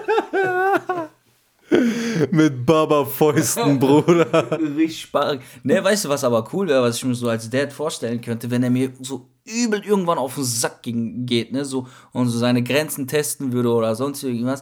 Mit 2.32 2.65
Baba-Fäusten, 2.65 3.80
Bruder. 3.80 4.51
Richtig 4.59 5.01
sparrig. 5.01 5.41
Ne, 5.63 5.84
weißt 5.84 6.05
du, 6.05 6.09
was 6.09 6.24
aber 6.24 6.47
cool 6.53 6.67
wäre, 6.67 6.82
was 6.84 6.97
ich 6.97 7.05
mir 7.05 7.15
so 7.15 7.30
als 7.30 7.49
Dad 7.49 7.72
vorstellen 7.74 8.22
könnte, 8.22 8.49
wenn 8.51 8.63
er 8.63 8.70
mir 8.70 8.91
so 9.01 9.28
übel 9.45 9.84
irgendwann 9.86 10.17
auf 10.17 10.36
den 10.36 10.43
Sack 10.43 10.84
ging, 10.84 11.26
geht, 11.26 11.51
ne, 11.51 11.65
so, 11.65 11.88
und 12.11 12.28
so 12.30 12.38
seine 12.38 12.61
Grenzen 12.63 13.07
testen 13.07 13.51
würde 13.51 13.72
oder 13.74 13.95
sonst 13.95 14.24
irgendwas. 14.24 14.61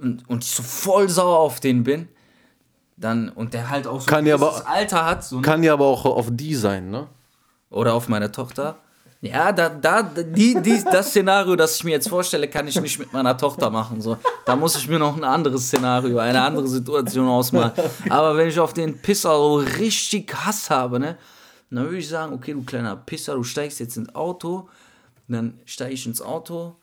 Und, 0.00 0.28
und 0.28 0.44
ich 0.44 0.50
so 0.50 0.62
voll 0.62 1.08
sauer 1.08 1.38
auf 1.38 1.60
den 1.60 1.84
bin. 1.84 2.08
Dann, 2.96 3.28
und 3.30 3.54
der 3.54 3.68
halt 3.70 3.86
auch 3.86 4.00
so 4.00 4.06
Kann 4.06 4.26
ja 4.26 4.34
aber- 4.34 4.66
Alter 4.68 5.04
hat, 5.06 5.24
so, 5.24 5.36
ne? 5.36 5.42
Kann 5.42 5.62
ja 5.62 5.72
aber 5.72 5.86
auch 5.86 6.04
auf 6.04 6.28
die 6.30 6.54
sein, 6.54 6.90
ne? 6.90 7.08
Oder 7.70 7.94
auf 7.94 8.08
meine 8.08 8.30
Tochter. 8.30 8.78
Ja, 9.24 9.52
da, 9.52 9.68
da, 9.68 10.02
die, 10.02 10.60
die, 10.60 10.82
das 10.82 11.10
Szenario, 11.10 11.54
das 11.54 11.76
ich 11.76 11.84
mir 11.84 11.92
jetzt 11.92 12.08
vorstelle, 12.08 12.48
kann 12.48 12.66
ich 12.66 12.80
nicht 12.80 12.98
mit 12.98 13.12
meiner 13.12 13.36
Tochter 13.38 13.70
machen. 13.70 14.00
So. 14.02 14.16
Da 14.44 14.56
muss 14.56 14.76
ich 14.76 14.88
mir 14.88 14.98
noch 14.98 15.16
ein 15.16 15.22
anderes 15.22 15.68
Szenario, 15.68 16.18
eine 16.18 16.42
andere 16.42 16.66
Situation 16.66 17.28
ausmalen. 17.28 17.70
Aber 18.10 18.36
wenn 18.36 18.48
ich 18.48 18.58
auf 18.58 18.74
den 18.74 18.98
Pisser 18.98 19.36
so 19.36 19.54
richtig 19.58 20.34
Hass 20.44 20.70
habe, 20.70 20.98
ne, 20.98 21.16
dann 21.70 21.84
würde 21.84 21.98
ich 21.98 22.08
sagen, 22.08 22.32
okay, 22.34 22.52
du 22.52 22.64
kleiner 22.64 22.96
Pisser, 22.96 23.36
du 23.36 23.44
steigst 23.44 23.78
jetzt 23.78 23.96
ins 23.96 24.12
Auto, 24.12 24.68
dann 25.28 25.60
steige 25.66 25.94
ich 25.94 26.04
ins 26.04 26.20
Auto, 26.20 26.74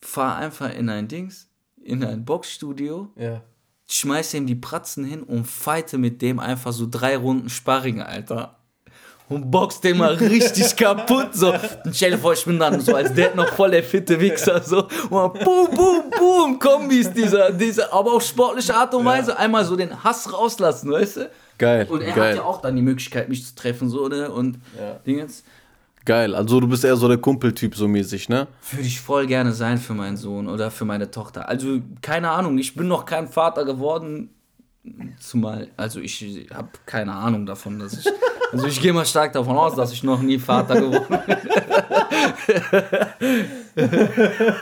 fahr 0.00 0.36
einfach 0.36 0.72
in 0.72 0.88
ein 0.88 1.08
Dings, 1.08 1.48
in 1.82 2.04
ein 2.04 2.24
Boxstudio, 2.24 3.10
Ja. 3.16 3.42
schmeiß 3.88 4.32
ihm 4.34 4.46
die 4.46 4.54
Pratzen 4.54 5.04
hin 5.04 5.24
und 5.24 5.44
fighte 5.44 5.98
mit 5.98 6.22
dem 6.22 6.38
einfach 6.38 6.72
so 6.72 6.86
drei 6.88 7.16
Runden 7.16 7.48
Sparring, 7.48 8.00
Alter. 8.00 8.56
Und 9.28 9.50
boxt 9.50 9.82
den 9.82 9.98
mal 9.98 10.14
richtig 10.14 10.76
kaputt, 10.76 11.30
so. 11.32 11.52
Und 11.52 11.96
stell 11.96 12.12
dir 12.12 12.18
vor, 12.18 12.32
ich 12.32 12.44
bin 12.44 12.58
dann 12.58 12.80
so 12.80 12.94
als 12.94 13.12
der 13.12 13.34
noch 13.34 13.48
voll 13.48 13.72
der 13.72 13.82
fitte 13.82 14.20
Wichser, 14.20 14.62
so. 14.62 14.84
Und 14.84 15.10
dann 15.10 15.44
boom, 15.44 15.68
boom, 15.74 16.02
boom, 16.16 16.58
Kombis, 16.58 17.12
dieser, 17.12 17.50
dieser, 17.50 17.92
aber 17.92 18.12
auf 18.12 18.22
sportliche 18.22 18.74
Art 18.74 18.94
und 18.94 19.04
Weise. 19.04 19.36
Einmal 19.36 19.64
so 19.64 19.74
den 19.74 20.04
Hass 20.04 20.32
rauslassen, 20.32 20.92
weißt 20.92 21.16
du? 21.16 21.30
Geil. 21.58 21.86
Und 21.88 22.02
er 22.02 22.12
geil. 22.12 22.30
hat 22.30 22.36
ja 22.36 22.44
auch 22.44 22.60
dann 22.60 22.76
die 22.76 22.82
Möglichkeit, 22.82 23.28
mich 23.28 23.44
zu 23.44 23.54
treffen, 23.54 23.88
so, 23.88 24.06
ne? 24.08 24.30
Und 24.30 24.58
Dingens. 25.06 25.42
Geil. 26.04 26.36
Also 26.36 26.60
du 26.60 26.68
bist 26.68 26.84
eher 26.84 26.96
so 26.96 27.08
der 27.08 27.18
Kumpeltyp 27.18 27.74
so 27.74 27.88
mäßig, 27.88 28.28
ne? 28.28 28.46
Würde 28.70 28.86
ich 28.86 29.00
voll 29.00 29.26
gerne 29.26 29.52
sein 29.52 29.76
für 29.76 29.92
meinen 29.92 30.16
Sohn 30.16 30.48
oder 30.48 30.70
für 30.70 30.84
meine 30.84 31.10
Tochter. 31.10 31.48
Also, 31.48 31.80
keine 32.00 32.30
Ahnung, 32.30 32.58
ich 32.58 32.76
bin 32.76 32.86
noch 32.86 33.04
kein 33.04 33.26
Vater 33.26 33.64
geworden. 33.64 34.30
Zumal, 35.18 35.68
also 35.76 36.00
ich 36.00 36.48
habe 36.52 36.68
keine 36.84 37.12
Ahnung 37.12 37.46
davon, 37.46 37.78
dass 37.78 37.94
ich. 37.94 38.06
Also 38.52 38.68
ich 38.68 38.80
gehe 38.80 38.92
mal 38.92 39.04
stark 39.04 39.32
davon 39.32 39.56
aus, 39.56 39.74
dass 39.74 39.92
ich 39.92 40.04
noch 40.04 40.22
nie 40.22 40.38
Vater 40.38 40.80
geworden 40.80 41.18
bin. 41.26 41.36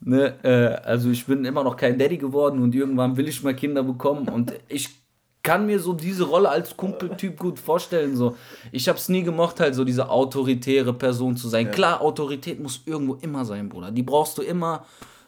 ne, 0.00 0.34
äh, 0.44 0.76
also 0.86 1.10
ich 1.10 1.26
bin 1.26 1.44
immer 1.44 1.64
noch 1.64 1.76
kein 1.76 1.98
Daddy 1.98 2.16
geworden 2.16 2.62
und 2.62 2.74
irgendwann 2.74 3.16
will 3.16 3.28
ich 3.28 3.42
mal 3.42 3.54
Kinder 3.54 3.82
bekommen 3.82 4.28
und 4.28 4.54
ich 4.68 5.04
kann 5.44 5.66
mir 5.66 5.78
so 5.78 5.92
diese 5.92 6.24
Rolle 6.24 6.48
als 6.48 6.76
Kumpeltyp 6.76 7.38
gut 7.38 7.58
vorstellen. 7.58 8.16
So. 8.16 8.36
Ich 8.72 8.88
habe 8.88 8.98
es 8.98 9.08
nie 9.08 9.22
gemocht, 9.22 9.60
halt 9.60 9.74
so 9.74 9.84
diese 9.84 10.08
autoritäre 10.08 10.94
Person 10.94 11.36
zu 11.36 11.48
sein. 11.48 11.70
Klar, 11.70 12.00
Autorität 12.00 12.60
muss 12.60 12.82
irgendwo 12.86 13.14
immer 13.20 13.44
sein, 13.44 13.68
Bruder. 13.68 13.90
Die 13.90 14.02
brauchst 14.02 14.38
du 14.38 14.42
immer. 14.42 14.84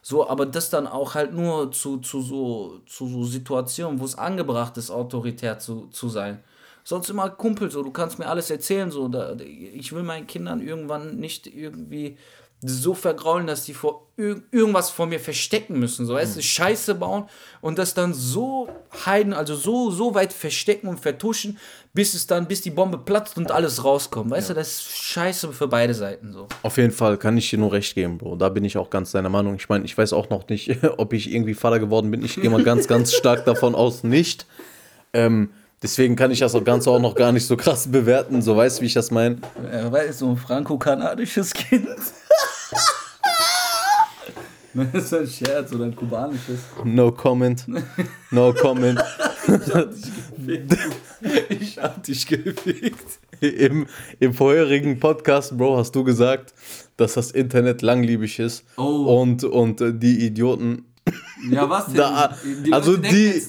So, 0.09 0.29
aber 0.29 0.47
das 0.47 0.71
dann 0.71 0.87
auch 0.87 1.17
halt 1.17 1.33
nur 1.33 1.73
zu, 1.73 1.97
zu, 1.97 2.23
so, 2.23 2.79
zu 2.87 3.09
so 3.09 3.25
Situationen, 3.25 3.99
wo 3.99 4.05
es 4.05 4.17
angebracht 4.17 4.77
ist, 4.77 4.89
autoritär 4.89 5.59
zu, 5.59 5.89
zu 5.89 6.09
sein. 6.09 6.45
Sonst 6.85 7.11
immer 7.11 7.29
Kumpel, 7.29 7.73
so, 7.73 7.83
du 7.83 7.91
kannst 7.91 8.21
mir 8.21 8.29
alles 8.29 8.49
erzählen, 8.49 8.93
so, 8.93 9.09
da, 9.09 9.35
ich 9.35 9.93
will 9.93 10.05
meinen 10.05 10.29
Kindern 10.29 10.61
irgendwann 10.61 11.17
nicht 11.17 11.49
irgendwie 11.49 12.19
so 12.63 12.95
vergraulen, 12.95 13.47
dass 13.47 13.65
die 13.65 13.75
vor 13.75 14.07
ir 14.17 14.43
irgendwas 14.51 14.89
vor 14.89 15.07
mir 15.07 15.21
verstecken 15.21 15.79
müssen, 15.79 16.07
so, 16.07 16.15
weißt 16.15 16.37
du, 16.37 16.43
Scheiße 16.43 16.95
bauen 16.95 17.29
und 17.61 17.79
das 17.79 17.93
dann 17.93 18.15
so 18.15 18.69
heiden, 19.05 19.35
also 19.35 19.55
so, 19.55 19.91
so 19.91 20.15
weit 20.15 20.33
verstecken 20.33 20.89
und 20.89 20.99
vertuschen, 20.99 21.59
bis 21.93 22.15
es 22.15 22.27
dann, 22.27 22.49
bis 22.49 22.63
die 22.63 22.71
Bombe 22.71 22.97
platzt 22.97 23.37
und 23.37 23.51
alles 23.51 23.85
rauskommt, 23.85 24.31
weißt 24.31 24.51
du, 24.51 24.55
das 24.55 24.69
ist 24.69 24.97
Scheiße 24.97 25.53
für 25.53 25.69
beide 25.69 25.93
Seiten, 25.93 26.33
so. 26.33 26.49
Auf 26.63 26.79
jeden 26.79 26.93
Fall 26.93 27.19
kann 27.19 27.37
ich 27.37 27.51
dir 27.51 27.59
nur 27.59 27.73
recht 27.73 27.95
geben, 27.95 28.17
Bro. 28.17 28.37
Da 28.37 28.49
bin 28.49 28.65
ich 28.65 28.79
auch 28.79 28.89
ganz 28.89 29.13
deiner 29.13 29.29
Meinung. 29.29 29.57
Ich 29.57 29.69
meine, 29.69 29.85
ich 29.85 29.97
weiß 29.97 30.15
auch 30.15 30.31
noch 30.31 30.49
nicht, 30.49 30.83
ob 30.97 31.13
ich 31.13 31.31
irgendwie 31.31 31.55
Vater 31.55 31.79
geworden 31.79 32.11
bin. 32.11 32.25
Ich 32.25 32.37
gehe 32.37 32.49
mal 32.49 32.65
ganz, 32.65 32.89
ganz 32.89 33.13
stark 33.13 33.45
davon 33.45 33.75
aus, 33.75 34.03
nicht. 34.03 34.47
Ähm, 35.13 35.51
deswegen 35.83 36.17
kann 36.17 36.31
ich 36.31 36.41
das 36.41 36.55
auch 36.55 36.65
Ganze 36.65 36.91
auch 36.91 37.01
noch 37.01 37.15
gar 37.15 37.33
nicht 37.33 37.47
so 37.47 37.57
krass 37.57 37.91
bewerten. 37.91 38.43
So 38.43 38.57
weißt 38.57 38.79
du, 38.79 38.83
wie 38.83 38.87
ich 38.87 38.95
das 38.95 39.11
meine. 39.11 39.39
Er 39.71 39.91
war 39.93 40.13
so 40.13 40.31
ein 40.31 40.37
franco-kanadisches 40.37 41.53
Kind. 41.53 41.89
Das 44.93 45.05
ist 45.05 45.15
ein 45.15 45.27
Scherz 45.27 45.73
oder 45.73 45.85
ein 45.85 45.97
kubanisches. 45.97 46.61
No 46.85 47.11
comment. 47.11 47.65
No 48.31 48.53
comment. 48.53 49.03
Ich 51.49 51.79
hab 51.79 52.03
dich 52.03 52.27
gefickt. 52.27 53.19
Im, 53.41 53.87
Im 54.21 54.35
vorherigen 54.35 55.01
Podcast, 55.01 55.57
Bro, 55.57 55.79
hast 55.79 55.93
du 55.93 56.05
gesagt, 56.05 56.53
dass 56.99 57.15
das 57.15 57.31
Internet 57.31 57.81
langlebig 57.81 58.39
ist. 58.39 58.65
Oh. 58.77 59.21
Und, 59.21 59.45
und 59.45 59.81
die 59.81 60.27
Idioten 60.27 60.85
Ja, 61.51 61.69
was 61.69 61.87
denn? 61.87 61.97
Da, 61.97 62.37
also 62.71 62.97
die, 62.97 63.43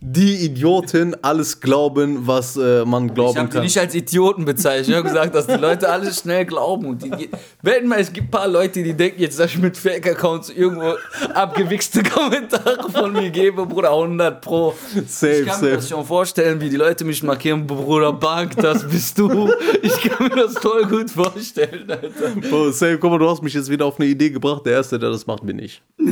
die 0.00 0.44
Idioten 0.44 1.16
alles 1.22 1.60
glauben, 1.60 2.26
was 2.26 2.56
äh, 2.56 2.84
man 2.84 3.06
Ich 3.08 3.14
glauben 3.14 3.38
habe 3.38 3.48
die 3.48 3.54
kann. 3.54 3.62
nicht 3.64 3.78
als 3.78 3.94
Idioten 3.94 4.44
bezeichnet. 4.44 4.88
Ich 4.88 4.94
habe 4.94 5.08
gesagt, 5.08 5.34
dass 5.34 5.46
die 5.46 5.54
Leute 5.54 5.88
alles 5.88 6.20
schnell 6.20 6.44
glauben. 6.44 6.86
Und 6.86 7.02
die, 7.02 7.30
wetten 7.62 7.88
mal, 7.88 7.98
es 7.98 8.12
gibt 8.12 8.28
ein 8.28 8.30
paar 8.30 8.48
Leute, 8.48 8.82
die 8.82 8.94
denken 8.94 9.20
jetzt, 9.20 9.38
dass 9.38 9.50
ich 9.50 9.58
mit 9.58 9.76
Fake-Accounts 9.76 10.50
irgendwo 10.50 10.94
abgewichste 11.34 12.02
Kommentare 12.02 12.90
von 12.90 13.12
mir 13.12 13.30
gebe, 13.30 13.66
Bruder, 13.66 13.90
100 13.90 14.40
Pro. 14.40 14.74
Safe, 15.06 15.32
ich 15.40 15.46
kann 15.46 15.60
mir 15.60 15.66
safe. 15.66 15.76
das 15.76 15.88
schon 15.88 16.04
vorstellen, 16.04 16.60
wie 16.60 16.70
die 16.70 16.76
Leute 16.76 17.04
mich 17.04 17.22
markieren, 17.22 17.66
Bruder 17.66 18.12
Bank, 18.12 18.56
das 18.56 18.86
bist 18.88 19.18
du. 19.18 19.50
Ich 19.82 20.00
kann 20.00 20.28
mir 20.28 20.36
das 20.36 20.54
voll 20.58 20.84
gut 20.86 21.10
vorstellen, 21.10 21.90
Alter. 21.90 22.48
Bro, 22.48 22.70
safe, 22.70 22.98
guck 22.98 23.10
mal, 23.10 23.18
du 23.18 23.28
hast 23.28 23.42
mich 23.42 23.54
jetzt 23.54 23.70
wieder 23.70 23.86
auf 23.86 23.98
eine 23.98 24.08
Idee 24.08 24.30
gebracht. 24.30 24.64
Der 24.66 24.74
Erste, 24.74 24.98
der 24.98 25.10
das 25.10 25.26
macht, 25.26 25.44
bin 25.44 25.58
ich. 25.58 25.82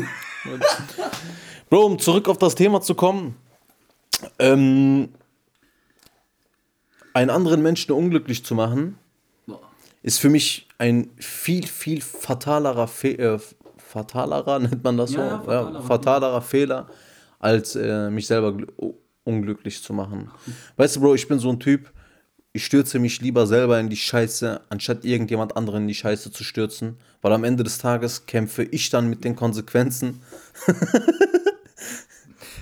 Bro, 1.71 1.85
um 1.87 1.99
zurück 1.99 2.29
auf 2.29 2.39
das 2.39 2.55
Thema 2.55 2.81
zu 2.81 2.95
kommen. 2.95 3.35
Ähm, 4.39 5.11
einen 7.13 7.31
anderen 7.31 7.63
Menschen 7.63 7.93
unglücklich 7.93 8.45
zu 8.45 8.55
machen, 8.55 8.99
ist 10.03 10.19
für 10.21 10.29
mich 10.29 10.69
ein 10.79 11.11
viel, 11.17 11.67
viel 11.67 12.01
fatalerer, 12.01 12.87
Fe 12.87 13.19
äh, 13.19 13.39
fatalerer 13.79 14.59
nennt 14.59 14.85
man 14.85 14.97
das 14.97 15.11
so? 15.11 15.19
Ja, 15.19 15.27
ja, 15.27 15.39
fatalerer. 15.41 15.83
fatalerer 15.83 16.43
Fehler, 16.43 16.87
als 17.39 17.75
äh, 17.77 18.11
mich 18.11 18.27
selber 18.27 18.57
unglücklich 19.25 19.83
zu 19.83 19.93
machen. 19.93 20.31
Weißt 20.77 20.97
du, 20.97 21.01
Bro, 21.01 21.15
ich 21.15 21.27
bin 21.27 21.39
so 21.39 21.51
ein 21.51 21.59
Typ, 21.59 21.91
ich 22.53 22.65
stürze 22.65 22.99
mich 22.99 23.21
lieber 23.21 23.47
selber 23.47 23.79
in 23.81 23.91
die 23.91 23.97
Scheiße, 23.97 24.61
anstatt 24.69 25.05
irgendjemand 25.05 25.57
anderen 25.57 25.83
in 25.83 25.89
die 25.89 25.95
Scheiße 25.95 26.31
zu 26.31 26.45
stürzen, 26.45 26.97
weil 27.21 27.33
am 27.33 27.45
Ende 27.45 27.65
des 27.65 27.79
Tages 27.79 28.27
kämpfe 28.27 28.63
ich 28.63 28.91
dann 28.91 29.09
mit 29.11 29.25
den 29.25 29.37
Konsequenzen. 29.37 30.23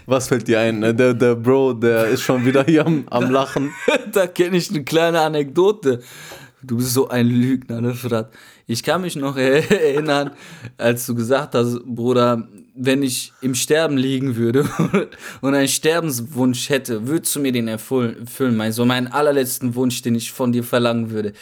Was 0.06 0.28
fällt 0.28 0.48
dir 0.48 0.60
ein? 0.60 0.80
Der, 0.82 1.14
der 1.14 1.34
Bro, 1.34 1.74
der 1.74 2.08
ist 2.08 2.22
schon 2.22 2.44
wieder 2.44 2.64
hier 2.64 2.86
am, 2.86 3.04
am 3.08 3.30
Lachen. 3.30 3.72
da 4.12 4.26
kenne 4.26 4.56
ich 4.56 4.70
eine 4.70 4.84
kleine 4.84 5.20
Anekdote. 5.20 6.00
Du 6.62 6.76
bist 6.76 6.92
so 6.92 7.08
ein 7.08 7.26
Lügner, 7.26 7.80
ne, 7.80 7.94
Frat? 7.94 8.30
Ich 8.66 8.82
kann 8.82 9.00
mich 9.02 9.16
noch 9.16 9.36
erinnern, 9.38 10.32
als 10.76 11.06
du 11.06 11.14
gesagt 11.14 11.54
hast, 11.54 11.80
Bruder, 11.84 12.48
wenn 12.74 13.02
ich 13.02 13.32
im 13.40 13.54
Sterben 13.54 13.96
liegen 13.96 14.36
würde 14.36 14.68
und 15.40 15.54
einen 15.54 15.68
Sterbenswunsch 15.68 16.68
hätte, 16.68 17.06
würdest 17.06 17.34
du 17.36 17.40
mir 17.40 17.52
den 17.52 17.68
erfüllen, 17.68 18.20
erfüllen, 18.20 18.56
mein, 18.56 18.72
so 18.72 18.84
meinen 18.84 19.06
allerletzten 19.06 19.74
Wunsch, 19.74 20.02
den 20.02 20.14
ich 20.14 20.32
von 20.32 20.52
dir 20.52 20.64
verlangen 20.64 21.10
würde. 21.10 21.32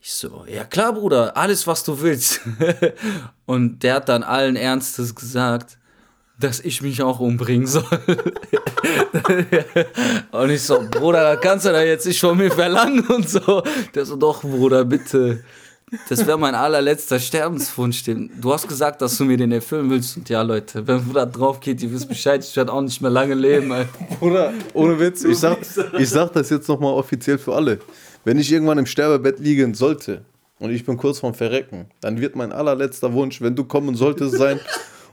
Ich 0.00 0.12
so, 0.12 0.44
ja 0.52 0.64
klar, 0.64 0.94
Bruder, 0.94 1.36
alles, 1.36 1.66
was 1.66 1.84
du 1.84 2.00
willst. 2.00 2.40
Und 3.46 3.84
der 3.84 3.94
hat 3.94 4.08
dann 4.08 4.24
allen 4.24 4.56
Ernstes 4.56 5.14
gesagt, 5.14 5.78
dass 6.38 6.60
ich 6.60 6.82
mich 6.82 7.02
auch 7.02 7.20
umbringen 7.20 7.66
soll. 7.66 7.84
Und 10.32 10.50
ich 10.50 10.62
so, 10.62 10.82
Bruder, 10.90 11.36
kannst 11.36 11.66
du 11.66 11.70
da 11.70 11.82
jetzt 11.82 12.06
nicht 12.06 12.20
von 12.20 12.36
mir 12.36 12.50
verlangen 12.50 13.06
und 13.06 13.28
so. 13.28 13.62
Der 13.94 14.04
so, 14.04 14.16
doch, 14.16 14.42
Bruder, 14.42 14.84
bitte. 14.84 15.44
Das 16.08 16.26
wäre 16.26 16.38
mein 16.38 16.54
allerletzter 16.54 17.20
Sterbenswunsch. 17.20 18.02
Du 18.04 18.52
hast 18.52 18.66
gesagt, 18.66 19.02
dass 19.02 19.18
du 19.18 19.26
mir 19.26 19.36
den 19.36 19.52
erfüllen 19.52 19.90
willst. 19.90 20.16
Und 20.16 20.28
ja, 20.30 20.40
Leute, 20.40 20.86
wenn 20.86 21.12
da 21.12 21.26
drauf 21.26 21.60
geht, 21.60 21.82
ihr 21.82 21.92
wisst 21.92 22.08
Bescheid, 22.08 22.42
ich 22.42 22.56
werde 22.56 22.72
auch 22.72 22.80
nicht 22.80 23.02
mehr 23.02 23.10
lange 23.10 23.34
leben. 23.34 23.70
Alter. 23.70 23.90
Oder, 24.20 24.54
ohne 24.72 24.98
Witz, 24.98 25.22
ich 25.24 25.36
sag, 25.36 25.58
ich 25.98 26.08
sag 26.08 26.32
das 26.32 26.48
jetzt 26.48 26.66
nochmal 26.66 26.94
offiziell 26.94 27.36
für 27.36 27.54
alle. 27.54 27.78
Wenn 28.24 28.38
ich 28.38 28.50
irgendwann 28.50 28.78
im 28.78 28.86
Sterbebett 28.86 29.38
liegen 29.38 29.74
sollte 29.74 30.22
und 30.58 30.70
ich 30.70 30.86
bin 30.86 30.96
kurz 30.96 31.18
vorm 31.18 31.34
Verrecken, 31.34 31.86
dann 32.00 32.20
wird 32.20 32.36
mein 32.36 32.52
allerletzter 32.52 33.12
Wunsch, 33.12 33.42
wenn 33.42 33.54
du 33.54 33.64
kommen 33.64 33.94
solltest, 33.94 34.38
sein 34.38 34.60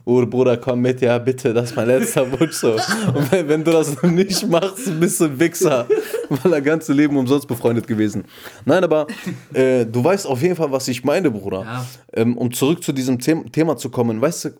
oh 0.04 0.24
Bruder, 0.26 0.56
komm 0.56 0.80
mit, 0.80 1.00
ja 1.00 1.18
bitte, 1.18 1.52
das 1.52 1.70
ist 1.70 1.76
mein 1.76 1.86
letzter 1.88 2.30
Wunsch 2.30 2.52
so. 2.52 2.72
Und 2.72 3.32
wenn, 3.32 3.48
wenn 3.48 3.64
du 3.64 3.72
das 3.72 4.02
nicht 4.02 4.48
machst, 4.48 5.00
bist 5.00 5.20
du 5.20 5.24
ein 5.24 5.40
Wichser, 5.40 5.86
weil 6.28 6.52
er 6.52 6.60
ganze 6.60 6.92
Leben 6.92 7.16
umsonst 7.16 7.46
befreundet 7.46 7.86
gewesen. 7.86 8.24
Nein, 8.64 8.84
aber 8.84 9.06
äh, 9.52 9.84
du 9.86 10.02
weißt 10.02 10.26
auf 10.26 10.42
jeden 10.42 10.56
Fall, 10.56 10.70
was 10.70 10.88
ich 10.88 11.04
meine, 11.04 11.30
Bruder. 11.30 11.62
Ja. 11.62 11.86
Ähm, 12.12 12.36
um 12.36 12.52
zurück 12.52 12.82
zu 12.82 12.92
diesem 12.92 13.20
The 13.20 13.44
Thema 13.52 13.76
zu 13.76 13.90
kommen, 13.90 14.20
weißt 14.20 14.44
du, 14.46 14.50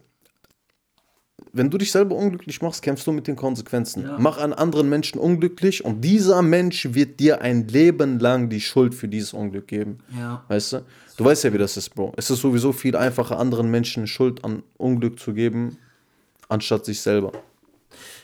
wenn 1.53 1.71
du 1.71 1.79
dich 1.79 1.93
selber 1.93 2.15
unglücklich 2.15 2.63
machst, 2.63 2.83
kämpfst 2.83 3.07
du 3.07 3.13
mit 3.13 3.27
den 3.27 3.37
Konsequenzen. 3.37 4.05
Ja. 4.05 4.17
Mach 4.19 4.39
einen 4.39 4.53
anderen 4.53 4.89
Menschen 4.89 5.19
unglücklich 5.19 5.85
und 5.85 6.01
dieser 6.03 6.43
Mensch 6.43 6.89
wird 6.93 7.21
dir 7.21 7.41
ein 7.41 7.67
Leben 7.69 8.19
lang 8.19 8.49
die 8.49 8.61
Schuld 8.61 8.95
für 8.95 9.09
dieses 9.09 9.33
Unglück 9.33 9.67
geben. 9.67 9.99
Ja. 10.17 10.45
Weißt 10.49 10.75
du? 10.75 10.85
Du 11.17 11.25
weißt 11.25 11.45
ja, 11.45 11.53
wie 11.53 11.59
das 11.59 11.77
ist, 11.77 11.91
Bro. 11.91 12.15
Es 12.17 12.31
ist 12.31 12.41
sowieso 12.41 12.73
viel 12.73 12.97
einfacher, 12.97 13.39
anderen 13.39 13.71
Menschen 13.71 14.07
Schuld 14.07 14.45
an 14.45 14.63
Unglück 14.79 15.19
zu 15.19 15.35
geben, 15.35 15.77
anstatt 16.49 16.85
sich 16.85 17.01
selber. 17.01 17.33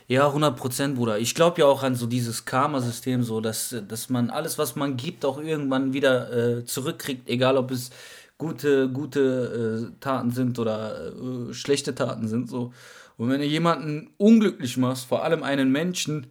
Ja, 0.09 0.29
100 0.29 0.57
Prozent, 0.57 0.95
Bruder. 0.95 1.19
Ich 1.19 1.35
glaube 1.35 1.61
ja 1.61 1.67
auch 1.67 1.83
an 1.83 1.97
so 1.97 2.07
dieses 2.07 2.45
Karma-System, 2.45 3.25
so 3.25 3.41
dass, 3.41 3.75
dass 3.89 4.09
man 4.09 4.31
alles, 4.31 4.57
was 4.57 4.77
man 4.77 4.97
gibt, 4.97 5.25
auch 5.25 5.39
irgendwann 5.39 5.93
wieder 5.93 6.59
äh, 6.59 6.65
zurückkriegt, 6.65 7.29
egal 7.29 7.57
ob 7.57 7.73
es 7.73 7.91
gute, 8.39 8.89
gute 8.89 9.91
äh, 9.91 10.01
Taten 10.01 10.31
sind 10.31 10.59
oder 10.59 11.13
äh, 11.13 11.53
schlechte 11.53 11.95
Taten 11.95 12.29
sind. 12.29 12.49
So. 12.49 12.73
Und 13.17 13.31
wenn 13.31 13.41
du 13.41 13.47
jemanden 13.47 14.11
unglücklich 14.19 14.77
machst, 14.77 15.07
vor 15.07 15.25
allem 15.25 15.43
einen 15.43 15.73
Menschen, 15.73 16.27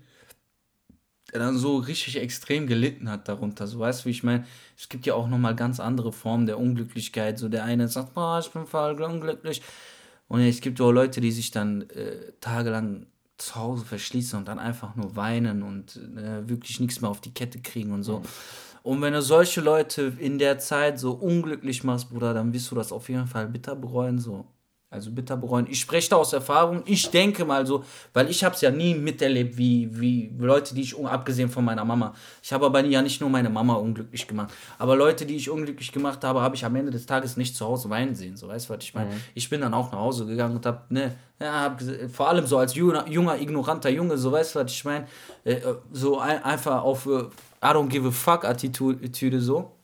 der 1.33 1.39
dann 1.39 1.57
so 1.57 1.77
richtig 1.77 2.17
extrem 2.17 2.67
gelitten 2.67 3.09
hat 3.09 3.27
darunter. 3.27 3.67
So 3.67 3.79
weißt 3.79 4.01
du, 4.01 4.05
wie 4.05 4.11
ich 4.11 4.23
meine? 4.23 4.45
Es 4.77 4.88
gibt 4.88 5.05
ja 5.05 5.15
auch 5.15 5.27
nochmal 5.27 5.55
ganz 5.55 5.79
andere 5.79 6.13
Formen 6.13 6.45
der 6.45 6.59
Unglücklichkeit. 6.59 7.39
So 7.39 7.49
der 7.49 7.63
eine 7.63 7.88
sagt, 7.88 8.13
boah, 8.13 8.39
ich 8.39 8.49
bin 8.51 8.65
voll 8.65 9.01
unglücklich. 9.01 9.61
Und 10.27 10.41
es 10.41 10.61
gibt 10.61 10.79
auch 10.79 10.91
Leute, 10.91 11.21
die 11.21 11.31
sich 11.31 11.51
dann 11.51 11.81
äh, 11.89 12.31
tagelang 12.39 13.07
zu 13.38 13.55
Hause 13.55 13.86
verschließen 13.86 14.39
und 14.39 14.47
dann 14.47 14.59
einfach 14.59 14.95
nur 14.95 15.15
weinen 15.15 15.61
und 15.61 15.97
äh, 16.15 16.47
wirklich 16.47 16.79
nichts 16.79 17.01
mehr 17.01 17.09
auf 17.09 17.21
die 17.21 17.33
Kette 17.33 17.59
kriegen 17.59 17.91
und 17.91 18.03
so. 18.03 18.21
Und 18.81 19.01
wenn 19.01 19.13
du 19.13 19.21
solche 19.21 19.61
Leute 19.61 20.13
in 20.19 20.38
der 20.38 20.59
Zeit 20.59 20.99
so 20.99 21.11
unglücklich 21.13 21.83
machst, 21.83 22.09
Bruder, 22.09 22.33
dann 22.33 22.53
wirst 22.53 22.71
du 22.71 22.75
das 22.75 22.91
auf 22.91 23.09
jeden 23.09 23.27
Fall 23.27 23.47
bitter 23.47 23.75
bereuen, 23.75 24.19
so. 24.19 24.45
Also 24.96 25.12
bitter 25.12 25.38
bereuen. 25.38 25.68
Ich 25.70 25.80
spreche 25.80 26.10
da 26.10 26.16
aus 26.16 26.34
Erfahrung. 26.34 26.82
Ich 26.86 27.10
denke 27.10 27.46
mal 27.46 27.66
so, 27.66 27.84
weil 28.14 28.30
ich 28.30 28.43
habe 28.43 28.56
es 28.56 28.62
ja 28.62 28.72
nie 28.72 28.96
miterlebt, 28.96 29.58
wie, 29.58 29.89
wie 29.91 30.32
Leute, 30.39 30.74
die 30.74 30.82
ich, 30.82 30.98
abgesehen 31.06 31.50
von 31.50 31.66
meiner 31.66 31.86
Mama. 31.86 32.14
Ich 32.41 32.52
habe 32.54 32.66
aber 32.66 32.84
ja 32.86 33.02
nicht 33.02 33.20
nur 33.22 33.30
meine 33.30 33.50
Mama 33.50 33.74
unglücklich 33.76 34.28
gemacht. 34.28 34.54
Aber 34.80 34.96
Leute, 34.96 35.26
die 35.26 35.36
ich 35.36 35.50
unglücklich 35.50 35.91
gemacht 35.91 36.24
habe, 36.24 36.41
habe 36.41 36.56
ich 36.56 36.66
am 36.66 36.76
Ende 36.76 36.91
des 36.91 37.06
Tages 37.06 37.38
nicht 37.38 37.56
zu 37.56 37.66
Hause 37.66 37.89
weinen 37.89 38.16
sehen. 38.16 38.38
So, 38.38 38.48
weißt 38.48 38.70
du, 38.70 38.74
was 38.74 38.84
ich 38.84 38.93
meine? 38.93 39.10
Ich 39.34 39.50
bin 39.50 39.62
dann 39.62 39.74
auch 39.74 39.91
nach 39.91 40.00
Hause 40.00 40.26
gegangen 40.26 40.56
und 40.56 40.66
habe, 40.66 40.82
ne, 40.89 41.14
ja, 41.39 41.62
hab, 41.62 41.82
vor 42.12 42.30
allem 42.30 42.48
so 42.48 42.58
als 42.58 42.74
junger, 42.76 43.08
junger 43.10 43.38
ignoranter 43.38 43.89
Junge, 43.89 44.18
so, 44.18 44.32
weißt 44.32 44.56
du, 44.56 44.60
was 44.60 44.72
ich 44.72 44.86
meine? 44.86 45.06
Äh, 45.43 45.56
äh, 45.56 45.76
so 45.91 46.20
ein, 46.20 46.41
einfach 46.43 46.82
auf 46.82 47.06
äh, 47.06 47.26
I 47.64 47.70
don't 47.70 47.89
give 47.89 48.08
a 48.08 48.12
fuck 48.12 48.46
Attitüde 48.46 49.41
so. 49.41 49.74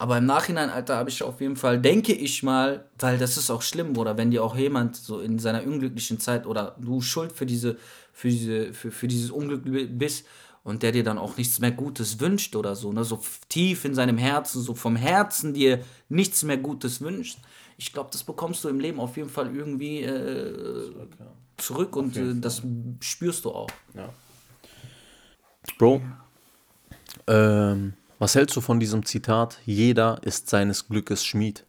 Aber 0.00 0.16
im 0.16 0.24
Nachhinein, 0.24 0.70
Alter, 0.70 0.96
habe 0.96 1.10
ich 1.10 1.22
auf 1.22 1.42
jeden 1.42 1.56
Fall, 1.56 1.78
denke 1.78 2.14
ich 2.14 2.42
mal, 2.42 2.86
weil 2.98 3.18
das 3.18 3.36
ist 3.36 3.50
auch 3.50 3.60
schlimm, 3.60 3.98
oder 3.98 4.16
wenn 4.16 4.30
dir 4.30 4.42
auch 4.42 4.56
jemand 4.56 4.96
so 4.96 5.20
in 5.20 5.38
seiner 5.38 5.62
unglücklichen 5.62 6.18
Zeit 6.18 6.46
oder 6.46 6.74
du 6.80 7.02
schuld 7.02 7.32
für 7.32 7.44
diese, 7.44 7.76
für 8.14 8.30
diese, 8.30 8.72
für, 8.72 8.90
für 8.90 9.08
dieses 9.08 9.30
Unglück 9.30 9.60
bist 9.98 10.26
und 10.64 10.82
der 10.82 10.92
dir 10.92 11.04
dann 11.04 11.18
auch 11.18 11.36
nichts 11.36 11.58
mehr 11.60 11.70
Gutes 11.70 12.18
wünscht 12.18 12.56
oder 12.56 12.76
so, 12.76 12.94
ne, 12.94 13.04
so 13.04 13.20
tief 13.50 13.84
in 13.84 13.94
seinem 13.94 14.16
Herzen, 14.16 14.62
so 14.62 14.74
vom 14.74 14.96
Herzen 14.96 15.52
dir 15.52 15.84
nichts 16.08 16.44
mehr 16.44 16.56
Gutes 16.56 17.02
wünscht. 17.02 17.36
Ich 17.76 17.92
glaube, 17.92 18.08
das 18.10 18.24
bekommst 18.24 18.64
du 18.64 18.70
im 18.70 18.80
Leben 18.80 19.00
auf 19.00 19.18
jeden 19.18 19.28
Fall 19.28 19.54
irgendwie 19.54 20.00
äh, 20.00 20.94
zurück 21.58 21.94
und 21.94 22.16
äh, 22.16 22.36
das 22.36 22.62
spürst 23.00 23.44
du 23.44 23.50
auch. 23.50 23.68
Bro, 25.76 26.00
ähm, 27.26 27.92
was 28.20 28.34
hältst 28.34 28.54
du 28.54 28.60
von 28.60 28.78
diesem 28.78 29.04
Zitat? 29.04 29.58
Jeder 29.64 30.20
ist 30.22 30.50
seines 30.50 30.86
Glückes 30.88 31.24
Schmied. 31.24 31.64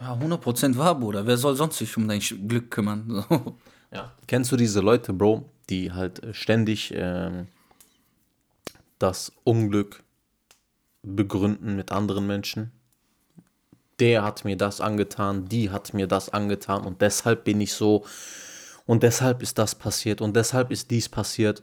Ja, 0.00 0.14
100% 0.14 0.78
wahr, 0.78 0.98
Bruder. 0.98 1.26
Wer 1.26 1.36
soll 1.36 1.56
sonst 1.56 1.78
sich 1.78 1.94
um 1.96 2.08
dein 2.08 2.20
Glück 2.20 2.70
kümmern? 2.70 3.24
Ja. 3.92 4.12
Kennst 4.28 4.52
du 4.52 4.56
diese 4.56 4.78
Leute, 4.78 5.12
Bro, 5.12 5.50
die 5.68 5.90
halt 5.90 6.22
äh, 6.22 6.32
ständig 6.32 6.92
ähm, 6.94 7.48
das 9.00 9.32
Unglück 9.42 10.04
begründen 11.02 11.74
mit 11.74 11.90
anderen 11.90 12.24
Menschen? 12.24 12.70
Der 13.98 14.22
hat 14.22 14.44
mir 14.44 14.56
das 14.56 14.80
angetan, 14.80 15.48
die 15.48 15.70
hat 15.70 15.92
mir 15.92 16.06
das 16.06 16.28
angetan 16.28 16.84
und 16.84 17.02
deshalb 17.02 17.42
bin 17.42 17.60
ich 17.60 17.72
so 17.72 18.04
und 18.86 19.02
deshalb 19.02 19.42
ist 19.42 19.58
das 19.58 19.74
passiert 19.74 20.20
und 20.20 20.36
deshalb 20.36 20.70
ist 20.70 20.92
dies 20.92 21.08
passiert. 21.08 21.60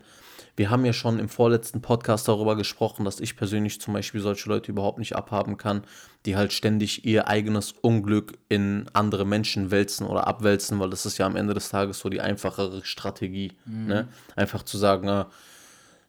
Wir 0.57 0.71
haben 0.71 0.85
ja 0.85 0.91
schon 0.91 1.19
im 1.19 1.29
vorletzten 1.29 1.81
Podcast 1.81 2.27
darüber 2.27 2.55
gesprochen, 2.55 3.05
dass 3.05 3.19
ich 3.19 3.37
persönlich 3.37 3.79
zum 3.79 3.93
Beispiel 3.93 4.21
solche 4.21 4.49
Leute 4.49 4.71
überhaupt 4.71 4.97
nicht 4.97 5.15
abhaben 5.15 5.57
kann, 5.57 5.83
die 6.25 6.35
halt 6.35 6.51
ständig 6.51 7.05
ihr 7.05 7.27
eigenes 7.27 7.73
Unglück 7.73 8.39
in 8.49 8.89
andere 8.91 9.23
Menschen 9.23 9.69
wälzen 9.69 10.07
oder 10.07 10.25
abwälzen, 10.25 10.79
weil 10.79 10.89
das 10.89 11.05
ist 11.05 11.19
ja 11.19 11.27
am 11.27 11.35
Ende 11.35 11.53
des 11.53 11.69
Tages 11.69 11.99
so 11.99 12.09
die 12.09 12.21
einfachere 12.21 12.83
Strategie. 12.83 13.53
Ne? 13.87 14.07
Einfach 14.35 14.63
zu 14.63 14.79
sagen, 14.79 15.07
ah, 15.07 15.29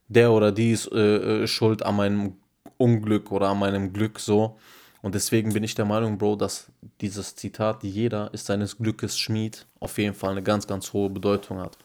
der 0.09 0.33
oder 0.33 0.51
die 0.51 0.73
ist 0.73 0.91
äh, 0.93 1.43
äh, 1.43 1.47
schuld 1.47 1.83
an 1.83 1.97
meinem 1.97 2.33
Unglück 2.79 3.31
oder 3.31 3.51
an 3.51 3.59
meinem 3.59 3.93
Glück 3.93 4.19
so. 4.19 4.57
Und 5.03 5.15
deswegen 5.15 5.53
bin 5.53 5.63
ich 5.63 5.75
der 5.75 5.85
Meinung, 5.85 6.17
Bro, 6.17 6.37
dass 6.37 6.73
dieses 7.03 7.37
Zitat, 7.37 7.83
jeder 7.83 8.33
ist 8.33 8.47
seines 8.47 8.79
Glückes 8.79 9.19
Schmied, 9.19 9.67
auf 9.79 9.99
jeden 9.99 10.15
Fall 10.15 10.31
eine 10.31 10.43
ganz, 10.43 10.67
ganz 10.67 10.91
hohe 10.95 11.11
Bedeutung 11.11 11.61
hat. 11.61 11.77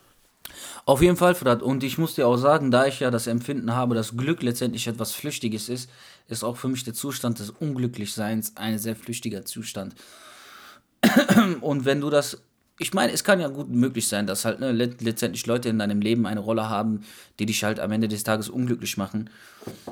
Auf 0.85 1.01
jeden 1.01 1.17
Fall, 1.17 1.35
Fred. 1.35 1.61
Und 1.61 1.83
ich 1.83 1.97
muss 1.97 2.15
dir 2.15 2.27
auch 2.27 2.37
sagen, 2.37 2.71
da 2.71 2.85
ich 2.85 2.99
ja 2.99 3.11
das 3.11 3.27
Empfinden 3.27 3.75
habe, 3.75 3.95
dass 3.95 4.17
Glück 4.17 4.43
letztendlich 4.43 4.87
etwas 4.87 5.11
Flüchtiges 5.13 5.69
ist, 5.69 5.89
ist 6.27 6.43
auch 6.43 6.57
für 6.57 6.67
mich 6.67 6.83
der 6.83 6.93
Zustand 6.93 7.39
des 7.39 7.49
Unglücklichseins 7.49 8.53
ein 8.55 8.77
sehr 8.79 8.95
flüchtiger 8.95 9.45
Zustand. 9.45 9.95
Und 11.61 11.85
wenn 11.85 12.01
du 12.01 12.09
das. 12.09 12.41
Ich 12.79 12.91
meine, 12.91 13.13
es 13.13 13.23
kann 13.23 13.39
ja 13.39 13.49
gut 13.49 13.69
möglich 13.69 14.07
sein, 14.07 14.25
dass 14.25 14.45
halt 14.45 14.59
ne, 14.59 14.71
let 14.71 14.99
letztendlich 15.03 15.45
Leute 15.45 15.69
in 15.69 15.77
deinem 15.77 16.01
Leben 16.01 16.25
eine 16.25 16.39
Rolle 16.39 16.69
haben, 16.69 17.01
die 17.37 17.45
dich 17.45 17.63
halt 17.63 17.79
am 17.79 17.91
Ende 17.91 18.07
des 18.07 18.23
Tages 18.23 18.49
unglücklich 18.49 18.97
machen. 18.97 19.29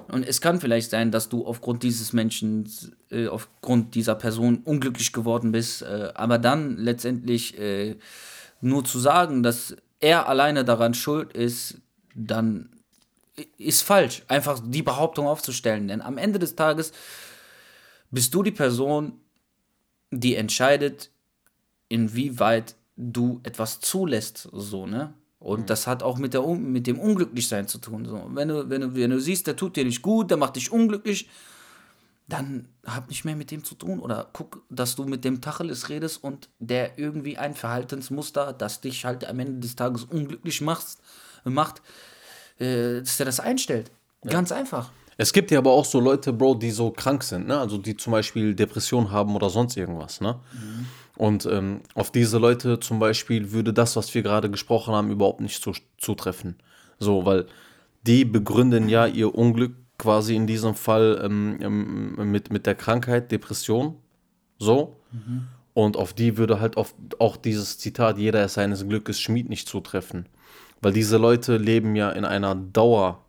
Und 0.07 0.27
es 0.27 0.41
kann 0.41 0.59
vielleicht 0.59 0.89
sein, 0.89 1.11
dass 1.11 1.29
du 1.29 1.45
aufgrund 1.45 1.83
dieses 1.83 2.11
Menschen, 2.11 2.67
äh, 3.11 3.27
aufgrund 3.27 3.93
dieser 3.93 4.15
Person 4.15 4.61
unglücklich 4.65 5.13
geworden 5.13 5.51
bist, 5.51 5.83
äh, 5.83 6.09
aber 6.15 6.39
dann 6.39 6.75
letztendlich 6.77 7.57
äh, 7.59 7.97
nur 8.61 8.83
zu 8.83 8.99
sagen, 8.99 9.43
dass 9.43 9.75
er 10.01 10.27
alleine 10.27 10.65
daran 10.65 10.93
schuld 10.93 11.33
ist, 11.33 11.77
dann 12.15 12.69
ist 13.57 13.81
falsch, 13.81 14.23
einfach 14.27 14.59
die 14.63 14.83
Behauptung 14.83 15.27
aufzustellen. 15.27 15.87
Denn 15.87 16.01
am 16.01 16.17
Ende 16.17 16.39
des 16.39 16.55
Tages 16.55 16.91
bist 18.09 18.33
du 18.33 18.43
die 18.43 18.51
Person, 18.51 19.13
die 20.11 20.35
entscheidet, 20.35 21.11
inwieweit 21.87 22.75
du 22.97 23.39
etwas 23.43 23.79
zulässt, 23.79 24.49
so, 24.51 24.85
ne? 24.85 25.13
Und 25.39 25.71
das 25.71 25.87
hat 25.87 26.03
auch 26.03 26.19
mit, 26.19 26.35
der, 26.35 26.45
mit 26.45 26.85
dem 26.85 26.99
Unglücklichsein 26.99 27.67
zu 27.67 27.79
tun. 27.79 28.05
So. 28.05 28.29
Wenn, 28.29 28.47
du, 28.47 28.69
wenn, 28.69 28.81
du, 28.81 28.95
wenn 28.95 29.09
du 29.09 29.19
siehst, 29.19 29.47
der 29.47 29.55
tut 29.55 29.75
dir 29.75 29.83
nicht 29.83 30.03
gut, 30.03 30.29
der 30.29 30.37
macht 30.37 30.55
dich 30.55 30.71
unglücklich, 30.71 31.29
dann 32.31 32.69
hab 32.85 33.09
nicht 33.09 33.25
mehr 33.25 33.35
mit 33.35 33.51
dem 33.51 33.63
zu 33.63 33.75
tun. 33.75 33.99
Oder 33.99 34.29
guck, 34.33 34.63
dass 34.69 34.95
du 34.95 35.05
mit 35.05 35.25
dem 35.25 35.41
Tacheles 35.41 35.89
redest 35.89 36.23
und 36.23 36.49
der 36.59 36.97
irgendwie 36.97 37.37
ein 37.37 37.53
Verhaltensmuster, 37.53 38.53
das 38.53 38.81
dich 38.81 39.05
halt 39.05 39.25
am 39.25 39.39
Ende 39.39 39.59
des 39.59 39.75
Tages 39.75 40.03
unglücklich 40.05 40.61
machst, 40.61 41.01
macht, 41.43 41.81
äh, 42.59 42.99
dass 42.99 43.17
der 43.17 43.25
das 43.25 43.39
einstellt. 43.39 43.91
Ganz 44.23 44.51
einfach. 44.51 44.91
Es 45.17 45.33
gibt 45.33 45.51
ja 45.51 45.59
aber 45.59 45.71
auch 45.71 45.85
so 45.85 45.99
Leute, 45.99 46.31
Bro, 46.31 46.55
die 46.55 46.71
so 46.71 46.91
krank 46.91 47.23
sind, 47.23 47.47
ne? 47.47 47.59
Also 47.59 47.77
die 47.77 47.97
zum 47.97 48.11
Beispiel 48.11 48.55
Depression 48.55 49.11
haben 49.11 49.35
oder 49.35 49.49
sonst 49.49 49.75
irgendwas, 49.77 50.21
ne? 50.21 50.39
Und 51.15 51.45
ähm, 51.45 51.81
auf 51.93 52.11
diese 52.11 52.37
Leute 52.37 52.79
zum 52.79 52.99
Beispiel 52.99 53.51
würde 53.51 53.73
das, 53.73 53.95
was 53.95 54.13
wir 54.15 54.23
gerade 54.23 54.49
gesprochen 54.49 54.95
haben, 54.95 55.11
überhaupt 55.11 55.41
nicht 55.41 55.61
zu, 55.61 55.73
zutreffen. 55.97 56.55
So, 56.97 57.25
weil 57.25 57.45
die 58.07 58.25
begründen 58.25 58.89
ja 58.89 59.05
ihr 59.05 59.35
Unglück 59.35 59.75
quasi 60.01 60.35
in 60.35 60.47
diesem 60.47 60.73
Fall 60.73 61.21
ähm, 61.23 61.59
ähm, 61.61 62.31
mit, 62.31 62.51
mit 62.51 62.65
der 62.65 62.73
Krankheit, 62.73 63.31
Depression. 63.31 63.97
So. 64.57 64.97
Und 65.73 65.95
auf 65.95 66.13
die 66.13 66.37
würde 66.37 66.59
halt 66.59 66.75
auf, 66.75 66.95
auch 67.19 67.37
dieses 67.37 67.77
Zitat, 67.77 68.17
jeder 68.17 68.43
ist 68.43 68.55
seines 68.55 68.87
Glückes 68.87 69.21
Schmied, 69.21 69.47
nicht 69.47 69.69
zutreffen. 69.69 70.25
Weil 70.81 70.91
diese 70.91 71.17
Leute 71.17 71.57
leben 71.57 71.95
ja 71.95 72.09
in 72.09 72.25
einer 72.25 72.55
Dauer, 72.55 73.23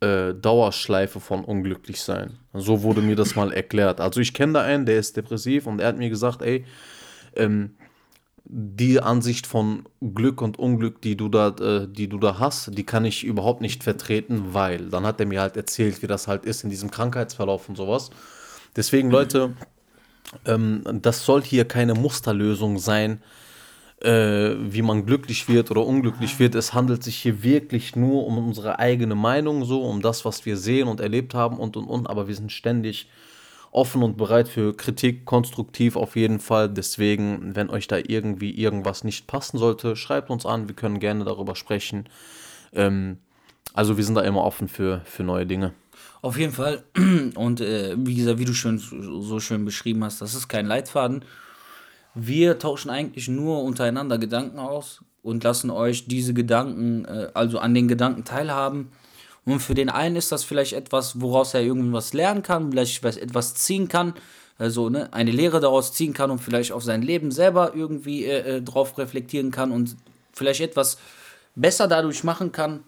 äh, 0.00 0.32
Dauerschleife 0.32 1.20
von 1.20 1.44
unglücklich 1.44 2.00
sein. 2.00 2.38
So 2.54 2.82
wurde 2.82 3.02
mir 3.02 3.16
das 3.16 3.36
mal 3.36 3.52
erklärt. 3.52 4.00
Also 4.00 4.20
ich 4.20 4.32
kenne 4.32 4.54
da 4.54 4.62
einen, 4.62 4.86
der 4.86 4.98
ist 4.98 5.18
depressiv 5.18 5.66
und 5.66 5.78
er 5.78 5.88
hat 5.88 5.98
mir 5.98 6.08
gesagt, 6.08 6.40
ey, 6.40 6.64
ähm, 7.36 7.76
die 8.46 9.00
Ansicht 9.00 9.46
von 9.46 9.84
Glück 10.00 10.42
und 10.42 10.58
Unglück, 10.58 11.00
die 11.02 11.16
du 11.16 11.28
da, 11.28 11.48
äh, 11.48 11.88
die 11.88 12.08
du 12.08 12.18
da 12.18 12.38
hast, 12.38 12.76
die 12.76 12.84
kann 12.84 13.04
ich 13.04 13.24
überhaupt 13.24 13.60
nicht 13.62 13.82
vertreten, 13.84 14.54
weil 14.54 14.90
dann 14.90 15.06
hat 15.06 15.20
er 15.20 15.26
mir 15.26 15.40
halt 15.40 15.56
erzählt, 15.56 16.02
wie 16.02 16.06
das 16.06 16.28
halt 16.28 16.44
ist 16.44 16.64
in 16.64 16.70
diesem 16.70 16.90
Krankheitsverlauf 16.90 17.68
und 17.68 17.76
sowas. 17.76 18.10
Deswegen, 18.76 19.10
Leute, 19.10 19.56
Ähm, 20.46 20.82
das 21.02 21.24
soll 21.24 21.42
hier 21.42 21.66
keine 21.66 21.94
Musterlösung 21.94 22.78
sein, 22.78 23.22
äh, 24.00 24.54
wie 24.58 24.82
man 24.82 25.06
glücklich 25.06 25.48
wird 25.48 25.70
oder 25.70 25.86
unglücklich 25.86 26.38
wird. 26.38 26.54
Es 26.54 26.74
handelt 26.74 27.02
sich 27.04 27.16
hier 27.16 27.42
wirklich 27.42 27.96
nur 27.96 28.26
um 28.26 28.38
unsere 28.38 28.78
eigene 28.78 29.14
Meinung, 29.14 29.64
so 29.64 29.82
um 29.84 30.02
das, 30.02 30.24
was 30.24 30.44
wir 30.46 30.56
sehen 30.56 30.88
und 30.88 31.00
erlebt 31.00 31.34
haben 31.34 31.58
und 31.58 31.76
und 31.76 31.86
und. 31.86 32.08
Aber 32.08 32.28
wir 32.28 32.34
sind 32.34 32.52
ständig 32.52 33.08
offen 33.74 34.02
und 34.02 34.16
bereit 34.16 34.48
für 34.48 34.76
Kritik, 34.76 35.24
konstruktiv 35.24 35.96
auf 35.96 36.16
jeden 36.16 36.38
Fall. 36.38 36.68
Deswegen, 36.68 37.56
wenn 37.56 37.70
euch 37.70 37.88
da 37.88 37.96
irgendwie 37.98 38.52
irgendwas 38.52 39.02
nicht 39.02 39.26
passen 39.26 39.58
sollte, 39.58 39.96
schreibt 39.96 40.30
uns 40.30 40.46
an. 40.46 40.68
Wir 40.68 40.76
können 40.76 41.00
gerne 41.00 41.24
darüber 41.24 41.56
sprechen. 41.56 42.08
Ähm, 42.72 43.18
also 43.72 43.96
wir 43.96 44.04
sind 44.04 44.14
da 44.14 44.22
immer 44.22 44.44
offen 44.44 44.68
für, 44.68 45.02
für 45.04 45.24
neue 45.24 45.44
Dinge. 45.44 45.72
Auf 46.22 46.38
jeden 46.38 46.52
Fall. 46.52 46.84
Und 47.34 47.60
äh, 47.60 47.94
wie 47.98 48.14
gesagt, 48.14 48.38
wie 48.38 48.44
du 48.44 48.54
schon 48.54 48.78
so 48.78 49.40
schön 49.40 49.64
beschrieben 49.64 50.04
hast, 50.04 50.20
das 50.20 50.34
ist 50.34 50.48
kein 50.48 50.66
Leitfaden. 50.66 51.24
Wir 52.14 52.60
tauschen 52.60 52.90
eigentlich 52.90 53.26
nur 53.26 53.64
untereinander 53.64 54.18
Gedanken 54.18 54.60
aus 54.60 55.02
und 55.22 55.42
lassen 55.42 55.70
euch 55.70 56.06
diese 56.06 56.32
Gedanken, 56.32 57.04
äh, 57.06 57.28
also 57.34 57.58
an 57.58 57.74
den 57.74 57.88
Gedanken 57.88 58.24
teilhaben. 58.24 58.92
Und 59.46 59.60
für 59.60 59.74
den 59.74 59.90
einen 59.90 60.16
ist 60.16 60.32
das 60.32 60.44
vielleicht 60.44 60.72
etwas, 60.72 61.20
woraus 61.20 61.54
er 61.54 61.62
irgendwas 61.62 62.12
lernen 62.12 62.42
kann, 62.42 62.70
vielleicht 62.70 63.04
etwas 63.04 63.54
ziehen 63.54 63.88
kann, 63.88 64.14
also 64.58 64.88
ne, 64.88 65.12
eine 65.12 65.32
Lehre 65.32 65.60
daraus 65.60 65.92
ziehen 65.92 66.14
kann 66.14 66.30
und 66.30 66.38
vielleicht 66.38 66.72
auf 66.72 66.82
sein 66.82 67.02
Leben 67.02 67.30
selber 67.30 67.74
irgendwie 67.74 68.24
äh, 68.24 68.56
äh 68.56 68.62
drauf 68.62 68.96
reflektieren 68.96 69.50
kann 69.50 69.72
und 69.72 69.96
vielleicht 70.32 70.60
etwas 70.60 70.98
besser 71.54 71.88
dadurch 71.88 72.24
machen 72.24 72.52
kann 72.52 72.84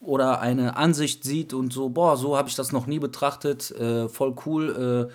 oder 0.00 0.40
eine 0.40 0.76
Ansicht 0.76 1.24
sieht 1.24 1.52
und 1.52 1.72
so, 1.72 1.90
boah, 1.90 2.16
so 2.16 2.36
habe 2.36 2.48
ich 2.48 2.54
das 2.54 2.72
noch 2.72 2.86
nie 2.86 2.98
betrachtet, 2.98 3.70
äh, 3.72 4.08
voll 4.08 4.34
cool, 4.46 5.08
äh, 5.08 5.12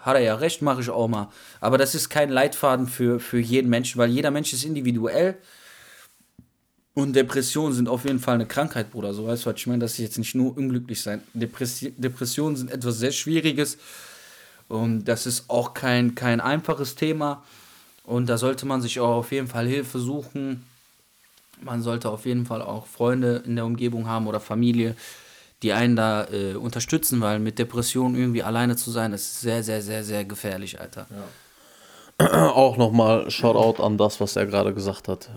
hat 0.00 0.16
er 0.16 0.22
ja 0.22 0.34
recht, 0.34 0.60
mache 0.60 0.82
ich 0.82 0.90
auch 0.90 1.08
mal. 1.08 1.28
Aber 1.60 1.78
das 1.78 1.94
ist 1.94 2.10
kein 2.10 2.28
Leitfaden 2.28 2.86
für, 2.86 3.20
für 3.20 3.38
jeden 3.38 3.70
Menschen, 3.70 3.98
weil 3.98 4.10
jeder 4.10 4.30
Mensch 4.30 4.52
ist 4.52 4.64
individuell. 4.64 5.38
Und 6.94 7.14
Depressionen 7.14 7.72
sind 7.72 7.88
auf 7.88 8.04
jeden 8.04 8.20
Fall 8.20 8.36
eine 8.36 8.46
Krankheit, 8.46 8.92
Bruder. 8.92 9.12
So 9.14 9.26
weißt 9.26 9.44
du, 9.44 9.50
was 9.50 9.56
ich 9.56 9.66
meine? 9.66 9.80
Das 9.80 9.92
ist 9.92 9.98
jetzt 9.98 10.18
nicht 10.18 10.34
nur 10.34 10.56
unglücklich 10.56 11.02
sein. 11.02 11.22
Depressi 11.34 11.92
Depressionen 11.96 12.56
sind 12.56 12.70
etwas 12.70 12.98
sehr 12.98 13.12
Schwieriges. 13.12 13.78
Und 14.68 15.04
das 15.04 15.26
ist 15.26 15.50
auch 15.50 15.74
kein, 15.74 16.14
kein 16.14 16.40
einfaches 16.40 16.94
Thema. 16.94 17.42
Und 18.04 18.28
da 18.28 18.38
sollte 18.38 18.64
man 18.66 18.80
sich 18.80 19.00
auch 19.00 19.16
auf 19.16 19.32
jeden 19.32 19.48
Fall 19.48 19.66
Hilfe 19.66 19.98
suchen 19.98 20.64
man 21.64 21.82
sollte 21.82 22.10
auf 22.10 22.26
jeden 22.26 22.46
Fall 22.46 22.62
auch 22.62 22.86
Freunde 22.86 23.42
in 23.46 23.56
der 23.56 23.64
Umgebung 23.64 24.06
haben 24.06 24.26
oder 24.26 24.40
Familie, 24.40 24.96
die 25.62 25.72
einen 25.72 25.96
da 25.96 26.26
äh, 26.30 26.54
unterstützen, 26.54 27.20
weil 27.20 27.38
mit 27.38 27.58
Depressionen 27.58 28.16
irgendwie 28.16 28.42
alleine 28.42 28.76
zu 28.76 28.90
sein, 28.90 29.12
ist 29.12 29.40
sehr, 29.40 29.62
sehr, 29.62 29.82
sehr, 29.82 30.04
sehr 30.04 30.24
gefährlich, 30.24 30.80
Alter. 30.80 31.06
Ja. 32.20 32.52
Auch 32.54 32.76
nochmal 32.76 33.30
Shoutout 33.30 33.82
an 33.82 33.98
das, 33.98 34.20
was 34.20 34.36
er 34.36 34.46
gerade 34.46 34.74
gesagt 34.74 35.08
hat. 35.08 35.30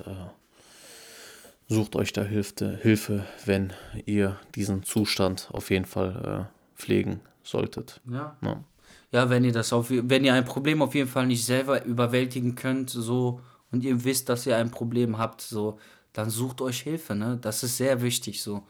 Sucht 1.70 1.95
euch 1.95 2.13
da 2.13 2.24
Hilfe, 2.24 2.78
Hilfe, 2.82 3.26
wenn 3.45 3.74
ihr 4.05 4.39
diesen 4.55 4.84
Zustand 4.84 5.49
auf 5.51 5.70
jeden 5.70 5.86
Fall 5.86 6.47
äh, 6.47 6.80
pflegen 6.80 7.20
solltet. 7.43 8.01
Ja. 8.09 8.38
ja. 8.41 8.63
Ja, 9.11 9.30
wenn 9.30 9.45
ihr 9.45 9.53
das 9.53 9.72
auf, 9.72 9.88
wenn 9.89 10.26
ihr 10.26 10.34
ein 10.34 10.45
Problem 10.45 10.82
auf 10.82 10.93
jeden 10.93 11.09
Fall 11.09 11.28
nicht 11.28 11.45
selber 11.45 11.84
überwältigen 11.86 12.55
könnt, 12.55 12.89
so 12.89 13.41
und 13.72 13.84
ihr 13.84 14.03
wisst, 14.03 14.30
dass 14.30 14.45
ihr 14.45 14.57
ein 14.57 14.72
Problem 14.72 15.18
habt, 15.18 15.41
so 15.41 15.78
dann 16.13 16.30
sucht 16.30 16.61
euch 16.61 16.82
Hilfe, 16.82 17.15
ne? 17.15 17.38
Das 17.39 17.63
ist 17.63 17.78
sehr 17.78 18.01
wichtig 18.01 18.41
so. 18.41 18.63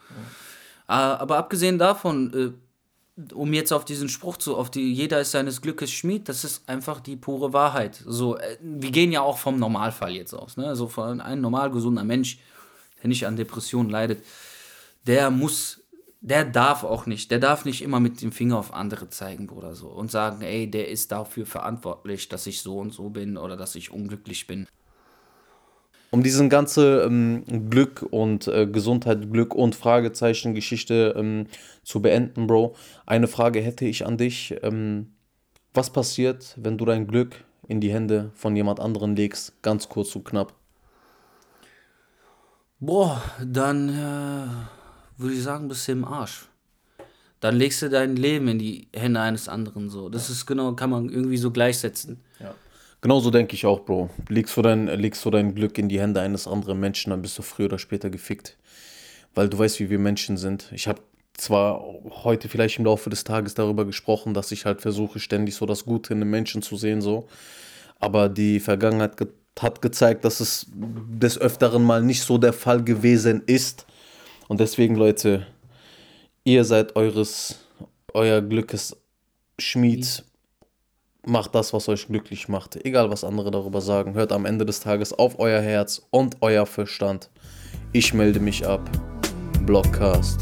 Ja. 0.88 1.14
Äh, 1.16 1.18
aber 1.18 1.38
abgesehen 1.38 1.78
davon, 1.78 2.34
äh, 2.34 3.34
um 3.34 3.54
jetzt 3.54 3.72
auf 3.74 3.86
diesen 3.86 4.10
Spruch 4.10 4.38
zu, 4.38 4.56
auf 4.56 4.70
die 4.70 4.94
jeder 4.94 5.22
ist 5.22 5.32
seines 5.32 5.62
Glückes 5.62 5.92
Schmied, 5.92 6.30
das 6.30 6.44
ist 6.44 6.68
einfach 6.70 7.00
die 7.00 7.16
pure 7.16 7.54
Wahrheit. 7.54 8.04
So, 8.06 8.38
äh, 8.38 8.58
wir 8.62 8.92
gehen 8.92 9.12
ja 9.12 9.22
auch 9.22 9.38
vom 9.38 9.60
Normalfall 9.60 10.12
jetzt 10.12 10.34
aus, 10.34 10.58
ne? 10.58 10.68
Also 10.68 10.88
von 10.88 11.22
einem 11.22 11.42
normal 11.42 11.72
gesunder 11.72 12.04
Mensch, 12.04 12.40
der 13.02 13.08
nicht 13.10 13.28
an 13.28 13.36
Depressionen 13.36 13.90
leidet, 13.90 14.24
der 15.06 15.32
muss 15.32 15.82
der 16.22 16.46
darf 16.46 16.84
auch 16.84 17.06
nicht, 17.06 17.32
der 17.32 17.40
darf 17.40 17.64
nicht 17.64 17.82
immer 17.82 18.00
mit 18.00 18.22
dem 18.22 18.32
Finger 18.32 18.58
auf 18.58 18.74
andere 18.74 19.10
zeigen, 19.10 19.48
Bruder, 19.48 19.76
so 19.76 19.88
und 19.88 20.12
sagen, 20.12 20.42
ey, 20.42 20.70
der 20.70 20.90
ist 20.90 21.12
dafür 21.12 21.46
verantwortlich, 21.46 22.28
dass 22.28 22.48
ich 22.48 22.62
so 22.62 22.80
und 22.80 22.94
so 22.94 23.10
bin 23.10 23.38
oder 23.38 23.56
dass 23.56 23.76
ich 23.76 23.92
unglücklich 23.92 24.48
bin. 24.48 24.68
Um 26.10 26.24
diesen 26.24 26.50
ganze 26.50 27.02
ähm, 27.02 27.70
Glück 27.70 28.06
und 28.10 28.48
äh, 28.48 28.66
Gesundheit, 28.66 29.32
Glück 29.32 29.54
und 29.54 29.76
Fragezeichen 29.76 30.56
Geschichte 30.56 31.14
ähm, 31.18 31.48
zu 31.84 32.02
beenden, 32.02 32.48
Bro, 32.48 32.76
eine 33.06 33.28
Frage 33.28 33.60
hätte 33.60 33.86
ich 33.86 34.06
an 34.06 34.18
dich. 34.18 34.56
Ähm, 34.64 35.14
was 35.74 35.92
passiert, 35.92 36.56
wenn 36.58 36.78
du 36.78 36.86
dein 36.86 37.08
Glück 37.08 37.44
in 37.68 37.82
die 37.82 37.92
Hände 37.92 38.32
von 38.36 38.56
jemand 38.56 38.80
anderen 38.80 39.16
legst, 39.16 39.62
ganz 39.62 39.90
kurz 39.90 40.16
und 40.16 40.24
knapp? 40.24 40.54
Boah, 42.80 43.22
dann 43.44 43.90
äh, 43.90 45.22
würde 45.22 45.34
ich 45.36 45.42
sagen, 45.42 45.68
bist 45.68 45.88
du 45.88 45.94
im 45.94 46.06
Arsch. 46.06 46.46
Dann 47.40 47.56
legst 47.56 47.82
du 47.82 47.90
dein 47.90 48.16
Leben 48.16 48.48
in 48.48 48.60
die 48.60 48.88
Hände 48.96 49.20
eines 49.20 49.48
anderen 49.48 49.90
so. 49.90 50.10
Das 50.10 50.30
ist 50.30 50.46
genau, 50.46 50.74
kann 50.74 50.90
man 50.90 51.10
irgendwie 51.10 51.38
so 51.38 51.52
gleichsetzen. 51.52 52.22
Ja. 52.40 52.54
Genauso 53.02 53.30
denke 53.30 53.56
ich 53.56 53.66
auch, 53.66 53.82
Bro. 53.82 54.10
Legst 54.28 54.58
du, 54.58 54.62
dein, 54.62 54.88
legst 54.88 55.24
du 55.24 55.30
dein 55.30 55.54
Glück 55.54 55.78
in 55.78 55.90
die 55.90 56.00
Hände 56.00 56.22
eines 56.22 56.48
anderen 56.48 56.80
Menschen, 56.80 57.12
dann 57.12 57.22
bist 57.22 57.38
du 57.38 57.44
früher 57.44 57.68
oder 57.68 57.80
später 57.80 58.10
gefickt. 58.10 58.58
Weil 59.36 59.50
du 59.50 59.58
weißt, 59.58 59.80
wie 59.80 59.90
wir 59.90 60.00
Menschen 60.00 60.38
sind. 60.38 60.72
Ich 60.72 60.88
habe 60.88 61.02
zwar 61.34 61.84
heute 62.24 62.50
vielleicht 62.50 62.80
im 62.80 62.86
Laufe 62.86 63.10
des 63.12 63.24
Tages 63.24 63.54
darüber 63.54 63.86
gesprochen, 63.86 64.34
dass 64.34 64.52
ich 64.52 64.66
halt 64.66 64.82
versuche, 64.82 65.20
ständig 65.20 65.56
so 65.56 65.68
das 65.68 65.86
Gute 65.86 66.14
in 66.14 66.20
den 66.20 66.30
Menschen 66.30 66.64
zu 66.64 66.76
sehen, 66.76 67.02
so. 67.02 67.28
Aber 68.00 68.30
die 68.30 68.60
Vergangenheit 68.60 69.18
ge 69.18 69.28
hat 69.62 69.82
gezeigt, 69.82 70.26
dass 70.26 70.40
es 70.40 70.68
des 70.74 71.38
Öfteren 71.38 71.84
mal 71.84 72.02
nicht 72.02 72.24
so 72.24 72.38
der 72.38 72.54
Fall 72.54 72.84
gewesen 72.84 73.44
ist. 73.46 73.86
Und 74.48 74.60
deswegen, 74.60 74.96
Leute, 74.96 75.46
ihr 76.44 76.64
seid 76.64 76.96
eures, 76.96 77.60
euer 78.14 78.42
Glückes 78.42 78.96
Schmied 79.60 80.24
macht 81.28 81.54
das, 81.56 81.74
was 81.74 81.90
euch 81.90 82.08
glücklich 82.08 82.48
macht. 82.48 82.76
Egal, 82.86 83.10
was 83.10 83.24
andere 83.24 83.52
darüber 83.52 83.82
sagen. 83.82 84.14
Hört 84.14 84.32
am 84.32 84.46
Ende 84.46 84.66
des 84.66 84.80
Tages 84.80 85.14
auf 85.14 85.40
euer 85.40 85.62
Herz 85.62 86.02
und 86.10 86.38
euer 86.42 86.66
Verstand. 86.66 87.30
Ich 87.92 88.14
melde 88.14 88.40
mich 88.40 88.66
ab. 88.66 88.90
Blockcast. 89.66 90.40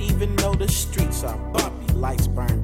Even 0.00 0.36
though 0.36 0.54
the 0.54 0.68
streets 0.68 1.24
are 1.24 1.38
bumpy, 1.52 1.92
lights 1.94 2.26
burned 2.28 2.61